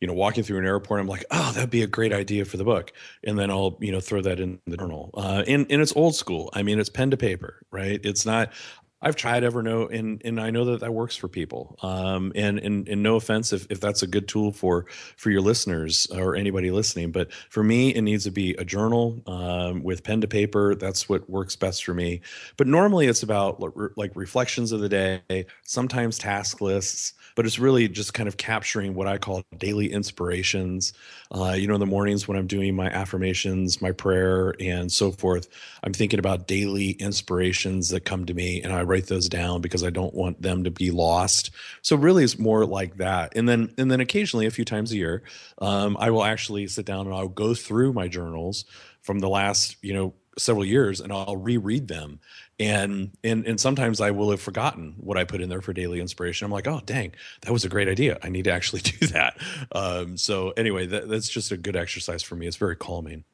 you 0.00 0.06
know 0.06 0.14
walking 0.14 0.44
through 0.44 0.58
an 0.58 0.66
airport. 0.66 1.00
I'm 1.00 1.06
like, 1.08 1.24
oh, 1.30 1.52
that'd 1.52 1.70
be 1.70 1.82
a 1.82 1.86
great 1.86 2.12
idea 2.12 2.44
for 2.44 2.56
the 2.56 2.64
book, 2.64 2.92
and 3.24 3.38
then 3.38 3.50
I'll 3.50 3.76
you 3.80 3.92
know 3.92 4.00
throw 4.00 4.20
that 4.22 4.40
in 4.40 4.60
the 4.66 4.76
journal. 4.76 5.10
Uh, 5.14 5.42
and 5.46 5.66
and 5.70 5.82
it's 5.82 5.94
old 5.96 6.14
school. 6.14 6.50
I 6.52 6.62
mean, 6.62 6.78
it's 6.78 6.90
pen 6.90 7.10
to 7.10 7.16
paper, 7.16 7.62
right? 7.70 8.00
It's 8.04 8.24
not. 8.24 8.52
I've 9.00 9.16
tried 9.16 9.44
Evernote 9.44 9.96
and 9.96 10.20
and 10.24 10.40
I 10.40 10.50
know 10.50 10.64
that 10.66 10.80
that 10.80 10.92
works 10.92 11.16
for 11.16 11.28
people. 11.28 11.76
Um, 11.82 12.32
and 12.34 12.58
and 12.58 12.88
and 12.88 13.02
no 13.02 13.16
offense 13.16 13.52
if, 13.52 13.66
if 13.70 13.80
that's 13.80 14.02
a 14.02 14.06
good 14.06 14.26
tool 14.26 14.52
for 14.52 14.86
for 15.16 15.30
your 15.30 15.40
listeners 15.40 16.06
or 16.06 16.34
anybody 16.34 16.70
listening, 16.70 17.12
but 17.12 17.32
for 17.50 17.62
me 17.62 17.90
it 17.90 18.02
needs 18.02 18.24
to 18.24 18.30
be 18.30 18.54
a 18.54 18.64
journal 18.64 19.22
um, 19.26 19.82
with 19.82 20.02
pen 20.02 20.20
to 20.22 20.28
paper. 20.28 20.74
That's 20.74 21.08
what 21.08 21.28
works 21.30 21.54
best 21.54 21.84
for 21.84 21.94
me. 21.94 22.20
But 22.56 22.66
normally 22.66 23.06
it's 23.06 23.22
about 23.22 23.62
like 23.96 24.10
reflections 24.14 24.72
of 24.72 24.80
the 24.80 24.88
day, 24.88 25.46
sometimes 25.62 26.18
task 26.18 26.60
lists, 26.60 27.14
but 27.38 27.46
it's 27.46 27.60
really 27.60 27.86
just 27.86 28.14
kind 28.14 28.28
of 28.28 28.36
capturing 28.36 28.96
what 28.96 29.06
I 29.06 29.16
call 29.16 29.44
daily 29.58 29.92
inspirations. 29.92 30.92
Uh, 31.30 31.54
you 31.56 31.68
know, 31.68 31.74
in 31.74 31.78
the 31.78 31.86
mornings 31.86 32.26
when 32.26 32.36
I'm 32.36 32.48
doing 32.48 32.74
my 32.74 32.88
affirmations, 32.88 33.80
my 33.80 33.92
prayer, 33.92 34.56
and 34.58 34.90
so 34.90 35.12
forth, 35.12 35.46
I'm 35.84 35.92
thinking 35.92 36.18
about 36.18 36.48
daily 36.48 36.90
inspirations 36.98 37.90
that 37.90 38.00
come 38.00 38.26
to 38.26 38.34
me, 38.34 38.60
and 38.60 38.72
I 38.72 38.82
write 38.82 39.06
those 39.06 39.28
down 39.28 39.60
because 39.60 39.84
I 39.84 39.90
don't 39.90 40.14
want 40.14 40.42
them 40.42 40.64
to 40.64 40.72
be 40.72 40.90
lost. 40.90 41.52
So 41.82 41.94
really, 41.94 42.24
it's 42.24 42.40
more 42.40 42.66
like 42.66 42.96
that. 42.96 43.36
And 43.36 43.48
then, 43.48 43.72
and 43.78 43.88
then 43.88 44.00
occasionally, 44.00 44.46
a 44.46 44.50
few 44.50 44.64
times 44.64 44.90
a 44.90 44.96
year, 44.96 45.22
um, 45.58 45.96
I 46.00 46.10
will 46.10 46.24
actually 46.24 46.66
sit 46.66 46.86
down 46.86 47.06
and 47.06 47.14
I'll 47.14 47.28
go 47.28 47.54
through 47.54 47.92
my 47.92 48.08
journals 48.08 48.64
from 49.02 49.20
the 49.20 49.28
last, 49.28 49.76
you 49.80 49.94
know, 49.94 50.12
several 50.38 50.64
years 50.64 51.00
and 51.00 51.12
I'll 51.12 51.36
reread 51.36 51.88
them 51.88 52.20
and 52.60 53.10
and 53.22 53.46
and 53.46 53.60
sometimes 53.60 54.00
I 54.00 54.10
will 54.10 54.30
have 54.30 54.40
forgotten 54.40 54.94
what 54.98 55.16
I 55.16 55.24
put 55.24 55.40
in 55.40 55.48
there 55.48 55.60
for 55.60 55.72
daily 55.72 56.00
inspiration. 56.00 56.44
I'm 56.44 56.50
like, 56.50 56.66
oh 56.66 56.80
dang, 56.84 57.12
that 57.42 57.52
was 57.52 57.64
a 57.64 57.68
great 57.68 57.88
idea. 57.88 58.18
I 58.22 58.28
need 58.28 58.44
to 58.44 58.52
actually 58.52 58.80
do 58.98 59.06
that. 59.08 59.38
Um, 59.72 60.16
so 60.16 60.50
anyway, 60.50 60.86
that, 60.86 61.08
that's 61.08 61.28
just 61.28 61.52
a 61.52 61.56
good 61.56 61.76
exercise 61.76 62.22
for 62.22 62.36
me. 62.36 62.46
It's 62.46 62.56
very 62.56 62.76
calming. 62.76 63.24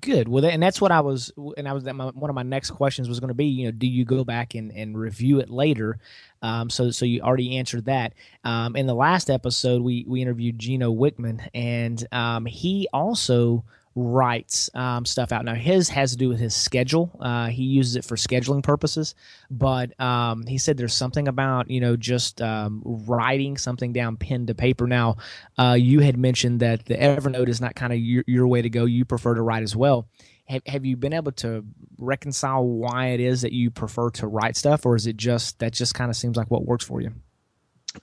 Good. 0.00 0.28
Well, 0.28 0.44
and 0.44 0.62
that's 0.62 0.82
what 0.82 0.92
I 0.92 1.00
was, 1.00 1.32
and 1.56 1.66
I 1.66 1.72
was 1.72 1.84
that 1.84 1.94
my, 1.94 2.08
one 2.08 2.28
of 2.28 2.34
my 2.34 2.42
next 2.42 2.72
questions 2.72 3.08
was 3.08 3.20
going 3.20 3.28
to 3.28 3.34
be, 3.34 3.46
you 3.46 3.64
know, 3.64 3.70
do 3.70 3.86
you 3.86 4.04
go 4.04 4.22
back 4.22 4.54
and, 4.54 4.70
and 4.72 4.98
review 4.98 5.40
it 5.40 5.48
later? 5.48 5.98
Um, 6.42 6.68
so, 6.68 6.90
so 6.90 7.06
you 7.06 7.22
already 7.22 7.56
answered 7.56 7.86
that. 7.86 8.12
Um, 8.44 8.76
in 8.76 8.86
the 8.86 8.94
last 8.94 9.30
episode, 9.30 9.80
we 9.80 10.04
we 10.06 10.20
interviewed 10.20 10.58
Gino 10.58 10.92
Wickman, 10.92 11.40
and 11.54 12.06
um, 12.12 12.44
he 12.44 12.86
also 12.92 13.64
writes 13.98 14.70
um, 14.74 15.04
stuff 15.04 15.32
out. 15.32 15.44
Now 15.44 15.54
his 15.54 15.88
has 15.88 16.12
to 16.12 16.16
do 16.16 16.28
with 16.28 16.38
his 16.38 16.54
schedule. 16.54 17.10
Uh, 17.20 17.48
he 17.48 17.64
uses 17.64 17.96
it 17.96 18.04
for 18.04 18.14
scheduling 18.14 18.62
purposes, 18.62 19.16
but 19.50 19.98
um, 20.00 20.46
he 20.46 20.56
said 20.56 20.76
there's 20.76 20.94
something 20.94 21.26
about 21.26 21.68
you 21.68 21.80
know 21.80 21.96
just 21.96 22.40
um, 22.40 22.80
writing 22.84 23.56
something 23.56 23.92
down 23.92 24.16
pen 24.16 24.46
to 24.46 24.54
paper. 24.54 24.86
Now 24.86 25.16
uh, 25.58 25.76
you 25.78 26.00
had 26.00 26.16
mentioned 26.16 26.60
that 26.60 26.86
the 26.86 26.94
Evernote 26.94 27.48
is 27.48 27.60
not 27.60 27.74
kind 27.74 27.92
of 27.92 27.98
your, 27.98 28.22
your 28.26 28.46
way 28.46 28.62
to 28.62 28.70
go. 28.70 28.84
You 28.84 29.04
prefer 29.04 29.34
to 29.34 29.42
write 29.42 29.64
as 29.64 29.74
well. 29.74 30.08
Have, 30.46 30.62
have 30.66 30.86
you 30.86 30.96
been 30.96 31.12
able 31.12 31.32
to 31.32 31.64
reconcile 31.98 32.64
why 32.64 33.08
it 33.08 33.20
is 33.20 33.42
that 33.42 33.52
you 33.52 33.70
prefer 33.70 34.10
to 34.10 34.28
write 34.28 34.56
stuff, 34.56 34.86
or 34.86 34.94
is 34.94 35.06
it 35.06 35.16
just 35.16 35.58
that 35.58 35.72
just 35.72 35.94
kind 35.94 36.08
of 36.08 36.16
seems 36.16 36.36
like 36.36 36.50
what 36.50 36.64
works 36.64 36.84
for 36.84 37.00
you? 37.00 37.12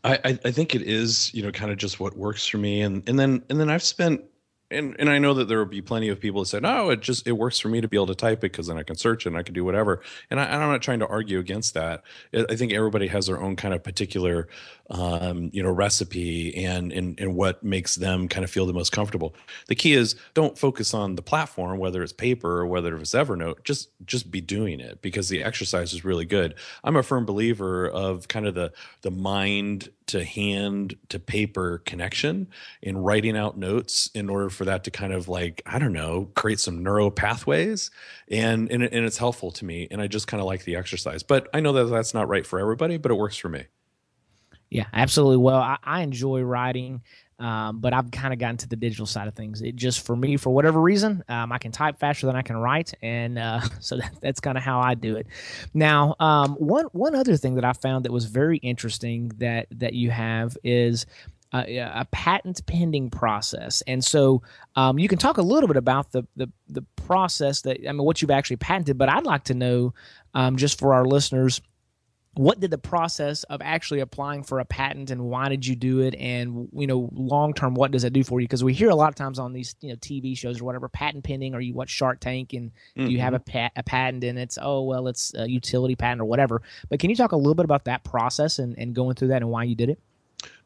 I, 0.03 0.37
I 0.43 0.51
think 0.51 0.75
it 0.75 0.81
is, 0.81 1.33
you 1.33 1.41
know, 1.41 1.51
kind 1.51 1.71
of 1.71 1.77
just 1.77 1.99
what 1.99 2.17
works 2.17 2.45
for 2.45 2.57
me, 2.57 2.81
and 2.81 3.07
and 3.07 3.17
then 3.17 3.43
and 3.49 3.59
then 3.59 3.69
I've 3.69 3.83
spent 3.83 4.21
and 4.71 4.95
and 4.97 5.09
I 5.09 5.19
know 5.19 5.33
that 5.35 5.47
there 5.47 5.59
will 5.59 5.65
be 5.65 5.81
plenty 5.81 6.09
of 6.09 6.19
people 6.19 6.41
that 6.41 6.47
say, 6.47 6.59
"No, 6.59 6.89
it 6.89 7.01
just 7.01 7.27
it 7.27 7.33
works 7.33 7.59
for 7.59 7.69
me 7.69 7.81
to 7.81 7.87
be 7.87 7.97
able 7.97 8.07
to 8.07 8.15
type 8.15 8.39
it 8.39 8.51
because 8.51 8.67
then 8.67 8.77
I 8.77 8.83
can 8.83 8.95
search 8.95 9.25
it 9.25 9.29
and 9.29 9.37
I 9.37 9.43
can 9.43 9.53
do 9.53 9.63
whatever." 9.63 10.01
And 10.31 10.39
I, 10.39 10.45
am 10.45 10.71
not 10.71 10.81
trying 10.81 10.99
to 10.99 11.07
argue 11.07 11.37
against 11.39 11.73
that. 11.75 12.03
I 12.33 12.55
think 12.55 12.73
everybody 12.73 13.07
has 13.07 13.27
their 13.27 13.39
own 13.39 13.55
kind 13.55 13.73
of 13.73 13.83
particular, 13.83 14.47
um, 14.89 15.49
you 15.53 15.63
know, 15.63 15.71
recipe 15.71 16.55
and, 16.63 16.91
and 16.91 17.19
and 17.19 17.35
what 17.35 17.63
makes 17.63 17.95
them 17.95 18.27
kind 18.27 18.43
of 18.43 18.51
feel 18.51 18.65
the 18.65 18.73
most 18.73 18.91
comfortable. 18.91 19.35
The 19.67 19.75
key 19.75 19.93
is 19.93 20.15
don't 20.33 20.57
focus 20.57 20.93
on 20.93 21.15
the 21.15 21.21
platform, 21.21 21.79
whether 21.79 22.03
it's 22.03 22.13
paper 22.13 22.59
or 22.59 22.67
whether 22.67 22.95
it's 22.97 23.13
Evernote. 23.13 23.63
Just 23.63 23.89
just 24.05 24.29
be 24.29 24.41
doing 24.41 24.79
it 24.79 25.01
because 25.01 25.29
the 25.29 25.43
exercise 25.43 25.93
is 25.93 26.05
really 26.05 26.25
good. 26.25 26.55
I'm 26.83 26.95
a 26.95 27.03
firm 27.03 27.25
believer 27.25 27.87
of 27.89 28.27
kind 28.27 28.45
of 28.47 28.53
the 28.55 28.71
the 29.01 29.11
mind 29.11 29.89
to 30.07 30.23
hand 30.23 30.95
to 31.09 31.19
paper 31.19 31.79
connection 31.79 32.47
in 32.81 32.97
writing 32.97 33.35
out 33.35 33.57
notes 33.57 34.09
in 34.13 34.29
order 34.29 34.49
for 34.49 34.65
that 34.65 34.83
to 34.83 34.91
kind 34.91 35.13
of 35.13 35.27
like 35.27 35.61
i 35.65 35.79
don't 35.79 35.93
know 35.93 36.29
create 36.35 36.59
some 36.59 36.83
neural 36.83 37.09
pathways 37.09 37.89
and 38.29 38.69
and, 38.71 38.83
and 38.83 39.05
it's 39.05 39.17
helpful 39.17 39.51
to 39.51 39.65
me 39.65 39.87
and 39.89 40.01
i 40.01 40.07
just 40.07 40.27
kind 40.27 40.39
of 40.41 40.45
like 40.45 40.63
the 40.63 40.75
exercise 40.75 41.23
but 41.23 41.47
i 41.53 41.59
know 41.59 41.73
that 41.73 41.85
that's 41.85 42.13
not 42.13 42.27
right 42.27 42.45
for 42.45 42.59
everybody 42.59 42.97
but 42.97 43.11
it 43.11 43.15
works 43.15 43.37
for 43.37 43.49
me 43.49 43.65
yeah 44.69 44.85
absolutely 44.93 45.37
well 45.37 45.59
i, 45.59 45.77
I 45.83 46.01
enjoy 46.01 46.41
writing 46.41 47.01
um, 47.37 47.79
but 47.79 47.93
I've 47.93 48.11
kind 48.11 48.33
of 48.33 48.39
gotten 48.39 48.57
to 48.57 48.67
the 48.67 48.77
digital 48.77 49.05
side 49.05 49.27
of 49.27 49.35
things. 49.35 49.61
It 49.61 49.75
just 49.75 50.05
for 50.05 50.15
me, 50.15 50.37
for 50.37 50.51
whatever 50.51 50.79
reason, 50.79 51.23
um, 51.27 51.51
I 51.51 51.57
can 51.57 51.71
type 51.71 51.99
faster 51.99 52.27
than 52.27 52.35
I 52.35 52.41
can 52.41 52.55
write, 52.55 52.93
and 53.01 53.37
uh, 53.37 53.59
so 53.79 53.97
that, 53.97 54.15
that's 54.21 54.39
kind 54.39 54.57
of 54.57 54.63
how 54.63 54.79
I 54.79 54.93
do 54.93 55.17
it. 55.17 55.27
Now, 55.73 56.15
um, 56.19 56.53
one 56.53 56.85
one 56.93 57.15
other 57.15 57.35
thing 57.35 57.55
that 57.55 57.65
I 57.65 57.73
found 57.73 58.05
that 58.05 58.11
was 58.11 58.25
very 58.25 58.57
interesting 58.57 59.31
that 59.37 59.67
that 59.71 59.93
you 59.93 60.11
have 60.11 60.57
is 60.63 61.05
a, 61.53 61.77
a 61.77 62.07
patent 62.11 62.65
pending 62.65 63.09
process, 63.09 63.83
and 63.85 64.03
so 64.03 64.41
um, 64.77 64.97
you 64.97 65.09
can 65.09 65.17
talk 65.17 65.37
a 65.37 65.41
little 65.41 65.67
bit 65.67 65.77
about 65.77 66.13
the, 66.13 66.25
the 66.37 66.49
the 66.69 66.83
process 66.95 67.63
that 67.63 67.79
I 67.85 67.91
mean 67.91 68.03
what 68.03 68.21
you've 68.21 68.31
actually 68.31 68.57
patented. 68.57 68.97
But 68.97 69.09
I'd 69.09 69.25
like 69.25 69.43
to 69.45 69.53
know, 69.53 69.93
um, 70.33 70.55
just 70.55 70.79
for 70.79 70.93
our 70.93 71.05
listeners 71.05 71.59
what 72.35 72.59
did 72.59 72.71
the 72.71 72.77
process 72.77 73.43
of 73.43 73.61
actually 73.61 74.01
applying 74.01 74.43
for 74.43 74.59
a 74.59 74.65
patent 74.65 75.09
and 75.09 75.23
why 75.23 75.49
did 75.49 75.65
you 75.65 75.75
do 75.75 76.01
it? 76.01 76.15
And 76.15 76.69
you 76.73 76.87
know 76.87 77.09
long 77.13 77.53
term 77.53 77.73
what 77.73 77.91
does 77.91 78.03
it 78.03 78.13
do 78.13 78.23
for 78.23 78.39
you? 78.39 78.47
Because 78.47 78.63
we 78.63 78.73
hear 78.73 78.89
a 78.89 78.95
lot 78.95 79.09
of 79.09 79.15
times 79.15 79.39
on 79.39 79.53
these 79.53 79.75
you 79.81 79.89
know 79.89 79.95
tv 79.95 80.37
shows 80.37 80.61
or 80.61 80.65
whatever 80.65 80.89
patent 80.89 81.23
pending. 81.23 81.55
Or 81.55 81.61
you 81.61 81.73
watch 81.73 81.89
shark 81.89 82.19
tank? 82.19 82.53
And 82.53 82.71
mm-hmm. 82.97 83.07
you 83.07 83.19
have 83.19 83.33
a, 83.33 83.39
pat- 83.39 83.71
a 83.75 83.83
patent 83.83 84.23
and 84.23 84.37
it's 84.37 84.57
oh 84.61 84.83
well 84.83 85.07
it's 85.07 85.33
a 85.35 85.49
utility 85.49 85.95
patent 85.95 86.21
or 86.21 86.25
whatever. 86.25 86.61
But 86.89 86.99
can 86.99 87.09
you 87.09 87.15
talk 87.15 87.31
a 87.31 87.37
little 87.37 87.55
bit 87.55 87.65
about 87.65 87.85
that 87.85 88.03
process 88.03 88.59
and, 88.59 88.77
and 88.77 88.93
going 88.93 89.15
through 89.15 89.29
that 89.29 89.41
and 89.41 89.49
why 89.49 89.63
you 89.63 89.75
did 89.75 89.89
it 89.89 89.99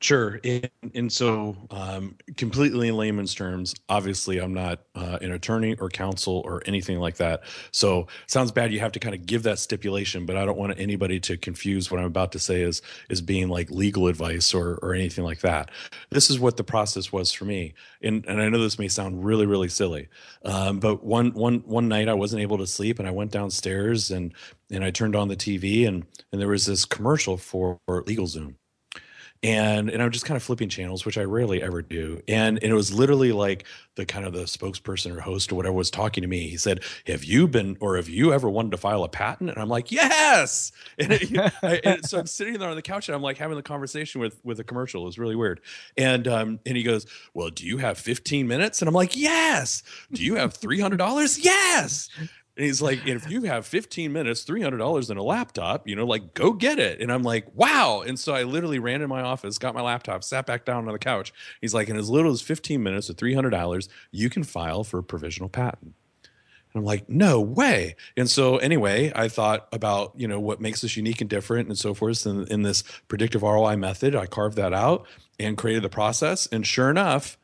Sure. 0.01 0.39
And, 0.45 0.69
and 0.95 1.11
so, 1.11 1.57
um, 1.71 2.15
completely 2.37 2.87
in 2.87 2.95
layman's 2.95 3.35
terms, 3.35 3.75
obviously, 3.89 4.37
I'm 4.39 4.53
not 4.53 4.79
uh, 4.95 5.17
an 5.21 5.33
attorney 5.33 5.75
or 5.75 5.89
counsel 5.89 6.41
or 6.45 6.63
anything 6.65 6.99
like 6.99 7.17
that. 7.17 7.41
So, 7.71 8.07
sounds 8.27 8.51
bad. 8.51 8.71
You 8.71 8.79
have 8.79 8.93
to 8.93 8.99
kind 8.99 9.13
of 9.13 9.25
give 9.25 9.43
that 9.43 9.59
stipulation, 9.59 10.25
but 10.25 10.37
I 10.37 10.45
don't 10.45 10.57
want 10.57 10.79
anybody 10.79 11.19
to 11.21 11.35
confuse 11.35 11.91
what 11.91 11.99
I'm 11.99 12.05
about 12.05 12.31
to 12.31 12.39
say 12.39 12.63
as 12.63 12.81
as 13.09 13.19
being 13.19 13.49
like 13.49 13.69
legal 13.71 14.07
advice 14.07 14.53
or 14.53 14.79
or 14.81 14.93
anything 14.93 15.25
like 15.25 15.41
that. 15.41 15.69
This 16.11 16.29
is 16.29 16.39
what 16.39 16.55
the 16.55 16.63
process 16.63 17.11
was 17.11 17.33
for 17.33 17.43
me. 17.43 17.73
And 18.01 18.25
and 18.25 18.41
I 18.41 18.47
know 18.47 18.59
this 18.59 18.79
may 18.79 18.87
sound 18.87 19.25
really 19.25 19.45
really 19.45 19.69
silly, 19.69 20.07
um, 20.45 20.79
but 20.79 21.03
one 21.03 21.33
one 21.33 21.59
one 21.65 21.89
night 21.89 22.07
I 22.07 22.13
wasn't 22.13 22.41
able 22.41 22.57
to 22.59 22.67
sleep, 22.67 22.99
and 22.99 23.07
I 23.07 23.11
went 23.11 23.31
downstairs 23.31 24.11
and 24.11 24.33
and 24.71 24.83
I 24.83 24.91
turned 24.91 25.15
on 25.17 25.27
the 25.27 25.35
TV, 25.35 25.85
and 25.87 26.05
and 26.31 26.39
there 26.39 26.47
was 26.47 26.65
this 26.65 26.85
commercial 26.85 27.35
for, 27.35 27.79
for 27.85 28.03
LegalZoom 28.03 28.55
and 29.41 29.89
and 29.89 30.03
I'm 30.03 30.11
just 30.11 30.25
kind 30.25 30.35
of 30.35 30.43
flipping 30.43 30.67
channels, 30.67 31.05
which 31.05 31.17
I 31.17 31.23
rarely 31.23 31.63
ever 31.63 31.81
do. 31.81 32.21
And, 32.27 32.61
and 32.61 32.71
it 32.71 32.75
was 32.75 32.93
literally 32.93 33.31
like 33.31 33.65
the 33.95 34.05
kind 34.05 34.25
of 34.25 34.33
the 34.33 34.43
spokesperson 34.43 35.15
or 35.15 35.21
host 35.21 35.51
or 35.51 35.55
whatever 35.55 35.73
was 35.73 35.89
talking 35.89 36.21
to 36.23 36.27
me. 36.27 36.49
He 36.49 36.57
said, 36.57 36.83
"Have 37.07 37.23
you 37.23 37.47
been 37.47 37.77
or 37.79 37.95
have 37.95 38.09
you 38.09 38.33
ever 38.33 38.49
wanted 38.49 38.71
to 38.71 38.77
file 38.77 39.03
a 39.03 39.09
patent?" 39.09 39.49
And 39.51 39.59
I'm 39.59 39.69
like, 39.69 39.91
"Yes." 39.91 40.71
And, 40.99 41.13
it, 41.13 41.53
I, 41.63 41.79
and 41.85 42.05
so 42.05 42.19
I'm 42.19 42.27
sitting 42.27 42.57
there 42.59 42.69
on 42.69 42.75
the 42.75 42.81
couch 42.81 43.07
and 43.07 43.15
I'm 43.15 43.21
like 43.21 43.37
having 43.37 43.55
the 43.55 43.63
conversation 43.63 44.19
with 44.19 44.39
with 44.43 44.59
a 44.59 44.63
commercial. 44.65 45.03
It 45.03 45.05
was 45.05 45.17
really 45.17 45.35
weird. 45.35 45.61
And 45.97 46.27
um 46.27 46.59
and 46.65 46.75
he 46.75 46.83
goes, 46.83 47.05
"Well, 47.33 47.49
do 47.49 47.65
you 47.65 47.77
have 47.77 47.97
15 47.97 48.47
minutes?" 48.47 48.81
And 48.81 48.89
I'm 48.89 48.95
like, 48.95 49.15
"Yes." 49.15 49.83
Do 50.11 50.23
you 50.23 50.35
have 50.35 50.53
three 50.53 50.81
hundred 50.81 50.97
dollars? 50.97 51.39
Yes. 51.39 52.09
And 52.59 52.65
he's 52.65 52.81
like, 52.81 53.07
if 53.07 53.31
you 53.31 53.43
have 53.43 53.65
15 53.65 54.11
minutes, 54.11 54.43
$300 54.43 55.09
in 55.09 55.15
a 55.15 55.23
laptop, 55.23 55.87
you 55.87 55.95
know, 55.95 56.05
like 56.05 56.33
go 56.33 56.51
get 56.51 56.77
it. 56.77 56.99
And 56.99 57.09
I'm 57.09 57.23
like, 57.23 57.47
wow. 57.55 58.03
And 58.05 58.19
so 58.19 58.35
I 58.35 58.43
literally 58.43 58.79
ran 58.79 59.01
in 59.01 59.07
my 59.07 59.21
office, 59.21 59.57
got 59.57 59.73
my 59.73 59.81
laptop, 59.81 60.25
sat 60.25 60.45
back 60.45 60.65
down 60.65 60.85
on 60.85 60.91
the 60.91 60.99
couch. 60.99 61.31
He's 61.61 61.73
like, 61.73 61.87
in 61.87 61.95
as 61.95 62.09
little 62.09 62.33
as 62.33 62.41
15 62.41 62.83
minutes 62.83 63.09
at 63.09 63.15
$300, 63.15 63.87
you 64.11 64.29
can 64.29 64.43
file 64.43 64.83
for 64.83 64.97
a 64.97 65.03
provisional 65.03 65.47
patent. 65.47 65.93
And 66.73 66.81
I'm 66.81 66.83
like, 66.83 67.07
no 67.07 67.39
way. 67.39 67.95
And 68.17 68.29
so 68.29 68.57
anyway, 68.57 69.13
I 69.15 69.29
thought 69.29 69.69
about, 69.71 70.11
you 70.17 70.27
know, 70.27 70.41
what 70.41 70.59
makes 70.59 70.83
us 70.83 70.97
unique 70.97 71.21
and 71.21 71.29
different 71.29 71.69
and 71.69 71.77
so 71.77 71.93
forth. 71.93 72.25
And 72.25 72.45
in 72.49 72.63
this 72.63 72.83
predictive 73.07 73.41
ROI 73.41 73.77
method, 73.77 74.17
I 74.17 74.25
carved 74.25 74.57
that 74.57 74.73
out 74.73 75.07
and 75.39 75.57
created 75.57 75.83
the 75.83 75.89
process. 75.89 76.45
And 76.47 76.67
sure 76.67 76.89
enough, 76.89 77.37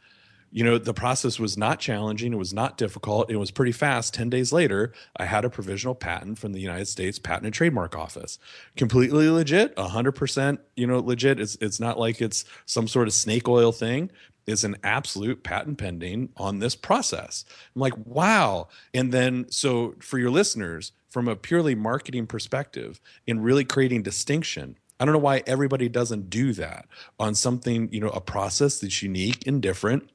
you 0.56 0.64
know, 0.64 0.78
the 0.78 0.94
process 0.94 1.38
was 1.38 1.58
not 1.58 1.82
challenging. 1.82 2.32
It 2.32 2.38
was 2.38 2.54
not 2.54 2.78
difficult. 2.78 3.30
It 3.30 3.36
was 3.36 3.52
pretty 3.52 3.74
fast. 3.74 4.14
10 4.14 4.30
days 4.30 4.54
later, 4.54 4.94
I 5.18 5.26
had 5.26 5.44
a 5.44 5.50
provisional 5.50 5.96
patent 5.96 6.40
from 6.40 6.54
the 6.54 6.62
United 6.62 6.86
States 6.86 7.20
Patent 7.20 7.44
and 7.44 7.54
Trademark 7.54 7.94
Office. 7.94 8.40
Completely 8.78 9.28
legit, 9.30 9.76
100%, 9.76 10.60
you 10.78 10.88
know, 10.88 11.00
legit. 11.00 11.42
It's, 11.42 11.58
it's 11.60 11.82
not 11.82 12.00
like 12.00 12.22
it's 12.22 12.46
some 12.66 12.88
sort 12.88 13.10
of 13.10 13.14
snake 13.14 13.50
oil 13.50 13.74
thing. 13.74 14.10
It's 14.48 14.64
an 14.64 14.78
absolute 14.82 15.44
patent 15.44 15.78
pending 15.78 16.30
on 16.38 16.60
this 16.60 16.74
process. 16.74 17.44
I'm 17.76 17.82
like, 17.82 17.98
wow. 18.06 18.70
And 18.94 19.12
then, 19.12 19.48
so 19.50 19.96
for 20.00 20.20
your 20.20 20.32
listeners, 20.32 20.94
from 21.10 21.28
a 21.28 21.36
purely 21.36 21.76
marketing 21.76 22.28
perspective, 22.28 23.02
in 23.28 23.42
really 23.42 23.66
creating 23.66 24.04
distinction, 24.04 24.78
I 25.02 25.04
don't 25.04 25.12
know 25.12 25.20
why 25.20 25.44
everybody 25.46 25.90
doesn't 25.90 26.30
do 26.30 26.54
that 26.54 26.86
on 27.20 27.36
something, 27.36 27.90
you 27.92 28.00
know, 28.00 28.12
a 28.12 28.22
process 28.22 28.80
that's 28.80 29.04
unique 29.04 29.46
and 29.46 29.62
different 29.62 30.10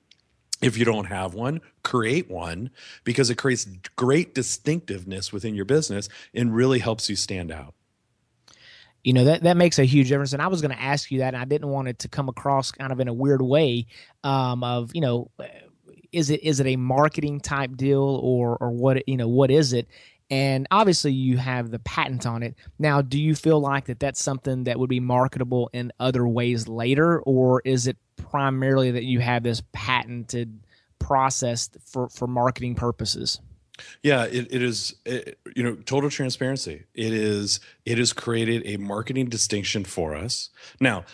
if 0.60 0.76
you 0.76 0.84
don't 0.84 1.06
have 1.06 1.34
one, 1.34 1.60
create 1.82 2.30
one 2.30 2.70
because 3.04 3.30
it 3.30 3.36
creates 3.36 3.66
great 3.96 4.34
distinctiveness 4.34 5.32
within 5.32 5.54
your 5.54 5.64
business 5.64 6.08
and 6.34 6.54
really 6.54 6.78
helps 6.78 7.08
you 7.08 7.16
stand 7.16 7.50
out. 7.50 7.74
You 9.02 9.14
know 9.14 9.24
that 9.24 9.44
that 9.44 9.56
makes 9.56 9.78
a 9.78 9.84
huge 9.84 10.08
difference, 10.08 10.34
and 10.34 10.42
I 10.42 10.48
was 10.48 10.60
going 10.60 10.76
to 10.76 10.82
ask 10.82 11.10
you 11.10 11.20
that, 11.20 11.32
and 11.32 11.42
I 11.42 11.46
didn't 11.46 11.68
want 11.68 11.88
it 11.88 12.00
to 12.00 12.08
come 12.08 12.28
across 12.28 12.70
kind 12.70 12.92
of 12.92 13.00
in 13.00 13.08
a 13.08 13.14
weird 13.14 13.40
way. 13.40 13.86
Um, 14.24 14.62
of 14.62 14.90
you 14.92 15.00
know, 15.00 15.30
is 16.12 16.28
it 16.28 16.42
is 16.42 16.60
it 16.60 16.66
a 16.66 16.76
marketing 16.76 17.40
type 17.40 17.76
deal 17.76 18.20
or 18.22 18.58
or 18.60 18.70
what 18.70 19.08
you 19.08 19.16
know 19.16 19.28
what 19.28 19.50
is 19.50 19.72
it? 19.72 19.88
and 20.30 20.68
obviously 20.70 21.12
you 21.12 21.36
have 21.36 21.70
the 21.70 21.78
patent 21.80 22.24
on 22.24 22.42
it 22.42 22.54
now 22.78 23.02
do 23.02 23.20
you 23.20 23.34
feel 23.34 23.60
like 23.60 23.86
that 23.86 23.98
that's 23.98 24.22
something 24.22 24.64
that 24.64 24.78
would 24.78 24.88
be 24.88 25.00
marketable 25.00 25.68
in 25.72 25.92
other 25.98 26.26
ways 26.26 26.68
later 26.68 27.20
or 27.22 27.60
is 27.64 27.86
it 27.86 27.96
primarily 28.28 28.90
that 28.92 29.04
you 29.04 29.20
have 29.20 29.42
this 29.42 29.62
patented 29.72 30.60
process 30.98 31.70
for 31.84 32.08
for 32.08 32.26
marketing 32.26 32.74
purposes? 32.74 33.40
Yeah 34.02 34.24
it, 34.24 34.52
it 34.52 34.62
is 34.62 34.94
it, 35.04 35.38
you 35.56 35.62
know 35.62 35.74
total 35.76 36.10
transparency. 36.10 36.84
It 36.94 37.12
is 37.12 37.60
it 37.84 37.98
has 37.98 38.12
created 38.12 38.62
a 38.66 38.76
marketing 38.76 39.28
distinction 39.28 39.84
for 39.84 40.14
us. 40.14 40.50
Now 40.80 41.04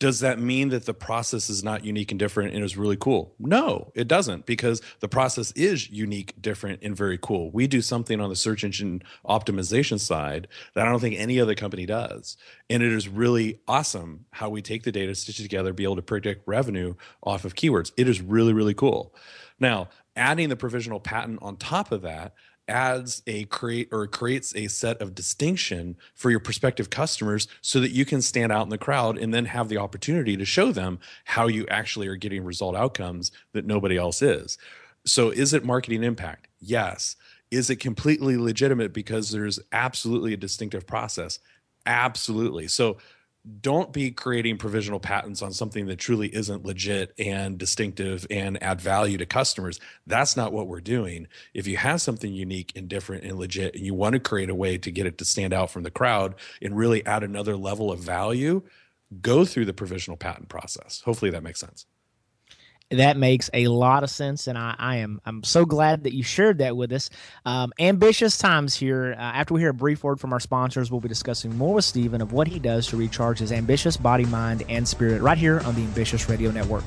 does 0.00 0.20
that 0.20 0.40
mean 0.40 0.70
that 0.70 0.86
the 0.86 0.94
process 0.94 1.50
is 1.50 1.62
not 1.62 1.84
unique 1.84 2.10
and 2.10 2.18
different 2.18 2.54
and 2.54 2.64
is 2.64 2.76
really 2.76 2.96
cool? 2.96 3.34
No, 3.38 3.92
it 3.94 4.08
doesn't 4.08 4.46
because 4.46 4.80
the 5.00 5.08
process 5.08 5.52
is 5.52 5.90
unique, 5.90 6.40
different, 6.40 6.80
and 6.82 6.96
very 6.96 7.18
cool. 7.18 7.50
We 7.50 7.66
do 7.66 7.82
something 7.82 8.18
on 8.18 8.30
the 8.30 8.34
search 8.34 8.64
engine 8.64 9.02
optimization 9.28 10.00
side 10.00 10.48
that 10.74 10.86
I 10.86 10.90
don't 10.90 11.00
think 11.00 11.16
any 11.16 11.38
other 11.38 11.54
company 11.54 11.84
does. 11.84 12.38
And 12.70 12.82
it 12.82 12.92
is 12.92 13.08
really 13.08 13.60
awesome 13.68 14.24
how 14.30 14.48
we 14.48 14.62
take 14.62 14.84
the 14.84 14.92
data, 14.92 15.14
stitch 15.14 15.38
it 15.38 15.42
together, 15.42 15.74
be 15.74 15.84
able 15.84 15.96
to 15.96 16.02
predict 16.02 16.48
revenue 16.48 16.94
off 17.22 17.44
of 17.44 17.54
keywords. 17.54 17.92
It 17.98 18.08
is 18.08 18.22
really, 18.22 18.54
really 18.54 18.74
cool. 18.74 19.14
Now, 19.60 19.90
adding 20.16 20.48
the 20.48 20.56
provisional 20.56 20.98
patent 20.98 21.40
on 21.42 21.58
top 21.58 21.92
of 21.92 22.02
that 22.02 22.32
adds 22.70 23.22
a 23.26 23.44
create 23.44 23.88
or 23.92 24.06
creates 24.06 24.54
a 24.54 24.68
set 24.68 25.02
of 25.02 25.14
distinction 25.14 25.96
for 26.14 26.30
your 26.30 26.40
prospective 26.40 26.88
customers 26.88 27.48
so 27.60 27.80
that 27.80 27.90
you 27.90 28.04
can 28.04 28.22
stand 28.22 28.52
out 28.52 28.62
in 28.62 28.70
the 28.70 28.78
crowd 28.78 29.18
and 29.18 29.34
then 29.34 29.44
have 29.44 29.68
the 29.68 29.76
opportunity 29.76 30.36
to 30.36 30.44
show 30.44 30.72
them 30.72 30.98
how 31.24 31.46
you 31.46 31.66
actually 31.68 32.06
are 32.06 32.16
getting 32.16 32.44
result 32.44 32.74
outcomes 32.74 33.30
that 33.52 33.66
nobody 33.66 33.96
else 33.96 34.22
is. 34.22 34.56
So 35.04 35.30
is 35.30 35.52
it 35.52 35.64
marketing 35.64 36.02
impact? 36.04 36.48
Yes. 36.60 37.16
Is 37.50 37.68
it 37.68 37.76
completely 37.76 38.36
legitimate 38.36 38.92
because 38.92 39.30
there's 39.30 39.58
absolutely 39.72 40.32
a 40.32 40.38
distinctive 40.38 40.86
process? 40.86 41.40
Absolutely. 41.84 42.68
So 42.68 42.98
don't 43.60 43.92
be 43.92 44.10
creating 44.10 44.58
provisional 44.58 45.00
patents 45.00 45.40
on 45.40 45.52
something 45.52 45.86
that 45.86 45.98
truly 45.98 46.34
isn't 46.34 46.64
legit 46.64 47.12
and 47.18 47.56
distinctive 47.56 48.26
and 48.28 48.62
add 48.62 48.80
value 48.80 49.16
to 49.16 49.26
customers. 49.26 49.80
That's 50.06 50.36
not 50.36 50.52
what 50.52 50.66
we're 50.66 50.80
doing. 50.80 51.26
If 51.54 51.66
you 51.66 51.78
have 51.78 52.02
something 52.02 52.32
unique 52.32 52.72
and 52.76 52.88
different 52.88 53.24
and 53.24 53.38
legit 53.38 53.74
and 53.74 53.84
you 53.84 53.94
want 53.94 54.12
to 54.12 54.20
create 54.20 54.50
a 54.50 54.54
way 54.54 54.76
to 54.78 54.90
get 54.90 55.06
it 55.06 55.16
to 55.18 55.24
stand 55.24 55.54
out 55.54 55.70
from 55.70 55.84
the 55.84 55.90
crowd 55.90 56.34
and 56.60 56.76
really 56.76 57.04
add 57.06 57.22
another 57.22 57.56
level 57.56 57.90
of 57.90 58.00
value, 58.00 58.62
go 59.22 59.44
through 59.44 59.64
the 59.64 59.72
provisional 59.72 60.18
patent 60.18 60.48
process. 60.48 61.00
Hopefully 61.04 61.30
that 61.30 61.42
makes 61.42 61.60
sense 61.60 61.86
that 62.90 63.16
makes 63.16 63.48
a 63.54 63.68
lot 63.68 64.02
of 64.02 64.10
sense, 64.10 64.46
and 64.48 64.58
I, 64.58 64.74
I, 64.78 64.96
am 64.96 65.20
I'm 65.24 65.44
so 65.44 65.64
glad 65.64 66.04
that 66.04 66.14
you 66.14 66.22
shared 66.22 66.58
that 66.58 66.76
with 66.76 66.92
us. 66.92 67.08
Um, 67.44 67.72
ambitious 67.78 68.36
times 68.36 68.74
here. 68.74 69.14
Uh, 69.16 69.20
after 69.20 69.54
we 69.54 69.60
hear 69.60 69.70
a 69.70 69.74
brief 69.74 70.02
word 70.02 70.18
from 70.18 70.32
our 70.32 70.40
sponsors, 70.40 70.90
we'll 70.90 71.00
be 71.00 71.08
discussing 71.08 71.56
more 71.56 71.74
with 71.74 71.84
Stephen 71.84 72.20
of 72.20 72.32
what 72.32 72.48
he 72.48 72.58
does 72.58 72.88
to 72.88 72.96
recharge 72.96 73.38
his 73.38 73.52
ambitious 73.52 73.96
body, 73.96 74.24
mind, 74.26 74.64
and 74.68 74.86
spirit 74.86 75.22
right 75.22 75.38
here 75.38 75.60
on 75.60 75.74
the 75.76 75.82
Ambitious 75.82 76.28
Radio 76.28 76.50
Network. 76.50 76.84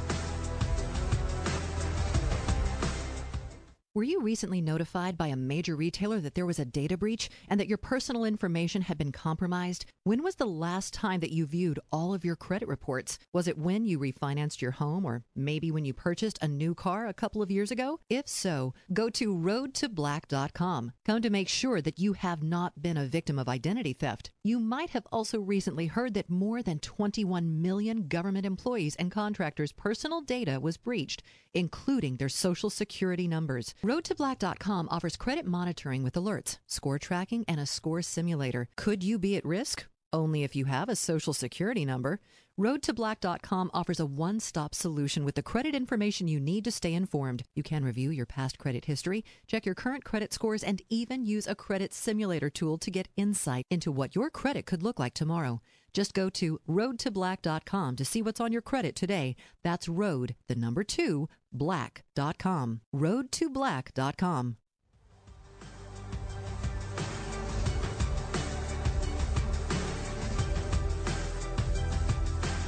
Were 3.96 4.02
you 4.02 4.22
recently 4.22 4.60
notified 4.60 5.20
by 5.20 5.28
a 5.28 5.36
major 5.36 5.76
retailer 5.76 6.20
that 6.20 6.34
there 6.34 6.48
was 6.48 6.58
a 6.58 6.66
data 6.66 6.98
breach 6.98 7.30
and 7.48 7.60
that 7.60 7.68
your 7.68 7.78
personal 7.78 8.26
information 8.26 8.82
had 8.82 8.98
been 8.98 9.12
compromised? 9.12 9.86
When 10.04 10.24
was 10.24 10.38
the 10.38 10.48
last 10.48 10.96
time 10.96 11.20
that 11.20 11.32
you 11.32 11.46
viewed 11.46 11.80
all 11.92 12.12
of 12.12 12.26
your 12.26 12.36
credit 12.36 12.68
reports? 12.68 13.20
Was 13.34 13.48
it 13.48 13.56
when 13.56 13.86
you 13.86 14.00
refinanced 14.00 14.62
your 14.62 14.72
home 14.72 15.06
or 15.06 15.22
maybe 15.36 15.70
when 15.70 15.86
you 15.86 15.94
purchased 15.94 16.40
a 16.42 16.48
new 16.48 16.74
car 16.74 17.06
a 17.06 17.14
couple 17.14 17.44
of 17.44 17.52
years 17.52 17.70
ago? 17.70 18.00
If 18.10 18.28
so, 18.28 18.74
go 18.92 19.12
to 19.12 19.36
road2black.com. 19.36 20.94
Come 21.06 21.22
to 21.22 21.30
make 21.30 21.48
sure 21.48 21.80
that 21.80 22.00
you 22.00 22.14
have 22.14 22.42
not 22.42 22.82
been 22.82 22.98
a 22.98 23.06
victim 23.06 23.38
of 23.38 23.48
identity 23.48 23.94
theft. 23.94 24.32
You 24.44 24.60
might 24.60 24.90
have 24.90 25.06
also 25.12 25.40
recently 25.40 25.86
heard 25.86 26.16
that 26.16 26.32
more 26.32 26.64
than 26.64 26.80
21 26.80 27.62
million 27.62 28.08
government 28.08 28.48
employees 28.48 28.96
and 28.96 29.12
contractors' 29.12 29.72
personal 29.72 30.22
data 30.22 30.60
was 30.60 30.78
breached, 30.78 31.22
including 31.54 32.18
their 32.18 32.28
social 32.28 32.72
security 32.72 33.28
numbers. 33.28 33.76
Road2Black.com 33.84 34.88
offers 34.92 35.18
credit 35.18 35.46
monitoring 35.46 36.04
with 36.04 36.14
alerts, 36.14 36.58
score 36.68 36.98
tracking, 36.98 37.44
and 37.50 37.60
a 37.60 37.66
score 37.66 38.02
simulator. 38.02 38.70
Could 38.78 39.04
you 39.04 39.20
be 39.20 39.36
at 39.36 39.44
risk? 39.44 39.88
Only 40.14 40.44
if 40.44 40.56
you 40.56 40.66
have 40.66 40.88
a 40.88 40.96
social 40.96 41.34
security 41.34 41.84
number. 41.84 42.22
Road2Black.com 42.58 43.70
offers 43.74 44.00
a 44.00 44.06
one 44.06 44.40
stop 44.40 44.74
solution 44.74 45.26
with 45.26 45.36
the 45.36 45.44
credit 45.44 45.76
information 45.76 46.30
you 46.30 46.40
need 46.40 46.64
to 46.64 46.72
stay 46.72 46.94
informed. 46.94 47.44
You 47.56 47.64
can 47.64 47.84
review 47.84 48.10
your 48.10 48.26
past 48.26 48.58
credit 48.58 48.86
history, 48.86 49.26
check 49.48 49.66
your 49.66 49.76
current 49.76 50.06
credit 50.06 50.32
scores, 50.32 50.64
and 50.64 50.82
even 50.90 51.26
use 51.26 51.46
a 51.46 51.56
credit 51.56 51.94
simulator 51.94 52.50
tool 52.50 52.78
to 52.78 52.92
get 52.92 53.10
insight 53.18 53.66
into 53.70 53.92
what 53.92 54.16
your 54.16 54.30
credit 54.30 54.66
could 54.66 54.82
look 54.82 54.98
like 54.98 55.14
tomorrow. 55.14 55.62
Just 55.94 56.14
go 56.14 56.30
to 56.32 56.60
road2black.com 56.68 57.96
to 57.96 58.06
see 58.06 58.22
what's 58.22 58.42
on 58.42 58.52
your 58.52 58.62
credit 58.62 58.96
today. 58.96 59.36
That's 59.64 59.88
road, 59.88 60.36
the 60.48 60.56
number 60.56 60.84
two, 60.84 61.30
black.com. 61.52 62.82
Road2black.com. 62.96 64.58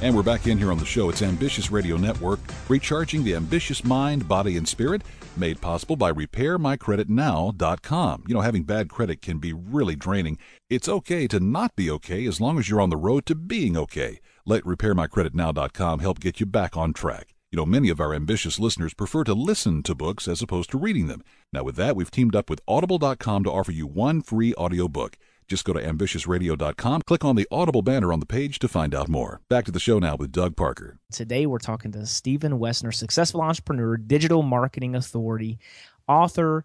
And 0.02 0.14
we're 0.14 0.22
back 0.22 0.46
in 0.46 0.58
here 0.58 0.70
on 0.70 0.78
the 0.78 0.84
show. 0.84 1.08
It's 1.08 1.22
Ambitious 1.22 1.70
Radio 1.70 1.96
Network, 1.96 2.38
recharging 2.68 3.24
the 3.24 3.34
ambitious 3.34 3.82
mind, 3.82 4.28
body, 4.28 4.58
and 4.58 4.68
spirit, 4.68 5.00
made 5.36 5.60
possible 5.60 5.96
by 5.96 6.12
RepairMyCreditNow.com. 6.12 8.24
You 8.26 8.34
know, 8.34 8.40
having 8.40 8.64
bad 8.64 8.88
credit 8.88 9.22
can 9.22 9.38
be 9.38 9.52
really 9.52 9.96
draining. 9.96 10.38
It's 10.70 10.88
okay 10.88 11.26
to 11.28 11.40
not 11.40 11.76
be 11.76 11.90
okay 11.90 12.26
as 12.26 12.40
long 12.40 12.58
as 12.58 12.68
you're 12.68 12.80
on 12.80 12.90
the 12.90 12.96
road 12.96 13.26
to 13.26 13.34
being 13.34 13.76
okay. 13.76 14.20
Let 14.44 14.64
RepairMyCreditNow.com 14.64 16.00
help 16.00 16.20
get 16.20 16.40
you 16.40 16.46
back 16.46 16.76
on 16.76 16.92
track. 16.92 17.34
You 17.52 17.58
know, 17.58 17.66
many 17.66 17.90
of 17.90 18.00
our 18.00 18.12
ambitious 18.12 18.58
listeners 18.58 18.92
prefer 18.92 19.22
to 19.24 19.32
listen 19.32 19.82
to 19.84 19.94
books 19.94 20.26
as 20.26 20.42
opposed 20.42 20.70
to 20.70 20.78
reading 20.78 21.06
them. 21.06 21.22
Now, 21.52 21.62
with 21.62 21.76
that, 21.76 21.96
we've 21.96 22.10
teamed 22.10 22.34
up 22.34 22.50
with 22.50 22.60
Audible.com 22.66 23.44
to 23.44 23.50
offer 23.50 23.72
you 23.72 23.86
one 23.86 24.20
free 24.20 24.52
audiobook. 24.54 25.16
Just 25.48 25.64
go 25.64 25.72
to 25.72 25.80
ambitiousradio.com, 25.80 27.02
click 27.02 27.24
on 27.24 27.36
the 27.36 27.46
Audible 27.52 27.82
banner 27.82 28.12
on 28.12 28.18
the 28.18 28.26
page 28.26 28.58
to 28.58 28.68
find 28.68 28.94
out 28.94 29.08
more. 29.08 29.40
Back 29.48 29.64
to 29.66 29.70
the 29.70 29.78
show 29.78 30.00
now 30.00 30.16
with 30.16 30.32
Doug 30.32 30.56
Parker. 30.56 30.98
Today 31.12 31.46
we're 31.46 31.58
talking 31.58 31.92
to 31.92 32.04
Stephen 32.04 32.58
Woessner, 32.58 32.92
successful 32.92 33.40
entrepreneur, 33.40 33.96
digital 33.96 34.42
marketing 34.42 34.96
authority, 34.96 35.60
author, 36.08 36.64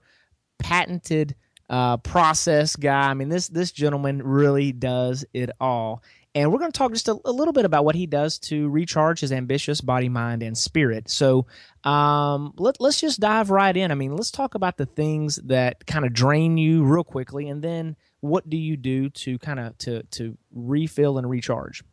patented 0.57 1.35
uh, 1.69 1.97
process 1.97 2.75
guy. 2.75 3.09
I 3.09 3.13
mean, 3.13 3.29
this 3.29 3.47
this 3.47 3.71
gentleman 3.71 4.23
really 4.23 4.71
does 4.71 5.25
it 5.33 5.51
all. 5.59 6.01
And 6.33 6.51
we're 6.51 6.59
going 6.59 6.71
to 6.71 6.77
talk 6.77 6.93
just 6.93 7.09
a, 7.09 7.19
a, 7.25 7.31
little 7.31 7.51
bit 7.51 7.65
about 7.65 7.83
what 7.83 7.93
he 7.93 8.07
does 8.07 8.39
to 8.39 8.69
recharge 8.69 9.19
his 9.19 9.33
ambitious 9.33 9.81
body, 9.81 10.07
mind, 10.07 10.41
and 10.43 10.57
spirit. 10.57 11.09
So 11.09 11.45
um, 11.83 12.53
let, 12.57 12.79
let's 12.79 13.01
just 13.01 13.19
dive 13.19 13.49
right 13.49 13.75
in. 13.75 13.91
I 13.91 13.95
mean, 13.95 14.15
let's 14.15 14.31
talk 14.31 14.55
about 14.55 14.77
the 14.77 14.85
things 14.85 15.35
that 15.43 15.85
kind 15.87 16.05
of 16.05 16.13
drain 16.13 16.57
you 16.57 16.85
real 16.85 17.03
quickly, 17.03 17.49
and 17.49 17.61
then 17.61 17.97
what 18.21 18.49
do 18.49 18.57
you 18.57 18.77
do 18.77 19.09
to 19.09 19.37
kind 19.39 19.59
of 19.59 19.77
to 19.79 20.03
to 20.03 20.37
refill 20.51 21.17
and 21.17 21.29
recharge? 21.29 21.83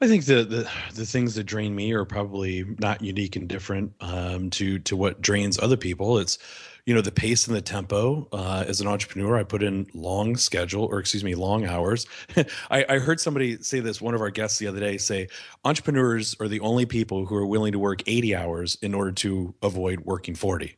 I 0.00 0.08
think 0.08 0.26
the, 0.26 0.44
the 0.44 0.70
the 0.94 1.06
things 1.06 1.34
that 1.36 1.44
drain 1.44 1.74
me 1.74 1.92
are 1.92 2.04
probably 2.04 2.64
not 2.78 3.02
unique 3.02 3.36
and 3.36 3.48
different 3.48 3.92
um, 4.00 4.50
to 4.50 4.78
to 4.80 4.96
what 4.96 5.22
drains 5.22 5.58
other 5.58 5.76
people. 5.76 6.18
It's 6.18 6.38
you 6.84 6.94
know 6.94 7.00
the 7.00 7.12
pace 7.12 7.46
and 7.46 7.56
the 7.56 7.62
tempo. 7.62 8.28
Uh, 8.30 8.64
as 8.68 8.82
an 8.82 8.88
entrepreneur, 8.88 9.38
I 9.38 9.42
put 9.42 9.62
in 9.62 9.86
long 9.94 10.36
schedule, 10.36 10.84
or 10.84 10.98
excuse 10.98 11.24
me, 11.24 11.34
long 11.34 11.66
hours. 11.66 12.06
I, 12.70 12.84
I 12.88 12.98
heard 12.98 13.20
somebody 13.20 13.62
say 13.62 13.80
this. 13.80 14.00
One 14.00 14.14
of 14.14 14.20
our 14.20 14.30
guests 14.30 14.58
the 14.58 14.66
other 14.66 14.80
day 14.80 14.98
say, 14.98 15.28
entrepreneurs 15.64 16.36
are 16.40 16.48
the 16.48 16.60
only 16.60 16.84
people 16.84 17.24
who 17.24 17.34
are 17.34 17.46
willing 17.46 17.72
to 17.72 17.78
work 17.78 18.02
eighty 18.06 18.36
hours 18.36 18.76
in 18.82 18.92
order 18.92 19.12
to 19.12 19.54
avoid 19.62 20.00
working 20.00 20.34
forty 20.34 20.76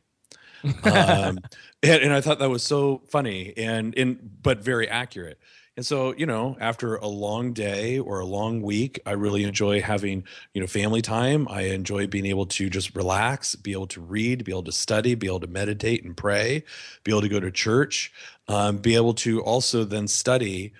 um, 0.83 1.39
and, 1.83 2.03
and, 2.03 2.13
I 2.13 2.21
thought 2.21 2.39
that 2.39 2.49
was 2.49 2.63
so 2.63 3.01
funny 3.09 3.53
and 3.57 3.93
in 3.93 4.19
but 4.41 4.63
very 4.63 4.87
accurate. 4.87 5.39
And 5.77 5.85
so, 5.85 6.13
you 6.17 6.25
know, 6.25 6.57
after 6.59 6.97
a 6.97 7.07
long 7.07 7.53
day 7.53 7.99
or 7.99 8.19
a 8.19 8.25
long 8.25 8.61
week, 8.61 8.99
I 9.05 9.11
really 9.11 9.45
enjoy 9.45 9.81
having, 9.81 10.25
you 10.53 10.59
know, 10.59 10.67
family 10.67 11.01
time. 11.01 11.47
I 11.49 11.61
enjoy 11.67 12.07
being 12.07 12.25
able 12.25 12.47
to 12.47 12.69
just 12.69 12.93
relax, 12.97 13.55
be 13.55 13.71
able 13.71 13.87
to 13.87 14.01
read, 14.01 14.43
be 14.43 14.51
able 14.51 14.63
to 14.63 14.73
study, 14.73 15.15
be 15.15 15.27
able 15.27 15.39
to 15.39 15.47
meditate 15.47 16.03
and 16.03 16.17
pray, 16.17 16.65
be 17.05 17.11
able 17.11 17.21
to 17.21 17.29
go 17.29 17.39
to 17.39 17.49
church, 17.49 18.11
um, 18.49 18.79
be 18.79 18.95
able 18.95 19.13
to 19.13 19.41
also 19.41 19.85
then 19.85 20.09
study, 20.09 20.73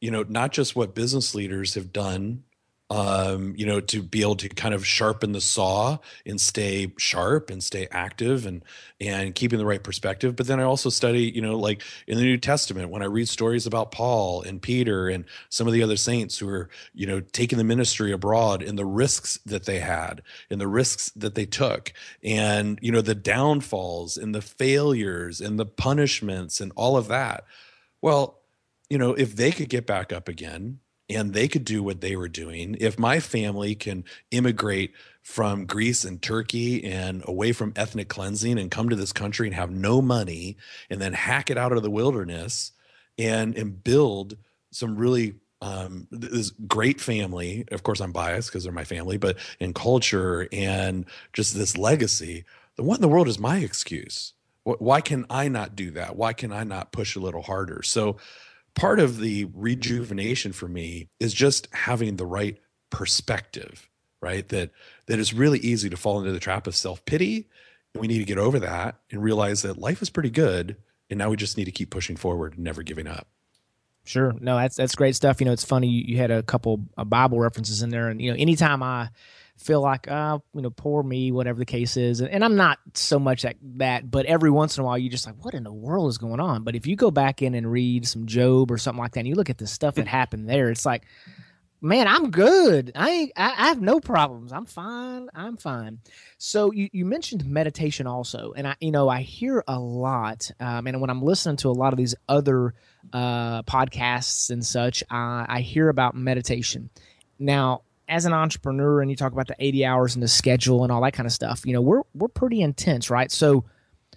you 0.00 0.10
know, 0.10 0.24
not 0.28 0.50
just 0.50 0.74
what 0.74 0.96
business 0.96 1.32
leaders 1.32 1.74
have 1.74 1.92
done 1.92 2.42
um, 2.90 3.54
you 3.56 3.64
know, 3.64 3.78
to 3.80 4.02
be 4.02 4.22
able 4.22 4.34
to 4.36 4.48
kind 4.48 4.74
of 4.74 4.84
sharpen 4.84 5.30
the 5.30 5.40
saw 5.40 5.98
and 6.26 6.40
stay 6.40 6.92
sharp 6.98 7.48
and 7.48 7.62
stay 7.62 7.86
active 7.92 8.46
and 8.46 8.64
and 9.00 9.34
keeping 9.34 9.58
the 9.58 9.64
right 9.64 9.82
perspective. 9.82 10.34
But 10.34 10.48
then 10.48 10.58
I 10.58 10.64
also 10.64 10.90
study, 10.90 11.30
you 11.30 11.40
know, 11.40 11.56
like 11.56 11.82
in 12.08 12.18
the 12.18 12.24
New 12.24 12.36
Testament 12.36 12.90
when 12.90 13.02
I 13.02 13.06
read 13.06 13.28
stories 13.28 13.64
about 13.64 13.92
Paul 13.92 14.42
and 14.42 14.60
Peter 14.60 15.08
and 15.08 15.24
some 15.50 15.68
of 15.68 15.72
the 15.72 15.84
other 15.84 15.96
saints 15.96 16.36
who 16.38 16.48
are, 16.48 16.68
you 16.92 17.06
know, 17.06 17.20
taking 17.20 17.58
the 17.58 17.64
ministry 17.64 18.10
abroad 18.10 18.60
and 18.60 18.76
the 18.76 18.84
risks 18.84 19.38
that 19.46 19.66
they 19.66 19.78
had 19.78 20.22
and 20.50 20.60
the 20.60 20.68
risks 20.68 21.10
that 21.10 21.36
they 21.36 21.46
took 21.46 21.92
and 22.24 22.78
you 22.82 22.90
know 22.90 23.00
the 23.00 23.14
downfalls 23.14 24.16
and 24.16 24.34
the 24.34 24.42
failures 24.42 25.40
and 25.40 25.58
the 25.60 25.66
punishments 25.66 26.60
and 26.60 26.72
all 26.74 26.96
of 26.96 27.06
that. 27.06 27.44
Well, 28.02 28.40
you 28.88 28.98
know, 28.98 29.14
if 29.14 29.36
they 29.36 29.52
could 29.52 29.68
get 29.68 29.86
back 29.86 30.12
up 30.12 30.28
again 30.28 30.80
and 31.10 31.34
they 31.34 31.48
could 31.48 31.64
do 31.64 31.82
what 31.82 32.00
they 32.00 32.16
were 32.16 32.28
doing. 32.28 32.76
If 32.80 32.98
my 32.98 33.20
family 33.20 33.74
can 33.74 34.04
immigrate 34.30 34.92
from 35.22 35.66
Greece 35.66 36.04
and 36.04 36.22
Turkey 36.22 36.84
and 36.84 37.22
away 37.26 37.52
from 37.52 37.72
ethnic 37.76 38.08
cleansing 38.08 38.58
and 38.58 38.70
come 38.70 38.88
to 38.88 38.96
this 38.96 39.12
country 39.12 39.46
and 39.48 39.54
have 39.54 39.70
no 39.70 40.00
money 40.00 40.56
and 40.88 41.00
then 41.00 41.12
hack 41.12 41.50
it 41.50 41.58
out 41.58 41.72
of 41.72 41.82
the 41.82 41.90
wilderness 41.90 42.72
and 43.18 43.56
and 43.56 43.84
build 43.84 44.36
some 44.70 44.96
really 44.96 45.34
um, 45.62 46.06
this 46.10 46.50
great 46.50 47.00
family. 47.00 47.64
Of 47.70 47.82
course, 47.82 48.00
I'm 48.00 48.12
biased 48.12 48.48
because 48.48 48.64
they're 48.64 48.72
my 48.72 48.84
family, 48.84 49.18
but 49.18 49.36
in 49.58 49.74
culture 49.74 50.48
and 50.52 51.04
just 51.32 51.54
this 51.54 51.76
legacy, 51.76 52.44
the 52.76 52.82
what 52.82 52.96
in 52.96 53.02
the 53.02 53.08
world 53.08 53.28
is 53.28 53.38
my 53.38 53.58
excuse? 53.58 54.32
Why 54.64 55.00
can 55.00 55.26
I 55.28 55.48
not 55.48 55.74
do 55.74 55.90
that? 55.92 56.16
Why 56.16 56.32
can 56.32 56.52
I 56.52 56.64
not 56.64 56.92
push 56.92 57.16
a 57.16 57.20
little 57.20 57.42
harder? 57.42 57.82
So 57.82 58.18
part 58.80 58.98
of 58.98 59.20
the 59.20 59.46
rejuvenation 59.54 60.52
for 60.52 60.68
me 60.68 61.08
is 61.20 61.34
just 61.34 61.68
having 61.72 62.16
the 62.16 62.26
right 62.26 62.58
perspective 62.90 63.90
right? 64.20 64.48
That 64.48 64.70
that 65.06 65.18
it's 65.18 65.32
really 65.32 65.58
easy 65.58 65.90
to 65.90 65.96
fall 65.96 66.18
into 66.18 66.32
the 66.32 66.40
trap 66.40 66.66
of 66.66 66.76
self-pity. 66.76 67.48
And 67.94 68.00
we 68.00 68.06
need 68.06 68.18
to 68.18 68.24
get 68.24 68.38
over 68.38 68.60
that 68.60 68.96
and 69.10 69.22
realize 69.22 69.62
that 69.62 69.78
life 69.78 70.02
is 70.02 70.10
pretty 70.10 70.30
good 70.30 70.76
and 71.08 71.18
now 71.18 71.28
we 71.28 71.36
just 71.36 71.56
need 71.56 71.64
to 71.64 71.72
keep 71.72 71.90
pushing 71.90 72.14
forward 72.14 72.54
and 72.54 72.62
never 72.62 72.84
giving 72.84 73.08
up. 73.08 73.26
Sure. 74.04 74.32
No 74.40 74.56
that's 74.56 74.76
that's 74.76 74.94
great 74.94 75.16
stuff. 75.16 75.40
You 75.40 75.46
know 75.46 75.52
it's 75.52 75.64
funny 75.64 75.88
you, 75.88 76.04
you 76.06 76.16
had 76.18 76.30
a 76.30 76.42
couple 76.42 76.84
of 76.96 77.10
bible 77.10 77.40
references 77.40 77.82
in 77.82 77.90
there 77.90 78.08
and 78.08 78.20
you 78.20 78.30
know 78.30 78.36
anytime 78.38 78.82
i 78.82 79.10
feel 79.60 79.80
like, 79.80 80.10
uh, 80.10 80.38
you 80.54 80.62
know, 80.62 80.70
poor 80.70 81.02
me, 81.02 81.32
whatever 81.32 81.58
the 81.58 81.66
case 81.66 81.96
is. 81.96 82.20
And, 82.20 82.30
and 82.30 82.44
I'm 82.44 82.56
not 82.56 82.78
so 82.94 83.18
much 83.18 83.44
like 83.44 83.58
that, 83.76 84.10
but 84.10 84.26
every 84.26 84.50
once 84.50 84.76
in 84.76 84.82
a 84.82 84.86
while, 84.86 84.98
you're 84.98 85.10
just 85.10 85.26
like, 85.26 85.36
what 85.44 85.54
in 85.54 85.64
the 85.64 85.72
world 85.72 86.08
is 86.08 86.18
going 86.18 86.40
on? 86.40 86.64
But 86.64 86.76
if 86.76 86.86
you 86.86 86.96
go 86.96 87.10
back 87.10 87.42
in 87.42 87.54
and 87.54 87.70
read 87.70 88.06
some 88.06 88.26
Job 88.26 88.70
or 88.70 88.78
something 88.78 89.00
like 89.00 89.12
that, 89.12 89.20
and 89.20 89.28
you 89.28 89.34
look 89.34 89.50
at 89.50 89.58
the 89.58 89.66
stuff 89.66 89.96
that 89.96 90.08
happened 90.08 90.48
there, 90.48 90.70
it's 90.70 90.86
like, 90.86 91.04
man, 91.82 92.08
I'm 92.08 92.30
good. 92.30 92.92
I, 92.94 93.30
I, 93.36 93.48
I 93.50 93.66
have 93.68 93.80
no 93.80 94.00
problems. 94.00 94.52
I'm 94.52 94.66
fine. 94.66 95.28
I'm 95.34 95.56
fine. 95.56 95.98
So 96.38 96.72
you, 96.72 96.88
you 96.92 97.04
mentioned 97.04 97.44
meditation 97.46 98.06
also, 98.06 98.52
and 98.56 98.66
I 98.66 98.76
you 98.80 98.90
know 98.90 99.08
I 99.08 99.22
hear 99.22 99.64
a 99.66 99.78
lot, 99.78 100.50
um, 100.60 100.86
and 100.86 101.00
when 101.00 101.10
I'm 101.10 101.22
listening 101.22 101.56
to 101.58 101.68
a 101.68 101.72
lot 101.72 101.92
of 101.92 101.96
these 101.96 102.14
other 102.28 102.74
uh, 103.12 103.62
podcasts 103.62 104.50
and 104.50 104.64
such, 104.64 105.02
I 105.10 105.60
hear 105.60 105.88
about 105.88 106.14
meditation. 106.14 106.90
Now 107.38 107.82
as 108.10 108.26
an 108.26 108.32
entrepreneur 108.32 109.00
and 109.00 109.10
you 109.10 109.16
talk 109.16 109.32
about 109.32 109.46
the 109.46 109.56
80 109.58 109.84
hours 109.86 110.14
and 110.14 110.22
the 110.22 110.28
schedule 110.28 110.82
and 110.82 110.92
all 110.92 111.00
that 111.02 111.12
kind 111.12 111.26
of 111.26 111.32
stuff, 111.32 111.64
you 111.64 111.72
know, 111.72 111.80
we're 111.80 112.02
we're 112.12 112.28
pretty 112.28 112.60
intense, 112.60 113.08
right? 113.08 113.30
So 113.30 113.64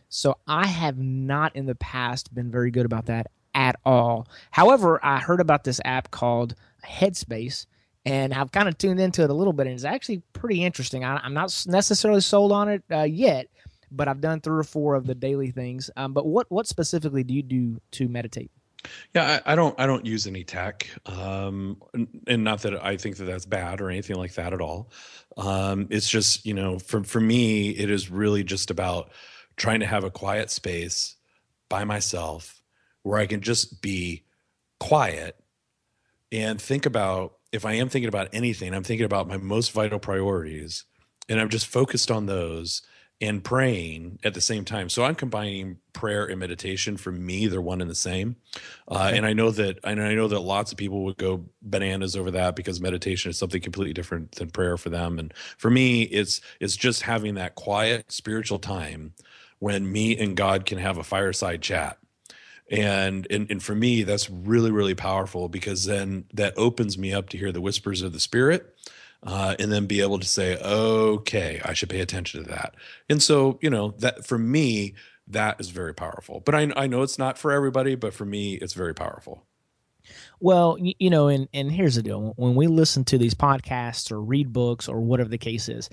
so 0.10 0.38
I 0.48 0.68
have 0.68 0.98
not 0.98 1.56
in 1.56 1.66
the 1.66 1.76
past 1.76 2.34
been 2.34 2.52
very 2.52 2.72
good 2.72 2.86
about 2.86 3.06
that 3.06 3.28
at 3.54 3.80
all. 3.86 4.28
However, 4.52 5.00
I 5.04 5.20
heard 5.20 5.40
about 5.40 5.64
this 5.64 5.80
app 5.86 6.12
called 6.12 6.56
Headspace 6.86 7.68
and 8.06 8.34
I've 8.34 8.52
kind 8.52 8.68
of 8.68 8.78
tuned 8.78 9.00
into 9.00 9.24
it 9.24 9.30
a 9.30 9.34
little 9.34 9.54
bit 9.54 9.68
and 9.68 9.76
it's 9.76 9.86
actually 9.86 10.24
pretty 10.34 10.64
interesting. 10.64 11.06
I, 11.06 11.26
am 11.26 11.34
not 11.34 11.66
necessarily 11.68 12.22
sold 12.22 12.52
on 12.52 12.70
it 12.70 12.84
uh, 12.92 13.04
yet, 13.04 13.48
but 13.92 14.08
I've 14.08 14.22
done 14.22 14.42
three 14.42 14.60
or 14.60 14.64
four 14.64 14.96
of 14.96 15.06
the 15.06 15.16
daily 15.16 15.52
things. 15.52 15.90
Um, 15.96 16.14
but 16.14 16.26
what 16.26 16.52
what 16.52 16.68
specifically 16.68 17.24
do 17.24 17.34
you 17.34 17.44
do 17.44 17.82
to 17.92 18.10
meditate? 18.10 18.52
Yeah, 19.14 19.40
I, 19.46 19.54
I, 19.54 19.56
don't. 19.56 19.80
I 19.80 19.86
don't 19.86 20.06
use 20.06 20.28
any 20.28 20.44
tech, 20.44 20.90
um, 21.06 21.82
and 22.28 22.44
not 22.44 22.62
that 22.64 22.84
I 22.84 22.98
think 22.98 23.18
that 23.18 23.26
that's 23.26 23.46
bad 23.46 23.80
or 23.82 23.90
anything 23.90 24.18
like 24.18 24.34
that 24.34 24.54
at 24.54 24.62
all. 24.62 24.92
Um, 25.38 25.88
it's 25.90 26.10
just 26.10 26.46
you 26.46 26.54
know, 26.54 26.80
for 26.80 27.04
for 27.04 27.20
me, 27.20 27.70
it 27.72 27.90
is 27.90 28.12
really 28.12 28.44
just 28.44 28.72
about 28.72 29.12
trying 29.56 29.80
to 29.80 29.86
have 29.86 30.04
a 30.04 30.12
quiet 30.12 30.50
space 30.50 31.16
by 31.70 31.84
myself 31.84 32.62
where 33.04 33.20
I 33.20 33.26
can 33.26 33.42
just 33.42 33.82
be 33.82 34.24
quiet 34.80 35.38
and 36.32 36.60
think 36.60 36.86
about 36.86 37.38
if 37.52 37.66
I 37.66 37.74
am 37.74 37.88
thinking 37.88 38.10
about 38.10 38.30
anything, 38.34 38.74
I'm 38.74 38.84
thinking 38.84 39.06
about 39.06 39.28
my 39.28 39.38
most 39.38 39.72
vital 39.72 40.00
priorities, 40.00 40.86
and 41.30 41.40
I'm 41.40 41.50
just 41.50 41.68
focused 41.68 42.10
on 42.10 42.26
those 42.26 42.82
and 43.22 43.44
praying 43.44 44.20
at 44.24 44.34
the 44.34 44.42
same 44.42 44.66
time. 44.66 44.90
So 44.90 45.04
I'm 45.04 45.16
combining 45.16 45.78
prayer 45.94 46.26
and 46.26 46.40
meditation. 46.40 46.98
For 46.98 47.12
me, 47.12 47.48
they're 47.48 47.62
one 47.62 47.80
and 47.80 47.90
the 47.90 47.96
same. 47.96 48.36
Uh, 48.88 49.12
and 49.14 49.26
I 49.26 49.34
know 49.34 49.52
that 49.52 49.80
and 49.84 50.02
I 50.02 50.14
know 50.14 50.28
that 50.28 50.40
lots 50.40 50.72
of 50.72 50.78
people 50.78 51.04
would 51.06 51.18
go 51.18 51.46
bananas 51.62 52.16
over 52.16 52.32
that 52.32 52.56
because 52.56 52.82
meditation 52.82 53.30
is 53.30 53.38
something 53.38 53.62
completely 53.62 53.94
different 53.94 54.34
than 54.34 54.50
prayer 54.50 54.78
for 54.78 54.90
them. 54.90 55.20
And 55.20 55.34
for 55.58 55.70
me, 55.70 56.04
it's 56.04 56.42
it's 56.60 56.76
just 56.76 57.04
having 57.04 57.36
that 57.36 57.56
quiet 57.56 58.12
spiritual 58.12 58.60
time 58.60 59.14
when 59.60 59.90
me 59.90 60.18
and 60.18 60.36
God 60.36 60.66
can 60.66 60.78
have 60.78 60.98
a 60.98 61.04
fireside 61.04 61.62
chat. 61.62 61.98
And, 62.70 63.28
and 63.30 63.50
and 63.50 63.62
for 63.62 63.76
me, 63.76 64.04
that's 64.04 64.30
really 64.30 64.72
really 64.72 64.96
powerful 64.96 65.48
because 65.48 65.86
then 65.86 66.26
that 66.34 66.54
opens 66.58 66.98
me 66.98 67.14
up 67.14 67.30
to 67.30 67.38
hear 67.38 67.52
the 67.52 67.62
whispers 67.62 68.02
of 68.02 68.12
the 68.12 68.20
Spirit 68.20 68.76
uh, 69.26 69.56
and 69.60 69.72
then 69.72 69.86
be 69.86 70.02
able 70.02 70.20
to 70.20 70.28
say, 70.28 70.58
okay, 70.58 71.62
I 71.64 71.74
should 71.74 71.90
pay 71.90 72.02
attention 72.02 72.44
to 72.44 72.50
that. 72.50 72.76
And 73.10 73.22
so, 73.22 73.58
you 73.62 73.70
know, 73.70 73.92
that 74.00 74.26
for 74.26 74.38
me, 74.38 74.96
that 75.28 75.60
is 75.60 75.70
very 75.70 75.94
powerful. 75.94 76.42
But 76.42 76.56
I, 76.56 76.72
I 76.76 76.88
know 76.88 77.02
it's 77.02 77.18
not 77.18 77.38
for 77.38 77.52
everybody, 77.52 77.96
but 77.96 78.14
for 78.14 78.26
me, 78.26 78.56
it's 78.56 78.74
very 78.74 78.94
powerful. 78.94 79.46
Well, 80.44 80.76
you 80.78 81.10
know, 81.10 81.30
and 81.30 81.48
and 81.54 81.72
here's 81.72 81.96
the 81.96 82.04
deal: 82.04 82.34
when 82.36 82.56
we 82.56 82.68
listen 82.68 83.06
to 83.06 83.18
these 83.18 83.34
podcasts 83.34 84.12
or 84.12 84.22
read 84.22 84.52
books 84.52 84.90
or 84.90 85.00
whatever 85.00 85.30
the 85.30 85.38
case 85.38 85.70
is, 85.70 85.90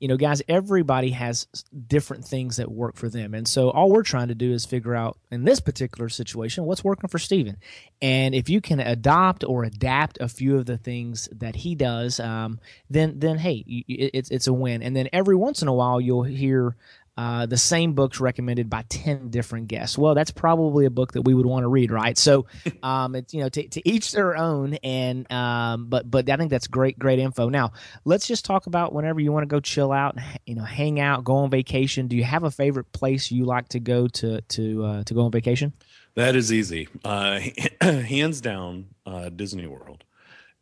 you 0.00 0.08
know, 0.08 0.16
guys, 0.16 0.42
everybody 0.48 1.10
has 1.10 1.46
different 1.86 2.24
things 2.24 2.56
that 2.56 2.68
work 2.68 2.96
for 2.96 3.08
them, 3.08 3.32
and 3.32 3.46
so 3.46 3.70
all 3.70 3.92
we're 3.92 4.02
trying 4.02 4.26
to 4.26 4.34
do 4.34 4.52
is 4.52 4.66
figure 4.66 4.96
out 4.96 5.18
in 5.30 5.44
this 5.44 5.60
particular 5.60 6.08
situation 6.08 6.64
what's 6.64 6.82
working 6.82 7.06
for 7.06 7.20
Stephen, 7.20 7.58
and 8.02 8.34
if 8.34 8.50
you 8.50 8.60
can 8.60 8.80
adopt 8.80 9.44
or 9.44 9.62
adapt 9.62 10.18
a 10.20 10.26
few 10.26 10.56
of 10.56 10.66
the 10.66 10.78
things 10.78 11.28
that 11.30 11.54
he 11.54 11.76
does, 11.76 12.18
um, 12.18 12.58
then 12.90 13.20
then 13.20 13.38
hey, 13.38 13.62
it's 13.86 14.32
it's 14.32 14.48
a 14.48 14.52
win. 14.52 14.82
And 14.82 14.96
then 14.96 15.10
every 15.12 15.36
once 15.36 15.62
in 15.62 15.68
a 15.68 15.74
while 15.74 16.00
you'll 16.00 16.24
hear 16.24 16.74
uh, 17.16 17.44
the 17.46 17.58
same 17.58 17.92
books 17.92 18.20
recommended 18.20 18.70
by 18.70 18.84
10 18.88 19.28
different 19.28 19.68
guests. 19.68 19.98
Well, 19.98 20.14
that's 20.14 20.30
probably 20.30 20.86
a 20.86 20.90
book 20.90 21.12
that 21.12 21.22
we 21.22 21.34
would 21.34 21.44
want 21.44 21.64
to 21.64 21.68
read, 21.68 21.90
right? 21.90 22.16
So, 22.16 22.46
um, 22.82 23.14
it's, 23.14 23.34
you 23.34 23.40
know, 23.42 23.48
to, 23.50 23.68
to 23.68 23.88
each 23.88 24.12
their 24.12 24.36
own. 24.36 24.74
And, 24.82 25.30
um, 25.30 25.86
but, 25.86 26.10
but 26.10 26.30
I 26.30 26.36
think 26.36 26.50
that's 26.50 26.66
great, 26.66 26.98
great 26.98 27.18
info. 27.18 27.48
Now, 27.48 27.72
let's 28.04 28.26
just 28.26 28.44
talk 28.44 28.66
about 28.66 28.94
whenever 28.94 29.20
you 29.20 29.30
want 29.30 29.42
to 29.42 29.48
go 29.48 29.60
chill 29.60 29.92
out, 29.92 30.16
you 30.46 30.54
know, 30.54 30.64
hang 30.64 31.00
out, 31.00 31.24
go 31.24 31.36
on 31.36 31.50
vacation. 31.50 32.08
Do 32.08 32.16
you 32.16 32.24
have 32.24 32.44
a 32.44 32.50
favorite 32.50 32.92
place 32.92 33.30
you 33.30 33.44
like 33.44 33.68
to 33.70 33.80
go 33.80 34.08
to, 34.08 34.40
to, 34.40 34.84
uh, 34.84 35.04
to 35.04 35.14
go 35.14 35.22
on 35.22 35.30
vacation? 35.30 35.74
That 36.14 36.34
is 36.34 36.52
easy. 36.52 36.88
Uh, 37.04 37.40
hands 37.80 38.40
down, 38.40 38.86
uh, 39.04 39.28
Disney 39.28 39.66
World 39.66 40.04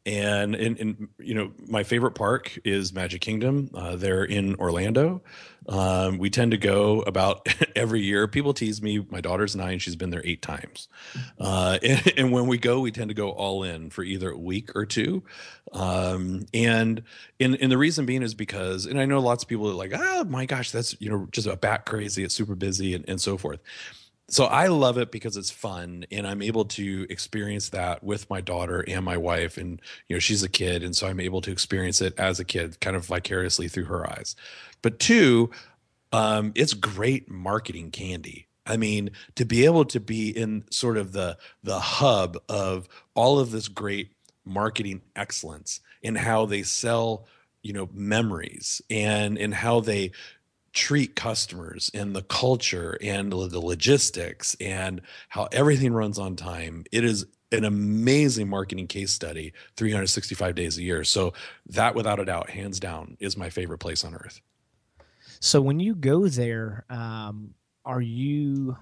and 0.07 0.55
in, 0.55 0.77
in 0.77 1.09
you 1.19 1.35
know 1.35 1.53
my 1.69 1.83
favorite 1.83 2.13
park 2.13 2.59
is 2.65 2.93
magic 2.93 3.21
kingdom 3.21 3.71
uh, 3.75 3.97
they're 3.97 4.25
in 4.25 4.55
orlando. 4.57 5.23
Um, 5.69 6.17
we 6.17 6.31
tend 6.31 6.53
to 6.53 6.57
go 6.57 7.03
about 7.03 7.47
every 7.77 8.01
year. 8.01 8.27
People 8.27 8.55
tease 8.55 8.81
me. 8.81 9.07
My 9.11 9.21
daughter's 9.21 9.55
nine. 9.55 9.79
She's 9.79 9.95
been 9.95 10.09
there 10.09 10.23
eight 10.25 10.41
times. 10.41 10.89
Uh, 11.39 11.79
and, 11.85 12.13
and, 12.17 12.33
when 12.33 12.47
we 12.47 12.57
go 12.57 12.81
we 12.81 12.91
tend 12.91 13.11
to 13.11 13.15
go 13.15 13.31
all 13.31 13.63
in 13.63 13.91
for 13.91 14.03
either 14.03 14.31
a 14.31 14.39
week 14.39 14.75
or 14.75 14.87
two. 14.87 15.23
Um, 15.73 16.47
and 16.55 17.03
and, 17.39 17.55
the 17.55 17.79
reason 17.79 18.07
being 18.07 18.23
is 18.23 18.35
because 18.35 18.87
and 18.87 19.01
i 19.01 19.05
know 19.05 19.21
lots 19.21 19.45
of 19.45 19.49
people 19.49 19.69
are 19.71 19.75
like 19.75 19.93
oh 19.95 20.25
my 20.25 20.45
gosh 20.45 20.73
that's 20.73 21.01
you 21.01 21.09
know 21.09 21.29
just 21.31 21.47
a 21.47 21.57
bat 21.57 21.85
crazy. 21.87 22.25
It's 22.25 22.35
super 22.35 22.55
busy 22.55 22.95
and, 22.95 23.05
and 23.07 23.21
so 23.21 23.37
forth 23.37 23.61
so 24.31 24.45
I 24.45 24.69
love 24.69 24.97
it 24.97 25.11
because 25.11 25.37
it's 25.37 25.51
fun 25.51 26.07
and 26.11 26.27
I'm 26.27 26.41
able 26.41 26.65
to 26.67 27.07
experience 27.11 27.71
that 27.71 28.03
with 28.03 28.31
my 28.31 28.41
daughter 28.41 28.85
and 28.87 29.05
my 29.05 29.17
wife 29.17 29.57
and 29.57 29.81
you 30.09 30.17
know 30.17 30.21
she's 30.21 30.43
a 30.43 30.49
kid 30.49 30.83
and 30.83 30.95
so 30.97 31.09
I'm 31.09 31.21
able 31.21 31.41
to 31.43 31.51
experience 31.51 32.01
it 32.01 32.19
as 32.19 32.39
a 32.39 32.45
kid 32.45 32.81
kind 32.81 32.97
of 32.97 33.05
vicariously 33.05 33.69
through 33.69 33.87
her 33.87 34.09
eyes. 34.09 34.37
But 34.83 34.99
two, 35.01 35.51
um, 36.13 36.53
it's 36.55 36.75
great 36.75 37.31
marketing 37.31 37.91
candy. 37.91 38.47
I 38.67 38.77
mean, 38.77 39.11
to 39.35 39.45
be 39.45 39.65
able 39.65 39.85
to 39.87 40.01
be 40.01 40.31
in 40.31 40.65
sort 40.71 40.97
of 40.97 41.13
the 41.13 41.37
the 41.63 41.81
hub 41.81 42.39
of 42.49 42.89
all 43.15 43.39
of 43.39 43.51
this 43.51 43.69
great 43.69 44.13
marketing 44.45 45.03
excellence 45.17 45.81
in 46.03 46.15
how 46.15 46.47
they 46.47 46.63
sell, 46.63 47.27
you 47.63 47.73
know, 47.73 47.89
memories 47.93 48.81
and 48.89 49.39
and 49.39 49.55
how 49.55 49.81
they 49.81 50.13
treat 50.73 51.17
customers 51.17 51.91
and 51.95 52.15
the 52.15 52.23
culture 52.23 52.97
and 53.03 53.33
the 53.33 53.61
logistics 53.61 54.57
and 54.61 55.01
how 55.29 55.49
everything 55.53 55.93
runs 55.93 56.19
on 56.19 56.37
time. 56.37 56.85
It 56.93 57.05
is 57.05 57.27
an 57.53 57.65
amazing 57.65 58.49
marketing 58.49 58.87
case 58.87 59.11
study 59.11 59.53
365 59.77 60.55
days 60.55 60.79
a 60.79 60.83
year. 60.83 61.03
So 61.03 61.33
that 61.67 61.95
without 61.95 62.21
a 62.21 62.25
doubt, 62.25 62.51
hands 62.51 62.79
down, 62.79 63.17
is 63.19 63.37
my 63.37 63.51
favorite 63.51 63.79
place 63.79 64.05
on 64.05 64.15
earth. 64.15 64.41
So 65.41 65.61
when 65.61 65.81
you 65.81 65.95
go 65.95 66.29
there, 66.29 66.85
um, 66.91 67.55
are 67.85 68.01
you 68.01 68.77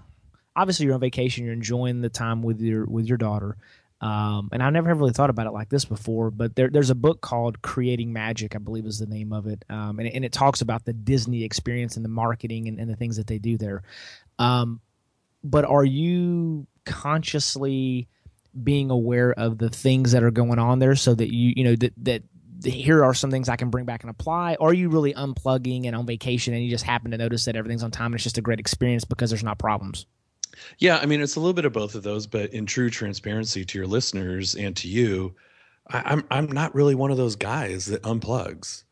obviously 0.58 0.86
you're 0.86 0.94
on 0.94 1.00
vacation, 1.00 1.44
you're 1.44 1.54
enjoying 1.54 2.00
the 2.00 2.08
time 2.08 2.42
with 2.42 2.60
your 2.60 2.84
with 2.86 3.06
your 3.06 3.16
daughter. 3.16 3.56
Um, 4.00 4.50
and 4.52 4.62
I 4.62 4.70
never 4.70 4.88
have 4.88 5.00
really 5.00 5.12
thought 5.12 5.30
about 5.30 5.46
it 5.46 5.52
like 5.52 5.70
this 5.70 5.84
before, 5.84 6.30
but 6.30 6.54
there, 6.54 6.68
there's 6.70 6.90
a 6.90 6.94
book 6.94 7.20
called 7.20 7.62
Creating 7.62 8.12
Magic, 8.12 8.54
I 8.54 8.58
believe 8.58 8.86
is 8.86 9.00
the 9.00 9.06
name 9.06 9.32
of 9.32 9.48
it. 9.48 9.64
Um, 9.68 9.98
and, 9.98 10.08
and, 10.08 10.24
it 10.24 10.30
talks 10.30 10.60
about 10.60 10.84
the 10.84 10.92
Disney 10.92 11.42
experience 11.42 11.96
and 11.96 12.04
the 12.04 12.08
marketing 12.08 12.68
and, 12.68 12.78
and 12.78 12.88
the 12.88 12.94
things 12.94 13.16
that 13.16 13.26
they 13.26 13.38
do 13.38 13.56
there. 13.58 13.82
Um, 14.38 14.80
but 15.42 15.64
are 15.64 15.84
you 15.84 16.68
consciously 16.84 18.06
being 18.62 18.90
aware 18.90 19.32
of 19.32 19.58
the 19.58 19.68
things 19.68 20.12
that 20.12 20.22
are 20.22 20.30
going 20.30 20.60
on 20.60 20.78
there 20.78 20.94
so 20.94 21.14
that 21.14 21.34
you, 21.34 21.54
you 21.56 21.64
know, 21.64 21.74
that, 21.74 21.92
that 22.04 22.22
here 22.64 23.04
are 23.04 23.14
some 23.14 23.32
things 23.32 23.48
I 23.48 23.56
can 23.56 23.70
bring 23.70 23.84
back 23.84 24.04
and 24.04 24.10
apply? 24.10 24.56
Or 24.60 24.70
are 24.70 24.74
you 24.74 24.90
really 24.90 25.14
unplugging 25.14 25.86
and 25.86 25.96
on 25.96 26.06
vacation 26.06 26.54
and 26.54 26.62
you 26.62 26.70
just 26.70 26.84
happen 26.84 27.10
to 27.10 27.18
notice 27.18 27.46
that 27.46 27.56
everything's 27.56 27.82
on 27.82 27.90
time 27.90 28.06
and 28.06 28.16
it's 28.16 28.24
just 28.24 28.38
a 28.38 28.42
great 28.42 28.60
experience 28.60 29.04
because 29.04 29.30
there's 29.30 29.44
not 29.44 29.58
problems? 29.58 30.06
Yeah, 30.78 30.98
I 30.98 31.06
mean, 31.06 31.20
it's 31.20 31.36
a 31.36 31.40
little 31.40 31.54
bit 31.54 31.64
of 31.64 31.72
both 31.72 31.94
of 31.94 32.02
those, 32.02 32.26
but 32.26 32.52
in 32.52 32.66
true 32.66 32.90
transparency 32.90 33.64
to 33.64 33.78
your 33.78 33.86
listeners 33.86 34.54
and 34.54 34.76
to 34.76 34.88
you, 34.88 35.34
I, 35.88 36.02
I'm 36.04 36.24
I'm 36.30 36.46
not 36.50 36.74
really 36.74 36.94
one 36.94 37.10
of 37.10 37.16
those 37.16 37.36
guys 37.36 37.86
that 37.86 38.02
unplugs. 38.02 38.84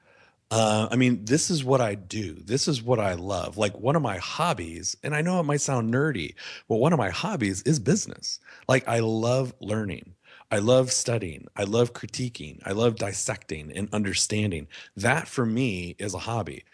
Uh, 0.51 0.87
I 0.91 0.97
mean, 0.97 1.25
this 1.25 1.51
is 1.51 1.65
what 1.65 1.81
I 1.81 1.97
do. 1.97 2.35
This 2.35 2.69
is 2.69 2.83
what 2.83 3.01
I 3.01 3.15
love. 3.15 3.57
Like 3.57 3.77
one 3.79 3.97
of 3.97 4.03
my 4.03 4.19
hobbies, 4.19 4.97
and 5.03 5.15
I 5.15 5.21
know 5.21 5.41
it 5.41 5.45
might 5.45 5.61
sound 5.61 5.93
nerdy, 5.93 6.35
but 6.69 6.77
one 6.77 6.93
of 6.93 6.99
my 6.99 7.11
hobbies 7.11 7.63
is 7.63 7.81
business. 7.81 8.39
Like 8.69 8.87
I 8.89 9.01
love 9.01 9.55
learning. 9.61 10.15
I 10.51 10.59
love 10.59 10.93
studying. 10.93 11.47
I 11.57 11.65
love 11.65 11.93
critiquing. 11.93 12.61
I 12.65 12.73
love 12.73 12.97
dissecting 12.97 13.73
and 13.75 13.89
understanding. 13.93 14.69
That 14.97 15.27
for 15.27 15.45
me 15.45 15.97
is 15.99 16.15
a 16.15 16.19
hobby. 16.19 16.65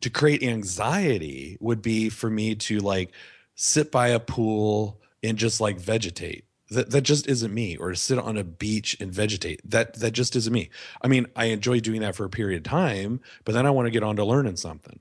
To 0.00 0.10
create 0.10 0.42
anxiety 0.42 1.56
would 1.60 1.82
be 1.82 2.08
for 2.08 2.28
me 2.30 2.54
to 2.56 2.80
like 2.80 3.12
sit 3.60 3.92
by 3.92 4.08
a 4.08 4.18
pool 4.18 4.98
and 5.22 5.36
just 5.36 5.60
like 5.60 5.78
vegetate. 5.78 6.46
That 6.70 6.90
that 6.90 7.02
just 7.02 7.28
isn't 7.28 7.52
me. 7.52 7.76
Or 7.76 7.94
sit 7.94 8.18
on 8.18 8.38
a 8.38 8.44
beach 8.44 8.96
and 9.00 9.12
vegetate. 9.12 9.60
That 9.68 9.94
that 10.00 10.12
just 10.12 10.34
isn't 10.34 10.52
me. 10.52 10.70
I 11.02 11.08
mean, 11.08 11.26
I 11.36 11.46
enjoy 11.46 11.80
doing 11.80 12.00
that 12.00 12.14
for 12.14 12.24
a 12.24 12.30
period 12.30 12.58
of 12.58 12.70
time, 12.70 13.20
but 13.44 13.52
then 13.52 13.66
I 13.66 13.70
want 13.70 13.86
to 13.86 13.90
get 13.90 14.02
on 14.02 14.16
to 14.16 14.24
learning 14.24 14.56
something. 14.56 14.98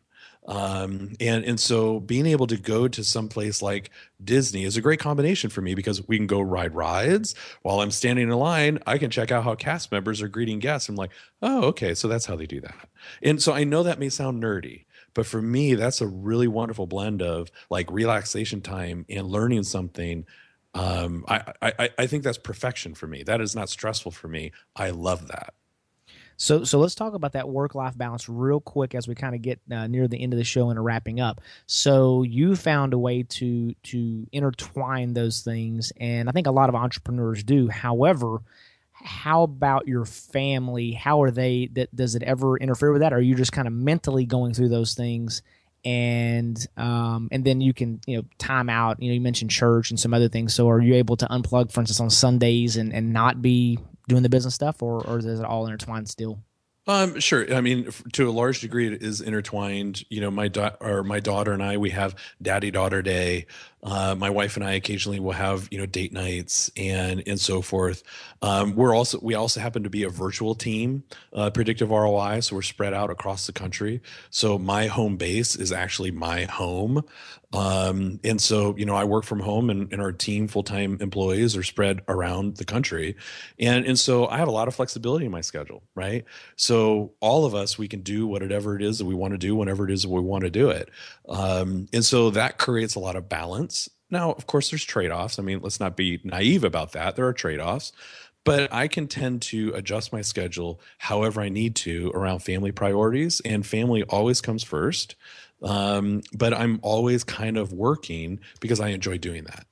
Um, 0.48 1.14
and 1.20 1.46
and 1.46 1.60
so 1.60 2.00
being 2.00 2.26
able 2.26 2.48
to 2.48 2.58
go 2.58 2.88
to 2.88 3.04
some 3.04 3.30
place 3.30 3.62
like 3.62 3.92
Disney 4.24 4.64
is 4.64 4.78
a 4.78 4.82
great 4.82 5.00
combination 5.00 5.52
for 5.52 5.62
me 5.62 5.76
because 5.76 6.06
we 6.08 6.18
can 6.18 6.28
go 6.28 6.42
ride 6.42 6.74
rides 6.74 7.36
while 7.62 7.82
I'm 7.82 7.92
standing 7.92 8.30
in 8.30 8.36
line. 8.36 8.80
I 8.88 8.98
can 8.98 9.12
check 9.12 9.32
out 9.32 9.44
how 9.44 9.54
cast 9.56 9.92
members 9.92 10.22
are 10.24 10.28
greeting 10.28 10.58
guests. 10.58 10.90
I'm 10.90 10.96
like, 10.96 11.12
oh, 11.44 11.66
okay, 11.66 11.94
so 11.94 12.08
that's 12.08 12.26
how 12.26 12.36
they 12.36 12.48
do 12.48 12.62
that. 12.62 12.90
And 13.22 13.42
so 13.42 13.54
I 13.54 13.64
know 13.64 13.84
that 13.84 14.00
may 14.00 14.10
sound 14.10 14.42
nerdy, 14.42 14.86
but 15.20 15.26
for 15.26 15.42
me, 15.42 15.76
that's 15.76 16.00
a 16.00 16.08
really 16.08 16.48
wonderful 16.48 16.88
blend 16.88 17.22
of 17.22 17.52
like 17.70 17.92
relaxation 17.92 18.62
time 18.62 19.06
and 19.10 19.28
learning 19.28 19.64
something. 19.64 20.26
Um, 20.74 21.26
I, 21.28 21.44
I, 21.62 21.90
I 21.98 22.08
think 22.08 22.24
that's 22.24 22.38
perfection 22.38 22.96
for 22.96 23.06
me. 23.06 23.24
That 23.24 23.42
is 23.42 23.54
not 23.54 23.68
stressful 23.68 24.14
for 24.14 24.30
me. 24.30 24.54
I 24.78 24.92
love 24.92 25.28
that. 25.28 25.56
So, 26.38 26.64
so 26.64 26.80
let's 26.80 26.96
talk 26.96 27.16
about 27.16 27.34
that 27.34 27.50
work-life 27.50 27.98
balance 27.98 28.30
real 28.30 28.62
quick 28.62 28.96
as 28.96 29.10
we 29.10 29.16
kind 29.16 29.36
of 29.36 29.42
get 29.42 29.60
uh, 29.70 29.88
near 29.88 30.08
the 30.08 30.24
end 30.24 30.32
of 30.32 30.38
the 30.38 30.46
show 30.46 30.70
and 30.70 30.82
wrapping 30.82 31.20
up. 31.20 31.42
So, 31.66 32.24
you 32.24 32.56
found 32.56 32.94
a 32.94 32.98
way 32.98 33.24
to 33.24 33.74
to 33.74 34.26
intertwine 34.32 35.16
those 35.16 35.42
things, 35.42 35.92
and 35.98 36.30
I 36.30 36.32
think 36.32 36.48
a 36.48 36.52
lot 36.52 36.70
of 36.70 36.76
entrepreneurs 36.76 37.44
do. 37.44 37.68
However, 37.68 38.40
how 39.02 39.44
about 39.44 39.88
your 39.88 40.06
family 40.06 40.92
how 40.92 41.22
are 41.22 41.32
they 41.32 41.70
that 41.74 41.94
does 41.96 42.16
it 42.16 42.24
ever 42.24 42.58
interfere 42.58 42.92
with 42.92 43.02
that 43.02 43.14
or 43.14 43.18
are 43.18 43.22
you 43.22 43.36
just 43.36 43.52
kind 43.52 43.68
of 43.68 43.74
mentally 43.74 44.26
going 44.26 44.54
through 44.54 44.70
those 44.70 44.94
things 44.94 45.42
and 45.86 46.68
um 46.76 47.30
and 47.32 47.46
then 47.46 47.62
you 47.62 47.74
can 47.74 48.02
you 48.06 48.18
know 48.18 48.24
time 48.38 48.70
out 48.70 49.02
you 49.02 49.10
know 49.10 49.14
you 49.14 49.22
mentioned 49.22 49.50
church 49.50 49.90
and 49.90 50.00
some 50.00 50.14
other 50.14 50.28
things 50.28 50.54
so 50.54 50.70
are 50.70 50.82
you 50.82 50.96
able 50.96 51.16
to 51.16 51.26
unplug 51.28 51.72
for 51.72 51.80
instance 51.80 52.00
on 52.02 52.10
sundays 52.10 52.76
and 52.76 52.94
and 52.94 53.14
not 53.14 53.42
be 53.42 53.80
doing 54.10 54.24
the 54.24 54.30
business 54.30 54.56
stuff 54.56 54.84
or 54.84 55.06
or 55.08 55.20
is 55.20 55.26
it 55.26 55.46
all 55.46 55.66
intertwined 55.66 56.10
still 56.10 56.40
um, 56.90 57.20
sure. 57.20 57.54
I 57.54 57.62
mean, 57.62 57.92
to 58.14 58.28
a 58.28 58.32
large 58.32 58.62
degree, 58.62 58.88
it 58.88 59.04
is 59.04 59.22
intertwined. 59.22 60.04
You 60.10 60.22
know, 60.22 60.32
my 60.32 60.48
da- 60.48 60.76
or 60.80 61.04
my 61.04 61.20
daughter 61.20 61.54
and 61.54 61.62
I, 61.62 61.78
we 61.78 61.92
have 61.92 62.16
daddy 62.42 62.72
daughter 62.72 63.04
day. 63.04 63.46
Uh, 63.82 64.16
my 64.18 64.30
wife 64.30 64.56
and 64.56 64.66
I 64.66 64.74
occasionally 64.74 65.20
will 65.20 65.32
have 65.32 65.68
you 65.72 65.78
know 65.78 65.86
date 65.86 66.14
nights 66.14 66.72
and 66.76 67.24
and 67.26 67.40
so 67.40 67.62
forth. 67.62 68.04
Um, 68.42 68.76
we're 68.76 68.96
also 68.96 69.20
we 69.22 69.36
also 69.36 69.60
happen 69.60 69.84
to 69.84 69.90
be 69.90 70.04
a 70.04 70.10
virtual 70.10 70.56
team, 70.56 71.04
uh, 71.34 71.50
predictive 71.50 71.90
ROI, 71.90 72.42
so 72.42 72.56
we're 72.56 72.62
spread 72.62 72.94
out 72.94 73.10
across 73.10 73.46
the 73.46 73.54
country. 73.54 74.02
So 74.30 74.58
my 74.58 74.88
home 74.88 75.18
base 75.18 75.56
is 75.56 75.72
actually 75.72 76.12
my 76.12 76.44
home. 76.46 77.04
Um, 77.52 78.20
and 78.24 78.40
so, 78.40 78.76
you 78.78 78.86
know, 78.86 78.96
I 78.96 79.06
work 79.06 79.24
from 79.24 79.40
home 79.40 79.72
and, 79.72 79.92
and 79.92 80.02
our 80.02 80.12
team 80.12 80.48
full 80.48 80.62
time 80.62 80.98
employees 81.02 81.58
are 81.58 81.64
spread 81.64 82.02
around 82.08 82.58
the 82.58 82.66
country. 82.66 83.16
And, 83.58 83.86
and 83.86 83.98
so 83.98 84.28
I 84.28 84.38
have 84.38 84.48
a 84.48 84.52
lot 84.52 84.68
of 84.68 84.76
flexibility 84.76 85.26
in 85.26 85.32
my 85.32 85.42
schedule, 85.42 85.82
right? 85.96 86.26
So 86.58 87.14
all 87.22 87.46
of 87.46 87.56
us, 87.56 87.78
we 87.78 87.88
can 87.88 88.02
do 88.02 88.28
whatever 88.28 88.76
it 88.76 88.84
is 88.84 89.00
that 89.00 89.06
we 89.06 89.16
want 89.16 89.34
to 89.34 89.40
do 89.40 89.56
whenever 89.56 89.86
it 89.86 89.92
is 89.92 90.06
we 90.06 90.22
want 90.22 90.44
to 90.44 90.52
do 90.52 90.70
it. 90.70 90.90
Um, 91.28 91.88
and 91.92 92.06
so 92.06 92.30
that 92.32 92.60
creates 92.60 92.96
a 92.96 93.00
lot 93.00 93.16
of 93.16 93.28
balance. 93.28 93.69
Now, 94.12 94.32
of 94.32 94.48
course, 94.48 94.72
there's 94.72 94.84
trade 94.84 95.12
offs. 95.12 95.38
I 95.40 95.44
mean, 95.44 95.60
let's 95.62 95.80
not 95.80 95.96
be 95.96 96.20
naive 96.24 96.64
about 96.64 96.94
that. 96.94 97.16
There 97.16 97.28
are 97.28 97.34
trade 97.34 97.60
offs 97.60 97.92
but 98.44 98.72
I 98.74 98.88
can 98.88 99.08
tend 99.08 99.42
to 99.44 99.74
adjust 99.76 100.14
my 100.14 100.22
schedule 100.22 100.80
however 100.98 101.42
I 101.42 101.50
need 101.50 101.76
to 101.78 102.12
around 102.14 102.40
family 102.40 102.72
priorities, 102.72 103.42
and 103.42 103.66
family 103.66 104.04
always 104.04 104.42
comes 104.42 104.64
first. 104.64 105.16
Um, 105.62 106.22
but 106.34 106.54
I'm 106.54 106.80
always 106.82 107.24
kind 107.24 107.58
of 107.58 107.74
working 107.74 108.40
because 108.62 108.80
I 108.80 108.90
enjoy 108.90 109.18
doing 109.18 109.44
that. 109.44 109.66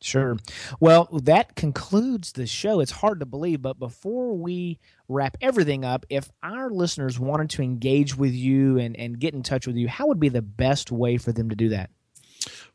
Sure. 0.00 0.36
Well, 0.80 1.08
that 1.12 1.54
concludes 1.54 2.32
the 2.32 2.46
show. 2.46 2.80
It's 2.80 2.90
hard 2.90 3.20
to 3.20 3.26
believe, 3.26 3.62
but 3.62 3.78
before 3.78 4.36
we 4.36 4.80
wrap 5.08 5.36
everything 5.40 5.84
up, 5.84 6.06
if 6.08 6.28
our 6.42 6.70
listeners 6.70 7.20
wanted 7.20 7.50
to 7.50 7.62
engage 7.62 8.16
with 8.16 8.32
you 8.32 8.78
and, 8.78 8.96
and 8.96 9.20
get 9.20 9.34
in 9.34 9.44
touch 9.44 9.66
with 9.66 9.76
you, 9.76 9.86
how 9.86 10.08
would 10.08 10.18
be 10.18 10.28
the 10.28 10.42
best 10.42 10.90
way 10.90 11.18
for 11.18 11.30
them 11.30 11.50
to 11.50 11.56
do 11.56 11.68
that? 11.68 11.90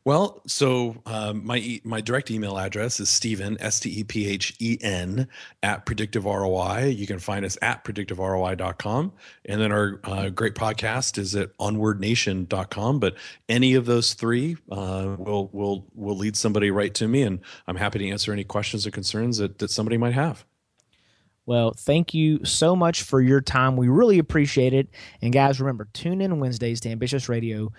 Well, 0.08 0.40
so 0.46 0.96
um, 1.04 1.44
my 1.44 1.82
my 1.84 2.00
direct 2.00 2.30
email 2.30 2.56
address 2.58 2.98
is 2.98 3.10
Stephen 3.10 3.58
S 3.60 3.78
T 3.78 4.00
E 4.00 4.04
P 4.04 4.26
H 4.26 4.54
E 4.58 4.78
N 4.80 5.28
at 5.62 5.84
Predictive 5.84 6.24
ROI. 6.24 6.94
You 6.96 7.06
can 7.06 7.18
find 7.18 7.44
us 7.44 7.58
at 7.60 7.84
predictiveroi.com, 7.84 9.12
and 9.44 9.60
then 9.60 9.70
our 9.70 10.00
uh, 10.04 10.30
great 10.30 10.54
podcast 10.54 11.18
is 11.18 11.36
at 11.36 11.54
onwardnation.com. 11.58 13.00
But 13.00 13.16
any 13.50 13.74
of 13.74 13.84
those 13.84 14.14
three 14.14 14.56
uh, 14.72 15.16
will 15.18 15.50
will 15.52 15.84
will 15.94 16.16
lead 16.16 16.38
somebody 16.38 16.70
right 16.70 16.94
to 16.94 17.06
me, 17.06 17.20
and 17.20 17.40
I'm 17.66 17.76
happy 17.76 17.98
to 17.98 18.08
answer 18.08 18.32
any 18.32 18.44
questions 18.44 18.86
or 18.86 18.90
concerns 18.90 19.36
that, 19.36 19.58
that 19.58 19.70
somebody 19.70 19.98
might 19.98 20.14
have. 20.14 20.46
Well, 21.44 21.74
thank 21.76 22.14
you 22.14 22.42
so 22.46 22.74
much 22.74 23.02
for 23.02 23.20
your 23.20 23.42
time. 23.42 23.76
We 23.76 23.88
really 23.88 24.18
appreciate 24.18 24.72
it. 24.72 24.88
And 25.20 25.34
guys, 25.34 25.60
remember, 25.60 25.88
tune 25.92 26.22
in 26.22 26.40
Wednesdays 26.40 26.80
to 26.80 26.90
Ambitious 26.90 27.28
Radio 27.28 27.72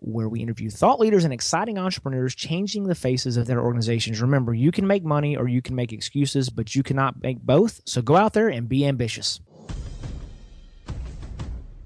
where 0.00 0.28
we 0.28 0.40
interview 0.40 0.70
thought 0.70 0.98
leaders 0.98 1.24
and 1.24 1.32
exciting 1.32 1.78
entrepreneurs 1.78 2.34
changing 2.34 2.84
the 2.84 2.94
faces 2.94 3.36
of 3.36 3.46
their 3.46 3.60
organizations. 3.60 4.20
Remember, 4.20 4.54
you 4.54 4.72
can 4.72 4.86
make 4.86 5.04
money 5.04 5.36
or 5.36 5.48
you 5.48 5.62
can 5.62 5.74
make 5.74 5.92
excuses, 5.92 6.50
but 6.50 6.74
you 6.74 6.82
cannot 6.82 7.22
make 7.22 7.40
both. 7.40 7.80
So 7.84 8.02
go 8.02 8.16
out 8.16 8.32
there 8.32 8.48
and 8.48 8.68
be 8.68 8.86
ambitious. 8.86 9.40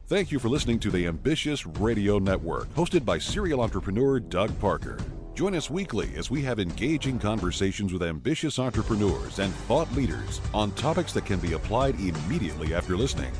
Thank 0.06 0.30
you 0.30 0.38
for 0.38 0.48
listening 0.48 0.78
to 0.80 0.90
the 0.90 1.06
Ambitious 1.06 1.66
Radio 1.66 2.18
Network, 2.18 2.68
hosted 2.74 3.04
by 3.04 3.18
serial 3.18 3.62
entrepreneur 3.62 4.20
Doug 4.20 4.56
Parker. 4.60 4.98
Join 5.34 5.56
us 5.56 5.68
weekly 5.68 6.12
as 6.16 6.30
we 6.30 6.42
have 6.42 6.60
engaging 6.60 7.18
conversations 7.18 7.92
with 7.92 8.02
ambitious 8.02 8.58
entrepreneurs 8.58 9.40
and 9.40 9.52
thought 9.66 9.90
leaders 9.92 10.40
on 10.52 10.70
topics 10.72 11.12
that 11.14 11.24
can 11.26 11.40
be 11.40 11.54
applied 11.54 11.98
immediately 11.98 12.74
after 12.74 12.96
listening. 12.96 13.32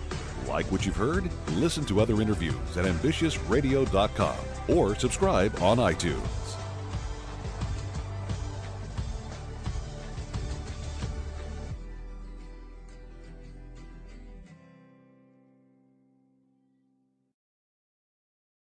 Like 0.49 0.70
what 0.70 0.84
you've 0.86 0.97
heard? 0.97 1.28
Listen 1.53 1.84
to 1.86 2.01
other 2.01 2.20
interviews 2.20 2.76
at 2.76 2.84
ambitiousradio.com 2.84 4.36
or 4.68 4.95
subscribe 4.95 5.55
on 5.62 5.78
iTunes. 5.78 6.43